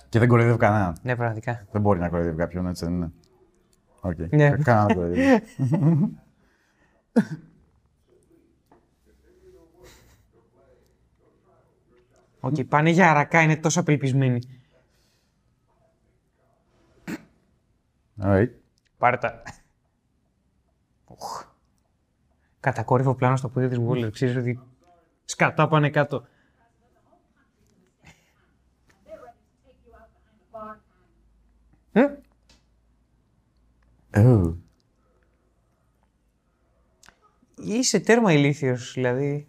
Και 0.09 0.19
δεν 0.19 0.27
κοροϊδεύει 0.27 0.57
κανέναν. 0.57 0.97
Ναι, 1.01 1.15
πραγματικά. 1.15 1.67
Δεν 1.71 1.81
μπορεί 1.81 1.99
να 1.99 2.09
κοροϊδεύει 2.09 2.37
κάποιον, 2.37 2.67
έτσι 2.67 2.85
δεν 2.85 2.93
είναι. 2.93 3.11
Οκ. 4.01 4.17
Ναι. 4.17 4.49
Κανέναν 4.49 4.93
κοροϊδεύει. 4.95 5.45
Οκ, 12.39 12.61
πάνε 12.69 12.89
για 12.89 13.09
αρακά, 13.09 13.41
είναι 13.41 13.57
τόσο 13.57 13.79
απελπισμένοι. 13.79 14.41
Right. 18.21 18.49
Πάρε 18.97 19.17
τα. 19.17 19.41
Οχ. 21.05 21.45
Κατακόρυφο 22.59 23.15
πλάνο 23.15 23.35
στο 23.35 23.49
πόδι 23.49 23.67
της 23.67 23.79
Waller. 23.87 24.11
Ξέρεις 24.11 24.35
ότι 24.35 24.59
σκατά 25.25 25.67
πάνε 25.67 25.89
κάτω. 25.89 26.27
Ε, 31.91 32.05
Oh. 34.17 34.55
Είσαι 37.55 37.99
τέρμα 37.99 38.33
ηλίθιος, 38.33 38.93
δηλαδή. 38.93 39.47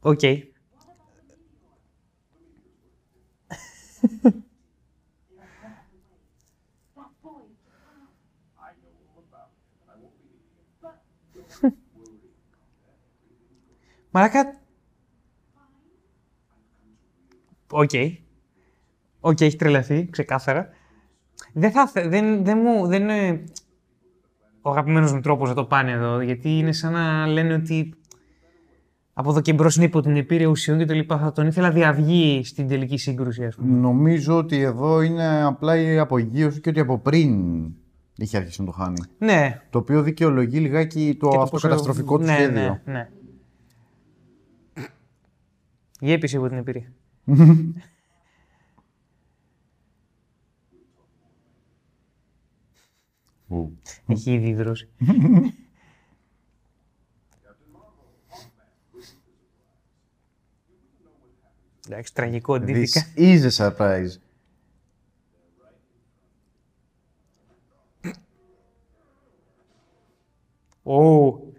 Οκ. 0.00 0.20
Μαλάκα. 14.16 14.54
Οκ. 17.70 17.90
Οκ, 19.20 19.40
έχει 19.40 19.56
τρελαθεί, 19.56 20.08
ξεκάθαρα. 20.10 20.68
Δεν 21.52 21.70
θα 21.70 21.86
θε- 21.86 22.08
δεν, 22.08 22.44
δεν 22.44 22.58
μου, 22.62 22.86
δεν 22.86 23.02
είναι 23.02 23.44
ο 24.62 24.70
αγαπημένος 24.70 25.12
μου 25.12 25.20
τρόπος 25.20 25.48
να 25.48 25.54
το 25.54 25.64
πάνε 25.64 25.90
εδώ, 25.90 26.20
γιατί 26.20 26.58
είναι 26.58 26.72
σαν 26.72 26.92
να 26.92 27.26
λένε 27.26 27.54
ότι 27.54 27.94
από 29.12 29.30
εδώ 29.30 29.40
και 29.40 29.52
μπρος 29.52 29.76
είναι 29.76 29.84
υπό 29.84 30.00
την 30.00 30.16
επήρεια 30.16 30.46
ουσιών 30.46 30.78
και 30.78 30.84
το 30.84 30.94
λοιπά. 30.94 31.18
Θα 31.18 31.32
τον 31.32 31.46
ήθελα 31.46 31.70
διαυγή 31.70 32.44
στην 32.44 32.68
τελική 32.68 32.96
σύγκρουση, 32.96 33.44
ας 33.44 33.54
πούμε. 33.54 33.76
Νομίζω 33.78 34.36
ότι 34.36 34.60
εδώ 34.60 35.02
είναι 35.02 35.42
απλά 35.44 35.76
η 35.76 35.98
απογείωση 35.98 36.60
και 36.60 36.68
ότι 36.68 36.80
από 36.80 36.98
πριν 36.98 37.40
είχε 38.16 38.36
αρχίσει 38.36 38.60
να 38.60 38.66
το 38.66 38.72
χάνει. 38.72 39.02
Ναι. 39.18 39.60
Το 39.70 39.78
οποίο 39.78 40.02
δικαιολογεί 40.02 40.58
λιγάκι 40.58 41.16
το, 41.20 41.28
Και 41.28 41.36
αυτό 41.36 41.50
πόσο- 41.50 41.68
καταστροφικό 41.68 42.18
του 42.18 42.24
ναι, 42.24 42.32
σχέδιο. 42.32 42.80
Ναι, 42.84 42.92
ναι. 42.92 43.08
Γέπησε 46.04 46.36
υπό 46.36 46.48
την 46.48 46.56
εμπειρία. 46.56 46.92
Ου. 53.48 53.78
Έχει 54.06 54.32
ήδη 54.32 54.54
δρώσει. 54.54 54.88
Εντάξει, 61.88 62.14
τραγικό 62.14 62.54
αντίθηκα. 62.54 63.00
This 63.16 63.42
is 63.42 63.50
a 63.50 63.76
surprise. 63.76 64.10
Ω. 70.82 71.52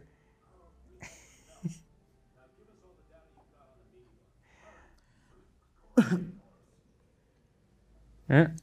Ε, 8.28 8.54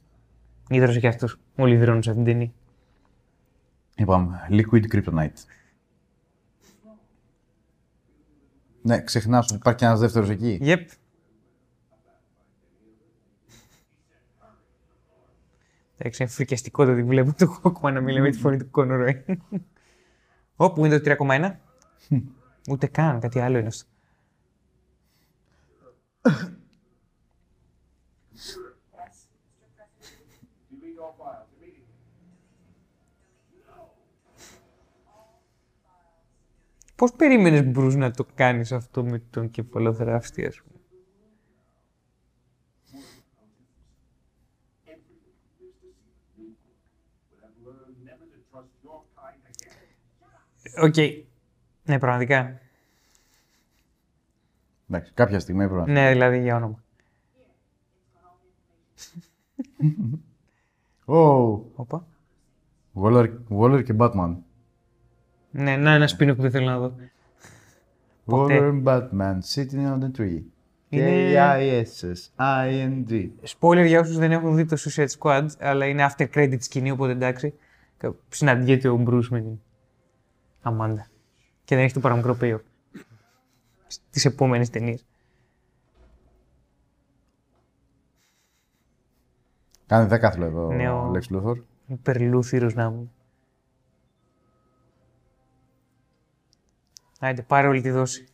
Ήδρωσε 0.69 0.99
και 0.99 1.07
αυτός. 1.07 1.39
Όλοι 1.55 1.73
υδρώνουν 1.73 2.03
σε 2.03 2.09
αυτήν 2.09 2.25
την 2.25 2.33
ταινία. 2.33 2.53
Είπαμε, 3.95 4.47
liquid 4.49 4.83
kryptonite. 4.93 5.45
Ναι, 8.81 9.01
ξεχνάς 9.01 9.45
ότι 9.45 9.55
υπάρχει 9.55 9.79
και 9.79 9.85
ένας 9.85 9.99
δεύτερος 9.99 10.29
εκεί. 10.29 10.59
Yep. 10.61 10.85
Εντάξει, 15.97 16.23
είναι 16.23 16.31
φρικιαστικό 16.31 16.85
το 16.85 16.91
ότι 16.91 17.03
βλέπω 17.03 17.33
το 17.33 17.61
Hawkman 17.63 17.93
να 17.93 18.01
μιλάει 18.01 18.21
με 18.21 18.29
τη 18.29 18.37
φωνή 18.37 18.57
του 18.57 18.69
Conroy. 18.71 19.35
Όπου 20.55 20.85
είναι 20.85 20.99
το 20.99 21.15
3,1. 21.19 21.51
Ούτε 22.69 22.87
καν, 22.87 23.19
κάτι 23.19 23.39
άλλο 23.39 23.57
είναι 23.57 23.67
αυτό. 23.67 23.87
Πώς 37.03 37.13
περίμενες 37.13 37.65
Μπρουζ 37.65 37.95
να 37.95 38.11
το 38.11 38.25
κάνεις 38.35 38.71
αυτό 38.71 39.03
με 39.03 39.19
τον 39.29 39.49
κεφαλοθράφστη, 39.49 40.45
ας 40.45 40.61
πούμε; 40.61 40.79
Never 48.05 48.25
to 48.33 48.39
trust 48.51 48.71
your 48.83 49.01
kind 49.15 49.41
again. 49.51 50.83
Οκ. 50.83 51.25
Ναι, 51.83 51.99
πραγματικά. 51.99 52.59
Εντάξει, 54.89 55.11
κάποια 55.13 55.39
στιγμή 55.39 55.63
έπρεπε 55.63 55.81
να... 55.81 55.91
Ναι, 55.91 56.11
δηλαδή 56.11 56.41
για 56.41 56.55
όνομα. 56.55 56.83
Oh, 61.05 61.61
Οπα. 61.75 62.07
Waller, 62.93 63.37
Waller 63.49 63.83
και 63.83 63.95
Batman. 63.97 64.35
Ναι, 65.55 65.77
να 65.77 65.91
ένα 65.93 66.07
spin-off 66.07 66.35
που 66.35 66.41
δεν 66.41 66.51
θέλω 66.51 66.65
να 66.65 66.77
δω. 66.79 66.95
Ποτέ. 68.25 68.59
Waller 68.59 68.71
and 68.71 68.83
Batman 68.83 69.37
sitting 69.53 69.93
on 69.93 69.99
the 69.99 70.11
tree. 70.19 70.41
Είναι- 70.89 71.33
K-I-S-S-I-N-G. 71.33 73.29
Spoiler 73.59 73.85
για 73.85 73.99
όσους 73.99 74.17
δεν 74.17 74.31
έχουν 74.31 74.55
δει 74.55 74.65
το 74.65 74.77
Suicide 74.79 75.07
Squad, 75.19 75.47
αλλά 75.59 75.85
είναι 75.85 76.05
after 76.09 76.27
credit 76.33 76.57
σκηνή, 76.59 76.91
οπότε 76.91 77.11
εντάξει. 77.11 77.53
Κα- 77.97 78.15
Συναντιέται 78.29 78.87
ο 78.87 78.95
Μπρούς 78.95 79.29
με 79.29 79.39
την 79.41 79.59
Αμάντα. 80.61 81.07
Και 81.63 81.75
δεν 81.75 81.83
έχει 81.83 81.93
το 81.93 81.99
παραμικρό 81.99 82.37
payoff. 82.41 82.59
Στις 83.87 84.25
επόμενες 84.25 84.69
ταινίες. 84.69 85.05
Κάνει 89.87 90.07
δέκαθλο 90.07 90.45
εδώ 90.45 90.73
Ναι, 90.73 90.89
ο 90.89 90.95
ο- 90.97 91.11
Lex 91.13 91.21
Luthor. 91.35 91.55
Υπερλούθυρος 91.87 92.73
να 92.73 92.89
μου. 92.89 93.11
Άιντε, 97.23 97.41
πάρε 97.41 97.67
όλη 97.67 97.81
τη 97.81 97.89
δόση. 97.89 98.27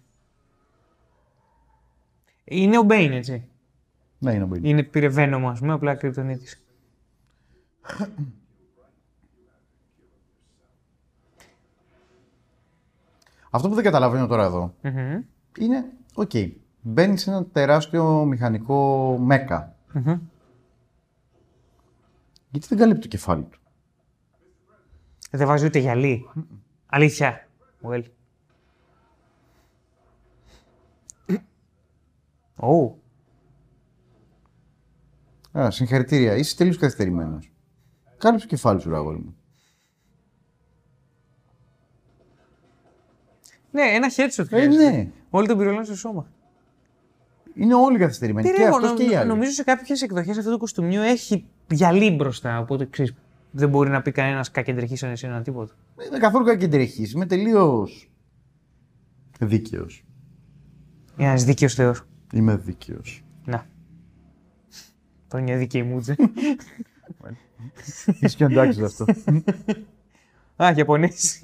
Είναι 2.44 2.78
ο 2.78 2.84
Bane, 2.84 3.12
έτσι. 3.12 3.48
Ναι, 4.20 4.34
είναι 4.34 4.44
ο 4.44 4.50
Bane. 4.52 4.64
Είναι 4.64 4.84
πήρε 4.84 5.10
Venom, 5.16 5.42
ας 5.46 5.60
πούμε, 5.60 5.74
απλά 5.74 5.96
κρυπτονίτης. 5.96 6.64
Αυτό 13.50 13.70
που 13.70 13.76
δεν 13.76 13.84
καταλαβαίνω 13.84 14.28
τώρα 14.28 14.44
εδώ 14.44 14.76
Μμμ. 14.82 15.22
είναι, 15.58 15.86
οκ, 16.14 16.32
μπαίνει 16.82 17.18
σε 17.18 17.30
ένα 17.30 17.46
τεράστιο 17.46 18.26
μηχανικό 18.26 19.18
mecha. 19.18 19.76
Γιατί 22.52 22.68
δεν 22.68 22.78
καλύπτει 22.78 23.02
το 23.02 23.08
κεφάλι 23.08 23.44
του; 23.44 23.60
Δεν 25.32 25.48
βάζει 25.48 25.66
ούτε 25.66 25.80
γυαλί. 25.80 26.30
Αλήθεια. 26.86 27.48
Well. 27.82 28.04
Oh. 32.60 32.91
Α, 35.60 35.72
συγχαρητήρια. 35.72 36.36
Είσαι 36.36 36.55
τελείως 36.55 36.78
καθυστερημένος. 36.78 37.51
Κάλυψε 38.18 38.47
το 38.47 38.55
κεφάλι 38.55 38.82
σου, 38.82 38.89
ρε 38.89 38.95
αγόρι 38.95 39.18
μου. 39.18 39.36
Ναι, 43.72 43.82
ένα 43.82 44.07
headshot 44.16 44.39
Ε, 44.39 44.43
χρειάζεται. 44.43 44.89
ναι. 44.89 45.12
Όλοι 45.30 45.47
τον 45.47 45.57
πυρολάνε 45.57 45.84
στο 45.86 45.95
σώμα. 45.95 46.32
Είναι 47.53 47.76
όλοι 47.76 47.97
καθυστερημένοι. 47.97 48.47
Τι 48.49 48.53
και 48.55 48.62
ρε, 48.64 48.70
αυτός 48.70 48.89
νο- 48.89 48.95
και 48.97 49.03
οι 49.03 49.16
άλλοι. 49.16 49.28
Νομίζω 49.28 49.51
σε 49.51 49.64
κάποιες 49.64 50.01
εκδοχές 50.01 50.38
αυτού 50.38 50.51
του 50.51 50.57
κοστούμιου 50.57 51.01
έχει 51.01 51.45
γυαλί 51.72 52.12
μπροστά. 52.12 52.60
Οπότε 52.60 52.86
ξέρεις, 52.86 53.14
δεν 53.51 53.70
μπορεί 53.70 53.89
να 53.89 54.01
πει 54.01 54.12
κανένας 54.12 54.51
κακεντρεχής 54.51 54.99
σαν 54.99 55.10
εσύ 55.12 55.28
ένα 55.28 55.41
τίποτα. 55.41 55.74
Δεν 55.95 56.07
είμαι 56.07 56.18
καθόλου 56.18 56.45
κακεντρεχής. 56.45 57.12
Είμαι 57.12 57.26
τελείως 57.26 58.12
δίκαιος. 59.39 60.05
Ένας 61.18 61.43
δίκαιος 61.43 61.74
Θεός. 61.74 62.03
Είμαι 62.34 62.56
δίκαιος. 62.56 63.24
Να. 63.46 63.68
Το 65.28 65.38
είναι 65.38 65.58
δίκαιη 65.58 65.84
μούτζε. 65.84 66.16
Είσαι 68.20 68.36
και 68.38 68.44
εντάξει 68.44 68.80
σε 68.80 68.86
αυτό. 68.86 69.06
Α, 70.64 70.74
Ιαπωνέζοι. 70.76 71.40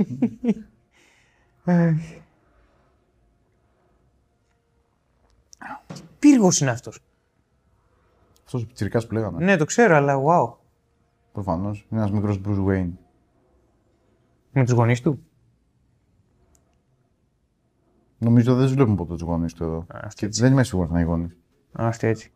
Πύργος 6.20 6.60
είναι 6.60 6.70
αυτός. 6.70 7.00
αυτός 8.46 8.64
ο 8.64 8.66
πιτσιρικάς 8.66 9.08
που 9.08 9.14
λέγαμε. 9.14 9.44
Ναι, 9.44 9.58
το 9.58 9.66
ξέρω, 9.66 9.96
αλλά 9.96 10.22
wow. 10.26 10.54
Προφανώς. 11.32 11.86
Είναι 11.90 12.00
ένας 12.00 12.12
μικρός 12.12 12.42
Bruce 12.46 12.66
Wayne. 12.66 12.92
Με 14.52 14.64
τους 14.64 14.74
γονείς 14.74 15.02
του. 15.02 15.24
Νομίζω 18.26 18.56
δεν 18.56 18.66
τους 18.66 18.74
βλέπουμε 18.74 18.96
ποτέ 18.96 19.14
τους 19.14 19.22
γονείς 19.22 19.54
του 19.54 19.64
εδώ. 19.64 19.86
αυτό 19.90 20.28
Και 20.28 20.42
δεν 20.42 20.52
είμαι 20.52 20.64
σίγουρος 20.64 20.92
να 20.92 21.00
είναι 21.00 21.10
γονείς. 21.10 21.38
Α, 21.82 21.88
αυτή 21.88 22.08
έτσι. 22.08 22.32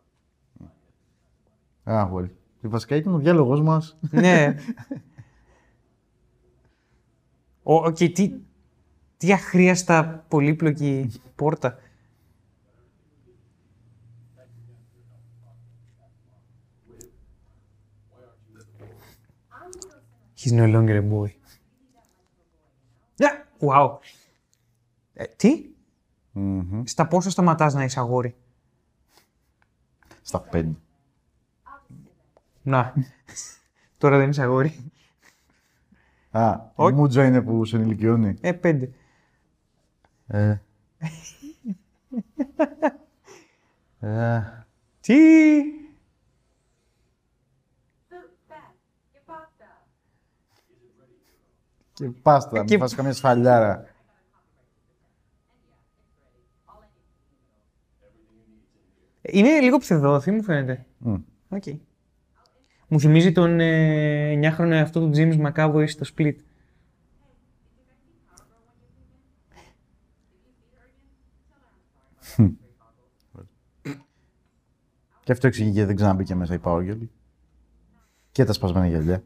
Α, 1.84 2.10
well. 2.14 2.30
Και 2.62 2.68
βασικά 2.68 2.96
ήταν 2.96 3.14
ο 3.14 3.18
διάλογος 3.18 3.62
μας. 3.62 3.98
ναι. 4.12 4.56
Ο, 7.64 7.74
οκ, 7.74 7.96
τι, 7.96 8.34
τι 9.18 9.34
αχρείαστα 9.34 10.26
πολύπλοκη 10.28 11.12
πόρτα. 11.36 11.78
He's 20.36 20.52
no 20.52 20.66
longer 20.66 20.98
a 20.98 21.02
boy. 21.02 21.30
Yeah. 23.18 23.36
Wow. 23.60 23.98
Ε, 25.14 25.26
τι; 25.26 25.70
Στα 26.84 27.08
πόσα 27.08 27.30
σταματάς 27.30 27.74
να 27.74 27.84
είσαι 27.84 28.00
αγόρι; 28.00 28.36
Στα 30.22 30.42
πέντε. 30.42 30.76
Να. 32.62 32.94
Τώρα 33.98 34.18
δεν 34.18 34.30
είσαι 34.30 34.42
αγόρι. 34.42 34.92
Α, 36.32 36.60
η 36.90 36.92
μούτζα 36.92 37.26
είναι 37.26 37.42
που 37.42 37.66
σε 37.66 37.76
ενηλικιώνει. 37.76 38.38
Ε, 38.42 38.52
πέντε. 38.52 38.92
Ε. 40.28 40.58
ε. 44.00 44.42
Τι; 45.02 45.18
Και 51.94 52.10
πάστα, 52.22 52.58
Και- 52.58 52.64
μην 52.70 52.80
φας 52.80 52.96
καμία 52.96 53.14
σφαλιάρα. 53.14 53.86
Είναι 59.32 59.59
λίγο 59.59 59.77
ψευδόθη, 59.77 60.32
μου 60.32 60.43
φαίνεται. 60.43 60.86
Μμ. 60.97 61.15
Οκ. 61.49 61.63
Μου 62.88 62.99
θυμίζει 62.99 63.32
τον 63.32 63.59
ε, 63.59 64.39
9χρονο 64.43 64.71
εαυτό 64.71 64.99
του 64.99 65.11
James 65.15 65.51
McAvoy 65.51 65.88
στο 65.88 66.05
Split. 66.15 66.36
Και 75.23 75.36
αυτό 75.36 75.47
εξηγεί 75.47 75.69
γιατί 75.69 75.88
δεν 75.88 75.95
ξαναμπήκε 75.95 76.36
μέσα 76.36 76.53
η 76.53 76.59
Power 76.63 76.89
Girl. 76.89 77.07
Και 78.32 78.43
τα 78.43 78.53
σπασμένα 78.53 78.88
γυαλιά. 78.88 79.23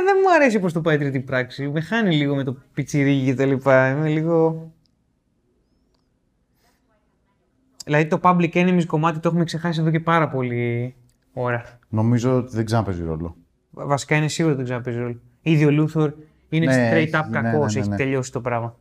Ε, 0.00 0.04
δεν 0.04 0.16
μου 0.22 0.32
αρέσει 0.34 0.58
πώς 0.60 0.72
το 0.72 0.80
πάει 0.80 0.94
η 0.94 0.98
τρίτη 0.98 1.20
πράξη. 1.20 1.68
Με 1.68 1.80
χάνει 1.80 2.14
λίγο 2.16 2.34
με 2.34 2.42
το 2.44 2.56
πιτσιρίκι 2.74 3.24
και 3.24 3.34
τα 3.34 3.44
λοιπά. 3.44 3.90
Είμαι 3.90 4.08
λίγο... 4.08 4.70
Δηλαδή 7.84 8.06
το 8.06 8.20
Public 8.22 8.52
Enemies 8.54 8.84
κομμάτι 8.86 9.18
το 9.18 9.28
έχουμε 9.28 9.44
ξεχάσει 9.44 9.80
εδώ 9.80 9.90
και 9.90 10.00
πάρα 10.00 10.28
πολύ 10.28 10.94
ώρα. 11.32 11.78
Νομίζω 11.88 12.36
ότι 12.36 12.54
δεν 12.56 12.64
ξαναπαίζει 12.64 13.02
ρόλο. 13.04 13.36
Βα- 13.70 13.86
Βασικά 13.86 14.16
είναι 14.16 14.28
σίγουρο 14.28 14.54
ότι 14.54 14.62
δεν 14.62 14.70
ξαναπαίζει 14.70 14.98
ρόλο. 14.98 15.20
Ήδη 15.42 15.64
ο 15.64 15.70
Λούθορ 15.70 16.12
είναι 16.48 16.64
Ναι, 16.66 16.90
straight 16.90 16.94
έχει- 16.96 17.10
up 17.14 17.24
ναι, 17.30 17.40
κακός, 17.40 17.74
ναι, 17.74 17.74
ναι, 17.74 17.80
έχει 17.80 17.88
ναι. 17.88 17.96
τελειώσει 17.96 18.32
το 18.32 18.40
πράγμα. 18.40 18.76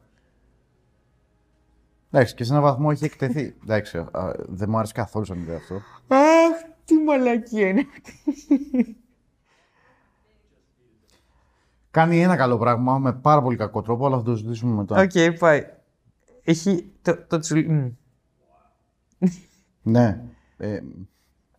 Εντάξει, 2.11 2.35
και 2.35 2.43
σε 2.43 2.51
έναν 2.51 2.63
βαθμό 2.63 2.87
έχει 2.91 3.05
εκτεθεί. 3.05 3.55
Εντάξει, 3.63 3.97
α, 3.97 4.33
δεν 4.47 4.69
μου 4.69 4.77
άρεσε 4.77 4.93
καθόλου 4.93 5.25
σαν 5.25 5.37
ιδέα 5.39 5.57
αυτό. 5.57 5.75
Αχ, 6.07 6.61
τι 6.85 6.95
μαλακία 6.95 7.67
είναι. 7.67 7.85
Κάνει 11.95 12.21
ένα 12.21 12.35
καλό 12.35 12.57
πράγμα 12.57 12.97
με 12.99 13.13
πάρα 13.13 13.41
πολύ 13.41 13.55
κακό 13.57 13.81
τρόπο, 13.81 14.05
αλλά 14.05 14.17
θα 14.17 14.23
το 14.23 14.35
συζητήσουμε 14.35 14.73
μετά. 14.73 15.01
Οκ, 15.01 15.37
πάει. 15.39 15.65
Έχει 16.43 16.91
το, 17.01 17.25
το 17.27 17.39
τσουλ... 17.39 17.59
μμ. 17.67 17.87
Ναι. 19.81 20.21
Ε, 20.57 20.79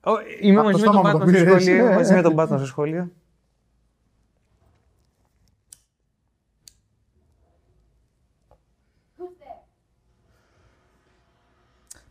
Ω, 0.05 0.11
Είμαι 0.41 0.61
Από 0.61 0.70
το 0.70 0.78
μαζί 0.78 0.84
με 0.87 0.93
τον 0.93 0.93
στόμα 0.93 1.01
μου 1.01 1.09
Batman 1.09 1.20
το 1.20 1.28
στο 1.28 1.45
πήρες. 1.45 1.62
σχολείο. 1.62 1.76
Είμαι 1.84 1.93
Ε, 1.93 1.95
μαζί 1.95 2.12
ε. 2.12 2.16
με 2.16 2.22
τον 2.22 2.34
Batman 2.37 2.47
στο 2.57 2.66
σχολείο. 2.66 3.11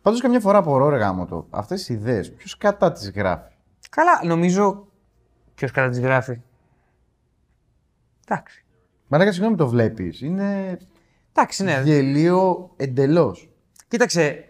Πάντως 0.02 0.22
καμιά 0.22 0.40
φορά 0.40 0.58
απορώ 0.58 0.90
ρε 0.90 0.98
γαμώτο. 0.98 1.48
Αυτές 1.50 1.90
οι 1.90 1.94
ιδέες, 1.94 2.34
ποιος 2.34 2.58
κάθεται 2.58 2.92
τις 2.92 3.12
γράφει; 3.12 3.54
Καλά, 3.90 4.22
νομίζω. 4.26 4.88
Ποιος 5.56 5.72
κατά 5.72 5.90
τις 5.90 6.00
γράφει; 6.00 6.42
Εντάξει. 8.26 8.66
Μαλάκα, 9.08 9.32
συγγνώμη 9.32 9.58
το 9.58 9.68
βλέπεις. 9.68 10.22
Είναι 10.22 10.78
Εντάξει, 11.38 11.64
ναι. 11.64 11.82
γελίο 11.84 12.72
εντελώς. 12.76 13.50
Κοίταξε. 13.88 14.50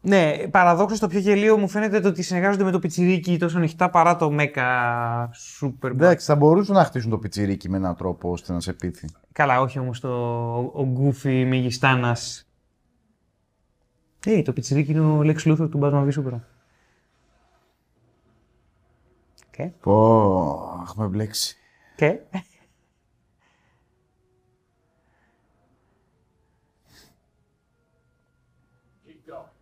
Ναι, 0.00 0.36
παραδόξως 0.50 0.98
το 0.98 1.06
πιο 1.06 1.18
γελίο 1.18 1.58
μου 1.58 1.68
φαίνεται 1.68 2.00
το 2.00 2.08
ότι 2.08 2.22
συνεργάζονται 2.22 2.64
με 2.64 2.70
το 2.70 2.78
πιτσιρίκι 2.78 3.38
τόσο 3.38 3.56
ανοιχτά 3.56 3.90
παρά 3.90 4.16
το 4.16 4.36
Mecha 4.38 5.26
Super. 5.60 5.90
Εντάξει, 5.90 6.26
θα 6.26 6.34
μπορούσαν 6.34 6.74
να 6.74 6.84
χτίσουν 6.84 7.10
το 7.10 7.18
πιτσιρίκι 7.18 7.68
με 7.68 7.76
έναν 7.76 7.96
τρόπο 7.96 8.30
ώστε 8.30 8.52
να 8.52 8.60
σε 8.60 8.72
πείθει. 8.72 9.08
Καλά, 9.32 9.60
όχι 9.60 9.78
όμως 9.78 10.00
το 10.00 10.08
ο, 10.56 10.82
ο 10.82 10.92
Goofy 10.98 11.44
Μεγιστάνας. 11.46 12.48
Ε, 14.26 14.42
το 14.42 14.52
πιτσιρίκι 14.52 14.90
είναι 14.90 15.00
ο 15.00 15.20
Lex 15.20 15.36
Luthor 15.36 15.70
του 15.70 15.80
Batman 15.82 16.08
v 16.08 16.12
Superman. 16.12 16.40
Και, 19.50 19.70
Πω, 19.80 20.80
έχουμε 20.82 21.06
μπλέξει. 21.06 21.58
Και. 21.96 22.18
Keep 29.06 29.26
going. 29.26 29.54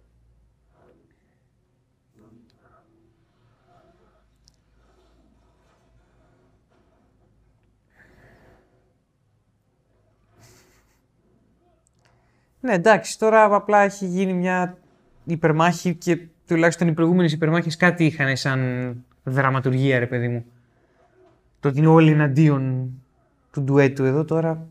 Ναι, 12.60 12.72
εντάξει, 12.72 13.18
τώρα 13.18 13.54
απλά 13.54 13.80
έχει 13.80 14.06
γίνει 14.06 14.32
μια 14.32 14.78
υπερμάχη 15.24 15.94
και 15.94 16.18
τουλάχιστον 16.46 16.88
οι 16.88 16.92
προηγούμενες 16.92 17.32
υπερμάχες 17.32 17.76
κάτι 17.76 18.04
είχαν 18.04 18.36
σαν 18.36 19.04
δραματουργία, 19.22 19.98
ρε 19.98 20.06
παιδί 20.06 20.28
μου. 20.28 20.44
Το 21.62 21.68
ότι 21.68 21.78
είναι 21.78 21.86
όλοι 21.86 22.10
εναντίον 22.10 22.90
του 23.52 23.62
ντουέτου 23.62 24.04
εδώ 24.04 24.24
τώρα. 24.24 24.66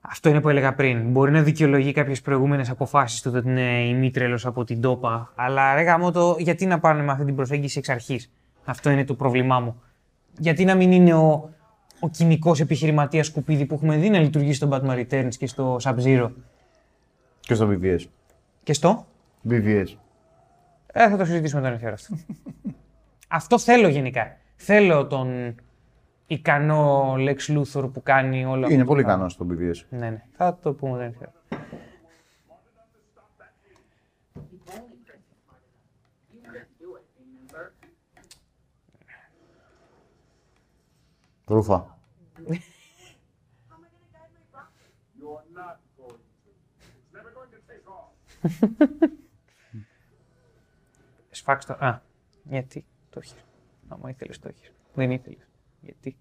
Αυτό 0.00 0.28
είναι 0.28 0.40
που 0.40 0.48
έλεγα 0.48 0.74
πριν. 0.74 1.10
Μπορεί 1.10 1.30
να 1.30 1.42
δικαιολογεί 1.42 1.92
κάποιες 1.92 2.20
προηγούμενες 2.20 2.70
αποφάσεις 2.70 3.22
του 3.22 3.32
ότι 3.34 3.48
είναι 3.48 3.86
ημίτρελο 3.86 4.40
από 4.44 4.64
την 4.64 4.80
τόπα. 4.80 5.32
Αλλά 5.34 5.74
ρε 5.74 5.82
γάμο 5.82 6.10
το, 6.10 6.36
γιατί 6.38 6.66
να 6.66 6.80
πάνε 6.80 7.02
με 7.02 7.12
αυτή 7.12 7.24
την 7.24 7.34
προσέγγιση 7.34 7.78
εξ 7.78 7.88
αρχής; 7.88 8.30
Αυτό 8.64 8.90
είναι 8.90 9.04
το 9.04 9.14
πρόβλημά 9.14 9.60
μου. 9.60 9.82
Γιατί 10.38 10.64
να 10.64 10.74
μην 10.74 10.92
είναι 10.92 11.14
ο, 11.14 11.50
ο 12.00 12.08
κοινικός 12.08 12.60
επιχειρηματίας 12.60 13.26
σκουπίδι 13.26 13.66
που 13.66 13.74
έχουμε 13.74 13.96
δει 13.96 14.10
να 14.10 14.18
λειτουργεί 14.18 14.52
στο 14.52 14.68
Batman 14.72 15.06
Returns 15.06 15.34
και 15.38 15.46
στο 15.46 15.76
Sub-Zero; 15.82 16.30
Και 17.40 17.54
στο 17.54 17.68
BVS. 17.70 18.00
Και 18.62 18.72
στο; 18.72 19.06
BVS. 19.48 19.86
Ε, 20.92 21.08
θα 21.08 21.16
το 21.16 21.24
συζητήσουμε 21.24 21.60
όταν 21.60 21.72
έρθει 21.72 21.84
η 21.84 21.86
ώρα 21.86 21.96
αυτό. 21.96 22.16
αυτό 23.28 23.58
θέλω 23.58 23.88
γενικά. 23.88 24.36
Θέλω 24.56 25.06
τον 25.06 25.54
ικανό 26.26 27.14
Lex 27.18 27.36
Luthor 27.38 27.90
που 27.92 28.02
κάνει 28.02 28.44
όλα 28.44 28.62
αυτά. 28.62 28.74
Είναι 28.74 28.84
πολύ 28.84 29.00
ικανός 29.00 29.32
στο 29.32 29.46
BVS. 29.50 29.84
Ναι, 29.88 30.10
ναι. 30.10 30.22
Θα 30.36 30.58
το 30.62 30.72
πούμε 30.72 30.92
όταν 30.92 31.04
έρθει 31.04 31.18
η 31.18 31.26
ώρα. 31.26 31.32
You 36.32 36.40
couldn't 36.44 36.72
do 36.80 36.88
it, 36.96 37.04
remember? 37.18 37.72
Ρούφα. 41.46 41.98
το. 51.56 51.72
Α, 51.72 52.00
γιατί 52.44 52.84
το 53.10 53.18
έχεις. 53.22 53.34
Άμα 53.88 54.10
ήθελες 54.10 54.38
το 54.38 54.48
έχεις. 54.48 54.72
Δεν 54.94 55.10
ήθελες. 55.10 55.48
Γιατί; 55.80 56.16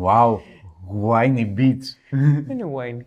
Wow. 0.00 0.38
Whiny 1.02 1.54
beach. 1.56 1.82
Δεν 2.10 2.50
είναι 2.50 2.72
wine. 2.76 3.00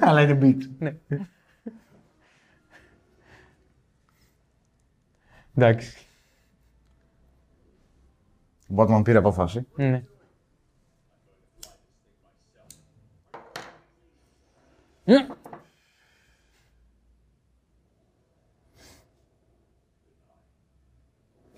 Αλλά 0.00 0.22
είναι 0.22 0.38
beach. 0.42 0.70
Ναι. 0.78 0.96
Εντάξει. 5.54 6.06
Ο 8.70 8.74
Batman 8.76 9.00
πήρε 9.04 9.18
απόφαση; 9.18 9.66
Ναι. 9.76 10.04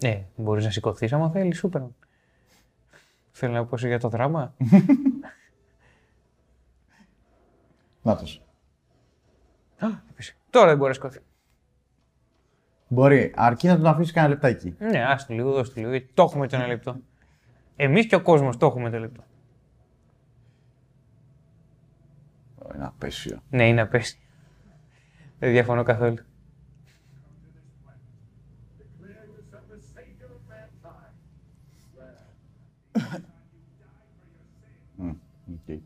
Ναι, 0.03 0.26
μπορείς 0.36 0.64
να 0.64 0.70
σηκωθείς 0.70 1.12
άμα 1.12 1.30
θέλεις, 1.30 1.59
σούπερ. 1.59 1.82
Θέλω 3.30 3.53
να 3.53 3.64
πω 3.64 3.76
σε 3.76 3.88
για 3.88 3.98
το 3.98 4.09
δράμα. 4.09 4.55
Νάτος. 8.03 8.42
Α, 9.78 9.86
έπεσε. 10.11 10.34
Τώρα 10.51 10.66
δεν 10.66 10.76
μπορεί 10.76 10.88
να 10.88 10.94
σηκωθεί. 10.94 11.20
Μπορεί, 12.88 13.32
αρκεί 13.36 13.66
να 13.66 13.76
τον 13.76 13.86
αφήσεις 13.86 14.12
κανένα 14.12 14.34
λεπτάκι. 14.34 14.74
Ναι, 14.78 15.05
άστο 15.05 15.34
λίγο, 15.34 15.53
δώστε 15.53 15.80
λίγο, 15.80 15.90
γιατί 15.90 16.11
το 16.14 16.22
έχουμε 16.22 16.48
το 16.48 16.57
ένα 16.57 16.66
λεπτό. 16.66 16.96
Εμείς 17.76 18.07
και 18.07 18.14
ο 18.14 18.22
κόσμος 18.22 18.57
το 18.57 18.66
έχουμε 18.66 18.90
το 18.90 18.98
λεπτό. 18.98 19.24
Είναι 22.74 22.86
απέσιο. 22.86 23.42
Ναι, 23.51 23.68
είναι 23.68 23.80
απέστη. 23.80 24.20
Δεν 25.38 25.51
διαφωνώ 25.51 25.82
καθόλου. 25.82 26.14
Declare 28.78 29.24
yourself 29.34 29.64
the 29.70 29.78
savior 29.94 30.30
of 30.36 30.42
mankind. 30.51 31.14
Οκέι. 35.55 35.80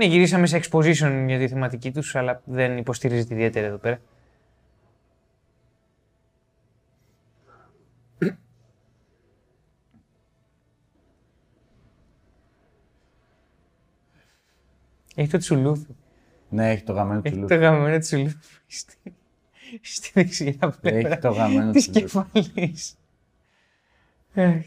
Ναι, 0.00 0.06
γυρίσαμε 0.06 0.46
σε 0.46 0.60
exposition 0.62 1.24
για 1.26 1.38
τη 1.38 1.48
θεματική 1.48 1.92
τους, 1.92 2.16
αλλά 2.16 2.42
δεν 2.44 2.76
υποστηρίζεται 2.76 3.34
ιδιαίτερα 3.34 3.66
εδώ 3.66 3.76
πέρα. 3.76 4.00
Έχει 15.14 15.30
το 15.30 15.38
τσουλούφι. 15.38 15.86
Ναι, 16.48 16.70
έχει 16.70 16.82
το 16.82 16.92
γαμημένο 16.92 17.20
Έχει 17.24 17.36
του 17.36 17.46
το 17.46 17.54
γαμημένο 17.54 17.98
τσουλούφι 17.98 18.36
στη, 18.66 18.96
στη 19.80 20.10
δεξιά 20.14 20.76
πλευρά 20.80 21.08
Έχει 21.08 21.18
το 21.18 21.30
γαμημένο 21.30 21.72
της 21.72 21.90
τσουλούφι. 21.90 22.22
κεφαλής. 22.32 22.96
Αχ. 24.34 24.64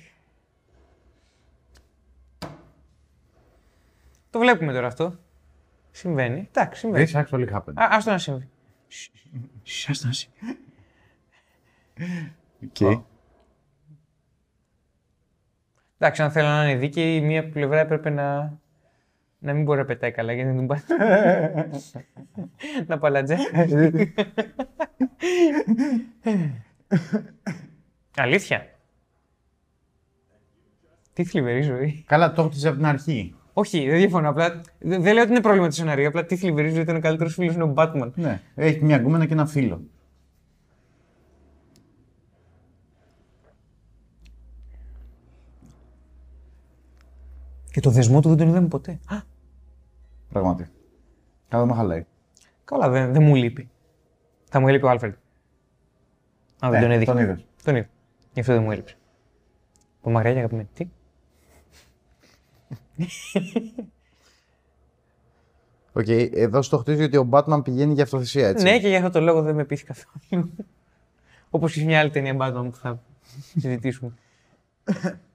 Το 4.30 4.40
βλέπουμε 4.40 4.74
τώρα 4.74 4.88
αυτό. 4.88 5.23
Συμβαίνει. 5.96 6.48
Εντάξει, 6.52 6.80
συμβαίνει. 6.80 7.12
This 7.14 7.24
actually 7.24 7.50
happened. 7.54 7.74
Α, 7.76 7.88
άστο 7.92 8.12
να 8.12 8.18
συμβεί. 8.18 8.50
Σ, 8.88 9.10
σ, 9.64 9.90
Άστο 9.90 10.08
να 10.08 10.14
συμβεί. 10.14 10.58
Οκ. 12.64 13.02
Εντάξει, 15.98 16.22
αν 16.22 16.32
θέλω 16.32 16.48
να 16.48 16.70
είναι 16.70 16.80
δίκαιη, 16.80 17.16
η 17.16 17.22
μία 17.22 17.50
πλευρά 17.50 17.80
έπρεπε 17.80 18.10
να, 18.10 18.58
να 19.40 19.54
μην 19.54 19.64
μπορεί 19.64 19.80
να 19.80 19.86
πετάει 19.86 20.12
καλά, 20.12 20.34
γιατί 20.34 20.50
δεν 20.50 20.58
τον 20.58 20.68
πάει. 20.68 20.80
να 22.88 22.98
παλατζέ. 22.98 23.38
Αλήθεια. 28.18 28.68
Τι 31.14 31.24
θλιβερή 31.24 31.62
ζωή. 31.62 32.04
Καλά, 32.08 32.34
το 32.34 32.44
χτίσε 32.44 32.68
από 32.68 32.78
την 32.78 32.86
αρχή. 32.86 33.36
Όχι, 33.54 33.90
δεν 33.90 33.98
διαφωνώ. 33.98 34.30
Απλά 34.30 34.62
δεν 34.80 35.02
δεν 35.02 35.14
λέω 35.14 35.24
ότι 35.24 35.32
είναι 35.32 35.42
πρόβλημα 35.42 35.68
του 35.68 35.74
σενάριου. 35.74 36.08
Απλά 36.08 36.26
τι 36.26 36.36
θλιβερή 36.36 36.70
ζωή 36.70 36.82
ήταν 36.82 36.96
ο 36.96 37.00
καλύτερος 37.00 37.34
φίλος 37.34 37.54
είναι 37.56 37.64
ο 37.64 37.74
Batman. 37.78 38.12
Ναι, 38.16 38.42
έχει 38.56 38.84
μια 38.84 38.98
γκούμενα 38.98 39.26
και 39.26 39.34
ένα 39.34 39.46
φίλο. 39.46 39.82
Και 47.72 47.80
το 47.80 47.90
δεσμό 47.90 48.22
του 48.22 48.28
δεν 48.30 48.38
τον 48.38 48.48
είδαμε 48.48 48.68
ποτέ. 48.68 49.00
Α, 49.08 49.16
Πραγματικά. 50.30 50.70
Καλά 51.50 51.66
με 51.66 51.74
χαλάει. 51.74 52.06
καλά, 52.66 52.90
δεν, 52.90 53.14
δεν 53.14 53.24
μου 53.24 53.36
λείπει. 53.36 53.70
Θα 54.50 54.60
μου 54.60 54.68
έλειπε 54.68 54.86
ο 54.86 54.90
Άλφρεντ. 54.90 55.14
Α, 56.66 56.70
δεν 56.70 56.74
Ε, 56.74 56.82
τον 56.82 56.92
έδειξε. 56.92 57.14
Τον 57.14 57.22
είδες. 57.24 57.46
Τον 57.64 57.76
είδα. 57.76 57.88
Γι' 58.34 58.40
αυτό 58.40 58.54
δεν 58.54 58.64
μου 58.64 58.72
έλειψε. 58.72 58.98
Από 60.00 60.10
μακριά 60.12 60.32
και 60.32 60.38
αγαπημένη. 60.38 60.68
Τι; 60.74 60.88
Οκέι, 65.94 66.08
εδώ 66.08 66.62
στο 66.62 66.78
χτίζει 66.78 67.04
ότι 67.04 67.18
ο 67.18 67.30
Batman 67.32 67.64
πηγαίνει 67.64 67.94
για 67.94 68.04
αυτοθυσία, 68.04 68.48
έτσι. 68.48 68.64
Ναι, 68.64 68.80
και 68.80 68.88
για 68.88 68.98
αυτό 68.98 69.10
το 69.10 69.20
λόγο 69.20 69.42
δεν 69.42 69.56
με 69.56 69.66
πείθει 69.66 69.84
καθόλου. 69.84 70.56
Όπως 71.50 71.74
και 71.74 71.80
σε 71.80 71.86
μια 71.86 72.00
άλλη 72.00 72.10
ταινία 72.10 72.36
Batman 72.40 72.68
που 72.72 72.76
θα 72.76 73.02
συζητήσουμε. 73.58 74.14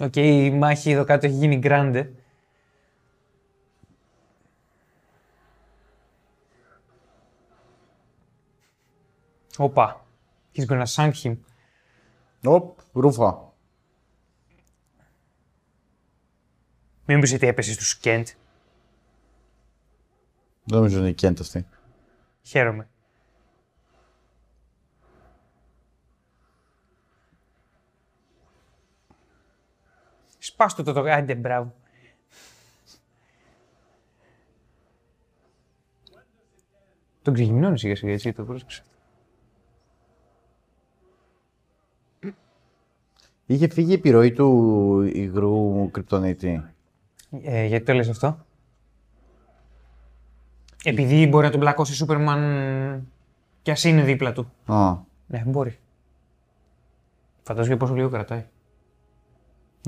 Οκέι, 0.00 0.16
η 0.16 0.50
μάχη 0.50 0.90
εδώ 0.90 1.04
κάτω 1.04 1.26
έχει 1.26 1.34
γίνει 1.34 1.56
γκράντε. 1.56 2.12
Όπα. 9.56 10.06
He's 10.54 10.66
gonna 10.66 10.86
shank 10.86 11.12
him. 11.22 11.36
Οπ, 12.44 12.78
ρούφα. 12.92 13.52
Μην 17.04 17.20
πεις 17.20 17.32
ότι 17.32 17.46
έπεσες 17.46 17.74
στους 17.74 17.98
Κέντ. 17.98 18.26
Δεν 20.64 20.78
νομίζω 20.78 20.98
είναι 20.98 21.08
η 21.08 21.14
Κέντ 21.14 21.40
αυτή. 21.40 21.66
Χαίρομαι. 22.42 22.88
Σπάστο 30.58 30.82
το 30.82 30.92
το 30.92 31.00
άντε 31.00 31.34
μπράβο. 31.34 31.74
Τον 37.22 37.34
ξεγυμνώνει 37.34 37.78
σιγά 37.78 37.96
σιγά 37.96 38.12
έτσι 38.12 38.32
το 38.32 38.44
πρόσεξε. 38.44 38.82
Είχε 43.46 43.68
φύγει 43.68 43.90
η 43.90 43.94
επιρροή 43.94 44.32
του 44.32 45.00
υγρού 45.02 45.90
κρυπτονίτη. 45.90 46.64
Ε, 47.42 47.64
γιατί 47.64 47.84
το 47.84 47.92
λες 47.92 48.08
αυτό; 48.08 48.46
Επειδή 50.84 51.26
μπορεί 51.26 51.44
να 51.44 51.50
τον 51.50 51.60
πλακώσει 51.60 51.94
Σούπερμαν 51.94 53.08
κι 53.62 53.70
ας 53.70 53.84
είναι 53.84 54.02
δίπλα 54.02 54.32
του. 54.32 54.52
Α, 54.66 54.96
Ναι, 55.26 55.42
μπορεί. 55.46 55.78
Φαντάζομαι 57.42 57.76
πόσο 57.76 57.94
λίγο 57.94 58.08
κρατάει. 58.08 58.46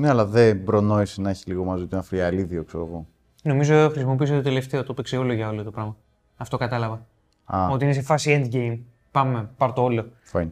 Ναι, 0.01 0.09
αλλά 0.09 0.26
δεν 0.26 0.64
προνόησε 0.64 1.20
να 1.20 1.30
έχει 1.30 1.44
λίγο 1.46 1.64
μαζί 1.64 1.86
του 1.86 1.94
ένα 1.94 2.03
φριαλίδιο, 2.03 2.64
ξέρω 2.64 2.84
εγώ. 2.86 3.07
Νομίζω 3.42 3.88
χρησιμοποίησε 3.90 4.34
το 4.34 4.42
τελευταίο, 4.42 4.84
το 4.84 4.94
παίξε 4.94 5.16
όλο 5.16 5.32
για 5.32 5.48
όλο 5.48 5.62
το 5.62 5.70
πράγμα. 5.70 5.96
Αυτό 6.36 6.57
κατάλαβα. 6.57 7.07
Α, 7.44 7.68
Ότι 7.70 7.84
είναι 7.84 7.92
σε 7.92 8.03
φάση 8.03 8.48
endgame. 8.53 8.78
Πάμε, 9.11 9.51
πάρ' 9.57 9.72
το 9.72 9.82
όλο. 9.82 10.11
fine. 10.32 10.48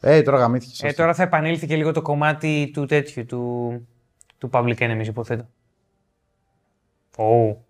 Ε, 0.00 0.22
τώρα 0.22 0.38
γαμήθηκες. 0.38 0.82
Ε, 0.82 0.92
τώρα 0.92 1.14
θα 1.14 1.22
επανέλθει 1.22 1.66
και 1.66 1.76
λίγο 1.76 1.92
το 1.92 2.02
κομμάτι 2.02 2.70
του 2.72 2.86
τέτοιου, 2.86 3.26
του, 3.26 3.72
του 4.38 4.50
Public 4.52 4.76
Enemies, 4.78 5.06
υποθέτω. 5.06 5.48
Ω. 7.16 7.64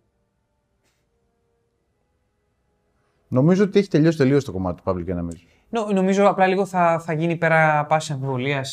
Νομίζω 3.29 3.65
ότι 3.65 3.79
έχει 3.79 3.89
τελειώσει 3.89 4.17
τελείως 4.17 4.45
το 4.45 4.53
κομμάτι 4.53 4.83
του 4.83 4.91
Public 4.91 5.15
Enemies. 5.17 5.56
Νο- 5.69 5.93
νομίζω 5.93 6.29
απλά 6.29 6.47
λίγο 6.47 6.67
θα, 6.67 6.99
θα 7.05 7.13
γίνει 7.13 7.37
πέρα 7.37 7.87
πάση 7.87 8.13
αμφιβολία 8.13 8.65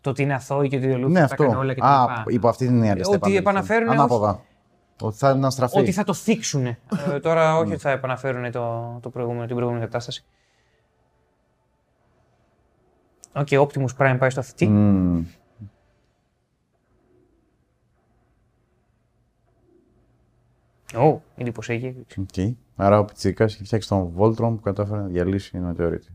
το 0.00 0.10
ότι 0.10 0.22
είναι 0.22 0.34
αθώοι 0.34 0.68
και 0.68 0.76
ότι 0.76 0.90
ο 0.90 0.98
Λούθ 0.98 1.12
Ναι, 1.12 1.20
θα 1.20 1.26
τα 1.26 1.32
αυτό. 1.32 1.44
έκανε 1.44 1.58
όλα 1.60 1.74
και 1.74 1.80
τα 1.80 1.86
Α, 1.86 2.00
λοιπά. 2.08 2.24
υπό 2.28 2.48
αυτή 2.48 2.66
την 2.66 2.74
έννοια. 2.74 2.92
Ότι 2.92 3.02
θα 3.02 3.14
επανέλθει. 3.14 3.36
επαναφέρουνε 3.38 3.90
ως- 3.90 3.96
Ανάποδα. 3.96 4.40
Ότι 5.00 5.16
θα 5.16 5.28
αναστραφεί. 5.28 5.78
Ότι 5.78 5.92
θα 5.92 6.04
το 6.04 6.14
θίξουν. 6.14 6.66
ε, 6.66 6.76
τώρα 7.22 7.56
όχι 7.56 7.72
ότι 7.72 7.80
θα 7.80 7.90
επαναφέρουν 7.90 8.50
το, 8.50 8.98
το 9.02 9.10
προηγούμενο, 9.10 9.46
την 9.46 9.54
προηγούμενη 9.54 9.84
κατάσταση. 9.84 10.24
Οκ, 13.34 13.46
okay, 13.50 13.60
Optimus 13.66 13.96
Prime 13.98 14.16
πάει 14.18 14.30
στο 14.30 14.40
αυτή. 14.40 14.66
Μμμ. 14.68 15.24
Ω, 20.96 21.20
εντυπωσιακή. 21.36 22.06
Οκ. 22.18 22.56
Άρα 22.76 22.98
ο 22.98 23.04
Πιτσίκας 23.04 23.54
έχει 23.54 23.64
φτιάξει 23.64 23.88
τον 23.88 24.14
Voltron 24.18 24.36
που 24.36 24.60
κατάφερε 24.60 25.00
να 25.00 25.06
διαλύσει 25.06 25.50
την 25.50 25.62
μετεωρίτη. 25.62 26.08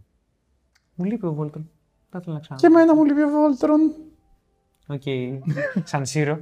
Μου 0.95 1.05
λείπει 1.05 1.25
ο 1.25 1.37
Voltron. 1.39 1.63
Θα 2.09 2.19
ήθελα 2.21 2.35
να 2.35 2.39
ξανά. 2.39 2.59
Και 2.59 2.65
εμένα 2.65 2.95
μου 2.95 3.05
λείπει 3.05 3.21
ο 3.21 3.29
Voltron. 3.29 4.09
Οκ. 4.87 5.01
Σαν 5.83 6.05
σύρο. 6.05 6.39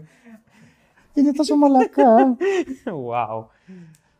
Είναι 1.13 1.31
τόσο 1.31 1.55
μαλακά. 1.55 2.37
wow. 2.85 3.45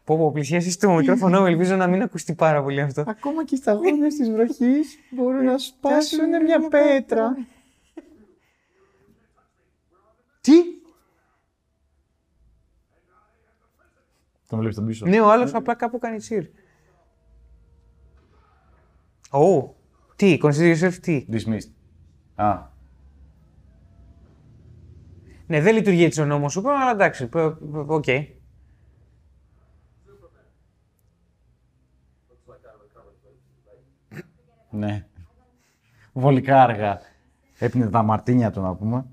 Πω 0.03 0.17
πω, 0.17 0.31
πλησιάσεις 0.31 0.77
το 0.77 0.91
μικρόφωνο 0.91 1.39
μου, 1.39 1.45
ελπίζω 1.45 1.75
να 1.75 1.87
μην 1.87 2.01
ακουστεί 2.01 2.33
πάρα 2.33 2.63
πολύ 2.63 2.81
αυτό. 2.81 3.03
Ακόμα 3.07 3.45
και 3.45 3.55
στα 3.55 3.73
γόνια 3.73 4.07
της 4.07 4.31
βροχής 4.31 4.97
μπορούν 5.09 5.43
να 5.43 5.57
σπάσουν 5.57 6.43
μια 6.43 6.67
πέτρα. 6.69 7.37
Τι; 10.41 10.53
Τον 14.49 14.59
βλέπεις 14.59 14.75
τον 14.75 14.85
πίσω. 14.85 15.05
Ναι, 15.05 15.21
ο 15.21 15.31
άλλος 15.31 15.53
απλά 15.53 15.75
κάπου 15.75 15.97
κάνει 15.99 16.19
σύρ. 16.19 16.45
Ω, 19.31 19.73
τι, 20.15 20.37
consider 20.43 20.75
yourself 20.75 20.93
τι. 21.01 21.25
Dismissed. 21.31 21.71
Α, 22.35 22.67
Ναι, 25.47 25.61
δεν 25.61 25.73
λειτουργεί 25.75 26.03
έτσι 26.03 26.21
ο 26.21 26.25
νόμος 26.25 26.51
σου, 26.51 26.61
αλλά 26.71 26.91
εντάξει, 26.91 27.27
π- 27.27 27.37
π- 27.71 27.89
οκ. 27.89 28.05
ναι. 34.69 35.07
Βολικά 36.13 36.63
αργά. 36.63 36.99
Έπινε 37.59 37.89
τα 37.89 38.03
μαρτίνια 38.03 38.51
του 38.51 38.61
να 38.61 38.75
πούμε. 38.75 39.05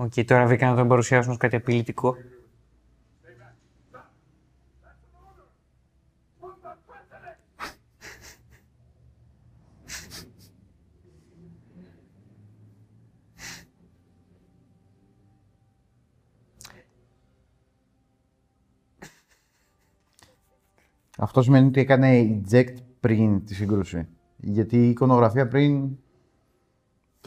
Οκέι, 0.00 0.12
τώρα 0.26 0.46
βρήκαν 0.46 0.70
να 0.70 0.76
τον 0.76 0.88
παρουσιάσουν 0.88 1.30
ως 1.30 1.36
κάτι 1.36 1.56
απειλητικό. 1.56 2.16
Αυτό 21.18 21.42
σημαίνει 21.42 21.66
ότι 21.66 21.80
έκανε 21.80 22.40
eject 22.50 22.74
πριν 23.00 23.44
τη 23.44 23.54
σύγκρουση. 23.54 24.08
Γιατί 24.36 24.76
η 24.76 24.88
εικονογραφία 24.88 25.48
πριν. 25.48 25.98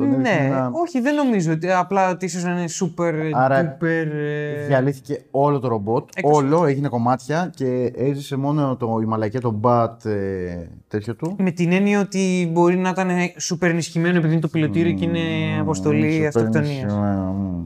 Τον 0.10 0.14
έδειχνε 0.26 0.48
Ναι, 0.48 0.50
να- 0.50 0.70
όχι, 0.74 1.00
δεν 1.00 1.16
νομίζω. 1.16 1.52
ότι 1.52 1.72
Απλά 1.72 2.10
ότι 2.10 2.26
ίσως 2.26 2.44
να 2.44 2.52
είναι 2.52 2.66
super 2.82 3.14
Άρα, 3.34 3.78
duper. 3.82 3.84
ε, 3.84 4.66
Διαλύθηκε 4.68 5.22
όλο 5.32 5.60
το 5.60 5.68
ρομπότ. 5.68 6.10
Εκτός- 6.16 6.38
Όλο 6.38 6.66
έγινε 6.66 6.88
κομμάτια 6.88 7.52
και 7.56 7.92
έζησε 7.96 8.36
μόνο 8.36 8.76
το, 8.76 9.00
η 9.02 9.06
μαλακία, 9.06 9.40
το 9.40 9.52
μπατ 9.52 10.06
ε, 10.06 10.68
τέτοιο 10.88 11.16
του. 11.16 11.36
Με 11.40 11.52
την 11.52 11.72
έννοια 11.72 12.00
ότι 12.00 12.50
μπορεί 12.54 12.78
να 12.78 12.90
ήταν 12.90 13.10
super 13.50 13.68
ενισχυμένο 13.68 14.18
επειδή 14.18 14.32
είναι 14.32 14.42
το 14.42 14.48
πιλωτήριο 14.48 14.94
και 14.94 15.06
είναι 15.06 15.20
αποστολή 15.60 16.20
Super 16.24 16.26
αυτοκτονίας. 16.28 16.82
ενισχυμένο, 16.82 17.22
μμ. 17.32 17.64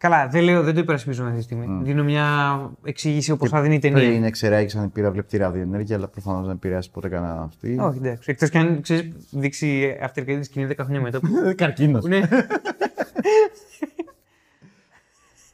Καλά, 0.00 0.28
δεν 0.28 0.42
λέω, 0.42 0.62
δεν 0.62 0.74
το 0.74 0.80
υπερασπίζομαι 0.80 1.28
αυτή 1.28 1.40
τη 1.40 1.44
στιγμή. 1.44 1.82
Δίνω 1.82 2.04
μια 2.04 2.58
εξήγηση 2.84 3.30
όπως 3.30 3.48
θα 3.48 3.60
δίνει 3.60 3.74
η 3.74 3.78
ταινία. 3.78 4.08
Πριν 4.08 4.24
εξεράγησαν 4.24 4.84
η 4.84 4.88
πύραυλη 4.88 5.24
ραδιενέργεια, 5.32 5.96
αλλά 5.96 6.08
προφανώς 6.08 6.46
δεν 6.46 6.54
επηρεάσει 6.54 6.90
ποτέ 6.90 7.08
κανένα 7.08 7.42
αυτή. 7.42 7.78
Όχι, 7.80 7.98
εντάξει. 7.98 8.30
Εκτός 8.30 8.50
κι 8.50 8.58
αν 8.58 8.80
ξέρεις, 8.80 9.12
δείξει 9.30 9.96
after 10.02 10.24
credits 10.26 10.44
σκηνή 10.44 10.66
10 10.70 10.74
χρόνια 10.84 11.00
μετά. 11.00 11.20
Καρκίνος. 11.56 12.04
ναι. 12.04 12.20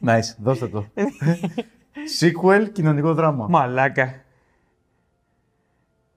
Nice, 0.06 0.36
δώστε 0.42 0.68
το. 0.68 0.86
Sequel, 2.20 2.68
κοινωνικό 2.72 3.14
δράμα. 3.14 3.46
Μαλάκα. 3.48 4.14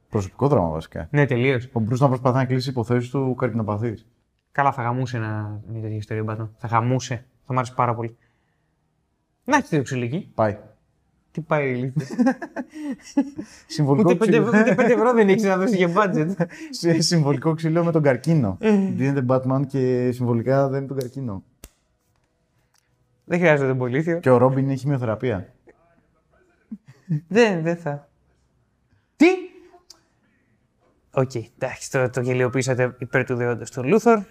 Προσωπικό 0.09 0.47
δράμα 0.47 0.69
βασικά. 0.69 1.07
Ναι, 1.11 1.25
τελείως. 1.25 1.69
Ο 1.71 1.80
Μπρούς 1.80 1.99
να 1.99 2.07
προσπαθεί 2.07 2.38
να 2.38 2.45
κλείσει 2.45 2.69
υποθέσεις 2.69 3.09
του 3.09 3.36
καρκινοπαθής. 3.38 4.05
Καλά, 4.51 4.71
θα 4.71 4.82
γαμούσε 4.82 5.17
να 5.17 5.59
είναι 5.69 5.80
τέτοια 5.80 5.97
ιστορία 5.97 6.23
ο 6.23 6.25
Batman. 6.30 6.49
Θα 6.57 6.67
γαμούσε. 6.67 7.25
Θα 7.50 7.56
μ' 7.56 7.58
άρεσε 7.58 7.74
πάρα 7.76 7.95
πολύ. 7.95 8.18
Να 9.43 9.58
έχεις 9.58 9.70
το 9.70 9.82
ξυλίκι. 9.82 10.32
Πάει. 10.36 10.58
Τι 11.32 11.41
πάει 11.41 11.70
η 11.70 11.74
ηλίθεια. 11.78 12.38
Συμβολικό 13.68 14.10
Ούτε 14.10 14.26
5 14.26 14.28
ξύλο. 14.28 14.45
ευρώ, 14.45 14.60
ούτε 14.60 14.76
πέντε 14.76 14.93
ευρώ 14.93 15.14
δεν 15.14 15.30
έχεις 15.30 15.43
να 15.43 15.58
δώσεις 15.58 15.76
για 15.76 15.89
budget. 15.95 16.34
Σε 16.70 17.02
συμβολικό 17.02 17.54
ξύλο 17.54 17.84
με 17.84 17.91
τον 17.91 18.02
καρκίνο. 18.02 18.58
Δίνεται 18.95 19.26
Batman 19.28 19.62
και 19.68 20.12
συμβολικά 20.12 20.68
δεν 20.70 20.78
είναι 20.80 20.88
τον 20.88 20.97
καρκίνο. 20.97 21.43
δεν 23.26 23.39
χρειάζεται 23.39 23.68
τον 23.68 23.78
πολίθιο. 23.78 24.20
Και 24.20 24.30
ο 24.30 24.38
Ρόμπιν 24.38 24.70
έχει 24.70 24.80
χημειοθεραπεία. 24.80 25.54
Δεν, 27.28 27.62
δεν 27.64 27.78
θα. 27.78 28.10
Τι! 29.16 29.28
Οκ, 31.12 31.36
εντάξει, 31.36 31.91
το, 31.91 32.10
το 32.10 32.22
γελιοποιήσατε 32.22 32.95
υπέρ 33.00 33.26
του 33.26 33.36
δεόντος 33.36 33.72
του 33.72 33.84
Λούθορ. 33.84 34.24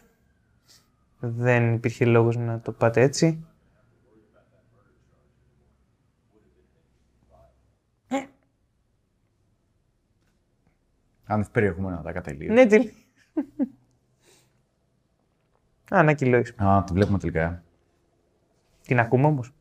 Δεν 1.20 1.74
υπήρχε 1.74 2.04
λόγος 2.04 2.36
να 2.36 2.60
το 2.60 2.72
πάτε 2.72 3.00
έτσι. 3.00 3.46
Αν 11.30 11.40
έχει 11.40 11.50
περιεχόμενα 11.50 12.02
τα 12.02 12.12
κατελείω. 12.12 12.52
Ναι, 12.52 12.66
τι. 12.66 12.92
Α, 15.94 16.02
να 16.02 16.12
κιλόεις. 16.12 16.54
Α, 16.56 16.84
τη 16.84 16.92
βλέπουμε 16.92 17.18
τελικά. 17.18 17.62
Την 18.82 18.98
ακούμε 18.98 19.26
όμως. 19.26 19.52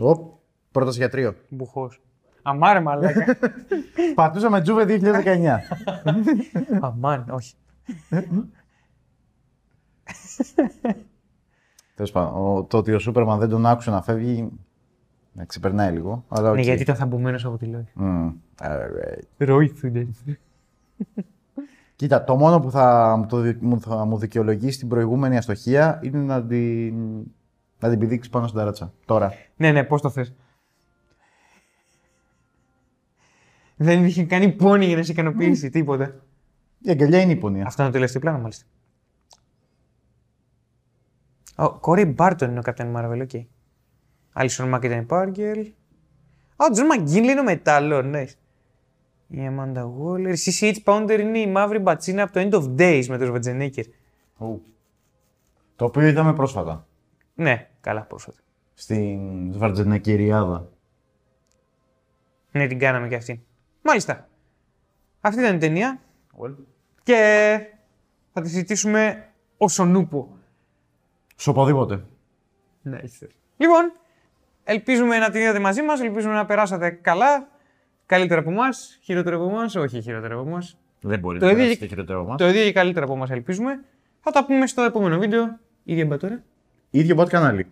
Οπ, 0.00 0.38
πρώτο 0.72 0.90
γιατρείο. 0.90 1.36
Μπουχός. 1.48 2.00
Αμάρε 2.42 2.80
μαλάκα. 2.80 3.36
Πατούσαμε 4.14 4.60
Τζούβε 4.60 4.84
2019. 4.88 5.58
Αμάν, 6.80 7.24
όχι. 7.30 7.54
Τέλος 11.94 12.10
πάντων, 12.10 12.56
ο- 12.56 12.62
το 12.64 12.76
ότι 12.78 12.92
ο 12.92 12.98
Σούπερμαν 12.98 13.38
δεν 13.38 13.48
τον 13.48 13.66
άκουσε 13.66 13.90
να 13.90 14.02
φεύγει. 14.02 14.50
Με 15.32 15.46
ξεπερνάει 15.46 15.92
λίγο. 15.92 16.24
Αλλά 16.28 16.48
οκ. 16.50 16.54
Ναι, 16.56 16.62
γιατί 16.62 16.82
ήταν 16.82 16.96
θαμπουμένος 16.96 17.44
από 17.44 17.56
τη 17.58 17.64
λόγια. 17.64 17.88
Μμ, 17.94 18.28
alright. 18.62 19.22
Ρόιθουνε. 19.36 20.08
Κοίτα, 21.96 22.24
το 22.24 22.36
μόνο 22.36 22.60
που 22.60 22.70
θα 22.70 23.14
μου, 23.18 23.26
το, 23.26 23.40
δι- 23.40 23.62
μου- 23.62 23.80
θα 23.80 24.04
μου 24.04 24.18
δικαιολογήσει 24.18 24.78
την 24.78 24.88
προηγούμενη 24.88 25.36
αστοχία 25.36 25.98
είναι 26.02 26.18
να 26.18 26.42
την, 26.44 26.94
να 27.78 27.90
την 27.90 27.98
πηδήξεις 27.98 28.30
πάνω 28.32 28.46
στην 28.46 28.58
ταράτσα. 28.58 28.92
Τώρα. 29.04 29.32
Ναι, 29.56 29.72
ναι, 29.72 29.84
πώς 29.84 30.00
το 30.02 30.10
θες. 30.10 30.34
Δεν 33.82 34.04
είχε 34.04 34.24
κάνει 34.24 34.52
πόνη 34.52 34.84
για 34.86 34.96
να 34.96 35.02
σε 35.02 35.12
ικανοποιήσει, 35.12 35.70
τίποτα. 35.70 36.14
Η 36.78 36.90
αγκαλιά 36.90 37.20
είναι 37.20 37.32
η 37.32 37.36
πονία. 37.36 37.66
Αυτό 37.66 37.82
είναι 37.82 37.90
το 37.90 37.96
τελευταίο 37.96 38.20
πλάνο, 38.20 38.38
μάλιστα. 38.38 38.64
Ο 41.56 41.78
Κόρι 41.78 42.04
Μπάρτον 42.04 42.50
είναι 42.50 42.58
ο 42.58 42.62
Captain 42.64 42.94
Marvel, 42.96 43.20
οκ. 43.22 43.44
Άλισον 44.32 44.68
Μάκ 44.68 44.84
ήταν 44.84 44.98
η 44.98 45.02
Πάργελ. 45.02 45.60
Α, 46.56 46.66
ο 46.68 46.70
Τζον 46.70 46.86
Μαγκίν 46.86 47.24
είναι 47.24 47.40
ο 47.40 47.44
Μετάλλο, 47.44 48.02
ναι. 48.02 48.24
Η 49.28 49.50
Amanda 49.50 49.82
Waller. 49.82 50.34
Η 50.36 50.38
CCH 50.44 50.76
Pounder 50.84 51.18
είναι 51.20 51.38
η 51.38 51.46
μαύρη 51.46 51.78
μπατσίνα 51.78 52.22
από 52.22 52.32
το 52.32 52.40
End 52.40 52.52
of 52.52 52.80
Days 52.80 53.04
με 53.08 53.18
τον 53.18 53.26
Σβατζενέκερ. 53.26 53.84
Ου. 54.36 54.62
Το 55.76 55.84
οποίο 55.84 56.06
είδαμε 56.06 56.34
πρόσφατα. 56.34 56.86
Ναι, 57.34 57.68
καλά 57.80 58.02
πρόσφατα. 58.02 58.38
Στην 58.74 59.52
Σβαρτζενεκυριάδα. 59.52 60.70
Ναι, 62.52 62.66
την 62.66 62.78
κάναμε 62.78 63.08
και 63.08 63.14
αυτή. 63.14 63.44
Μάλιστα. 63.82 64.28
Αυτή 65.20 65.40
ήταν 65.40 65.54
η 65.54 65.58
ταινία 65.58 66.00
Well. 66.42 66.54
και 67.02 67.58
θα 68.32 68.40
τη 68.40 68.48
συζητήσουμε 68.48 69.28
όσον 69.56 69.94
ούπο. 69.94 70.36
Σε 71.36 71.50
οπουδήποτε. 71.50 72.04
Nice. 72.90 73.26
Λοιπόν, 73.56 73.92
ελπίζουμε 74.64 75.18
να 75.18 75.30
την 75.30 75.40
είδατε 75.40 75.58
μαζί 75.58 75.82
μας, 75.82 76.00
ελπίζουμε 76.00 76.34
να 76.34 76.44
περάσατε 76.46 76.90
καλά. 76.90 77.48
Καλύτερα 78.06 78.40
από 78.40 78.50
εμάς, 78.50 78.98
χειρότερα 79.02 79.36
από 79.36 79.44
εμάς, 79.48 79.74
όχι 79.74 80.00
χειρότερα 80.00 80.34
από 80.34 80.48
εμάς. 80.48 80.78
Δεν 81.00 81.18
μπορεί 81.18 81.38
Το 81.38 81.44
να 81.44 81.50
ίδιο- 81.50 81.62
περάσει 81.64 81.80
και 81.80 81.86
χειρότερο 81.86 82.24
μας. 82.24 82.38
Το 82.38 82.48
ίδιο 82.48 82.66
ή 82.66 82.72
καλύτερα 82.72 83.04
από 83.04 83.14
εμάς, 83.14 83.30
ελπίζουμε. 83.30 83.84
Θα 84.20 84.30
τα 84.30 84.44
πούμε 84.44 84.66
στο 84.66 84.82
επόμενο 84.82 85.18
βίντεο. 85.18 85.58
Ίδια 85.84 86.06
μπατόρα. 86.06 86.42
Ίδιο 86.90 87.16
bot 87.20 87.28
κανάλι. 87.28 87.66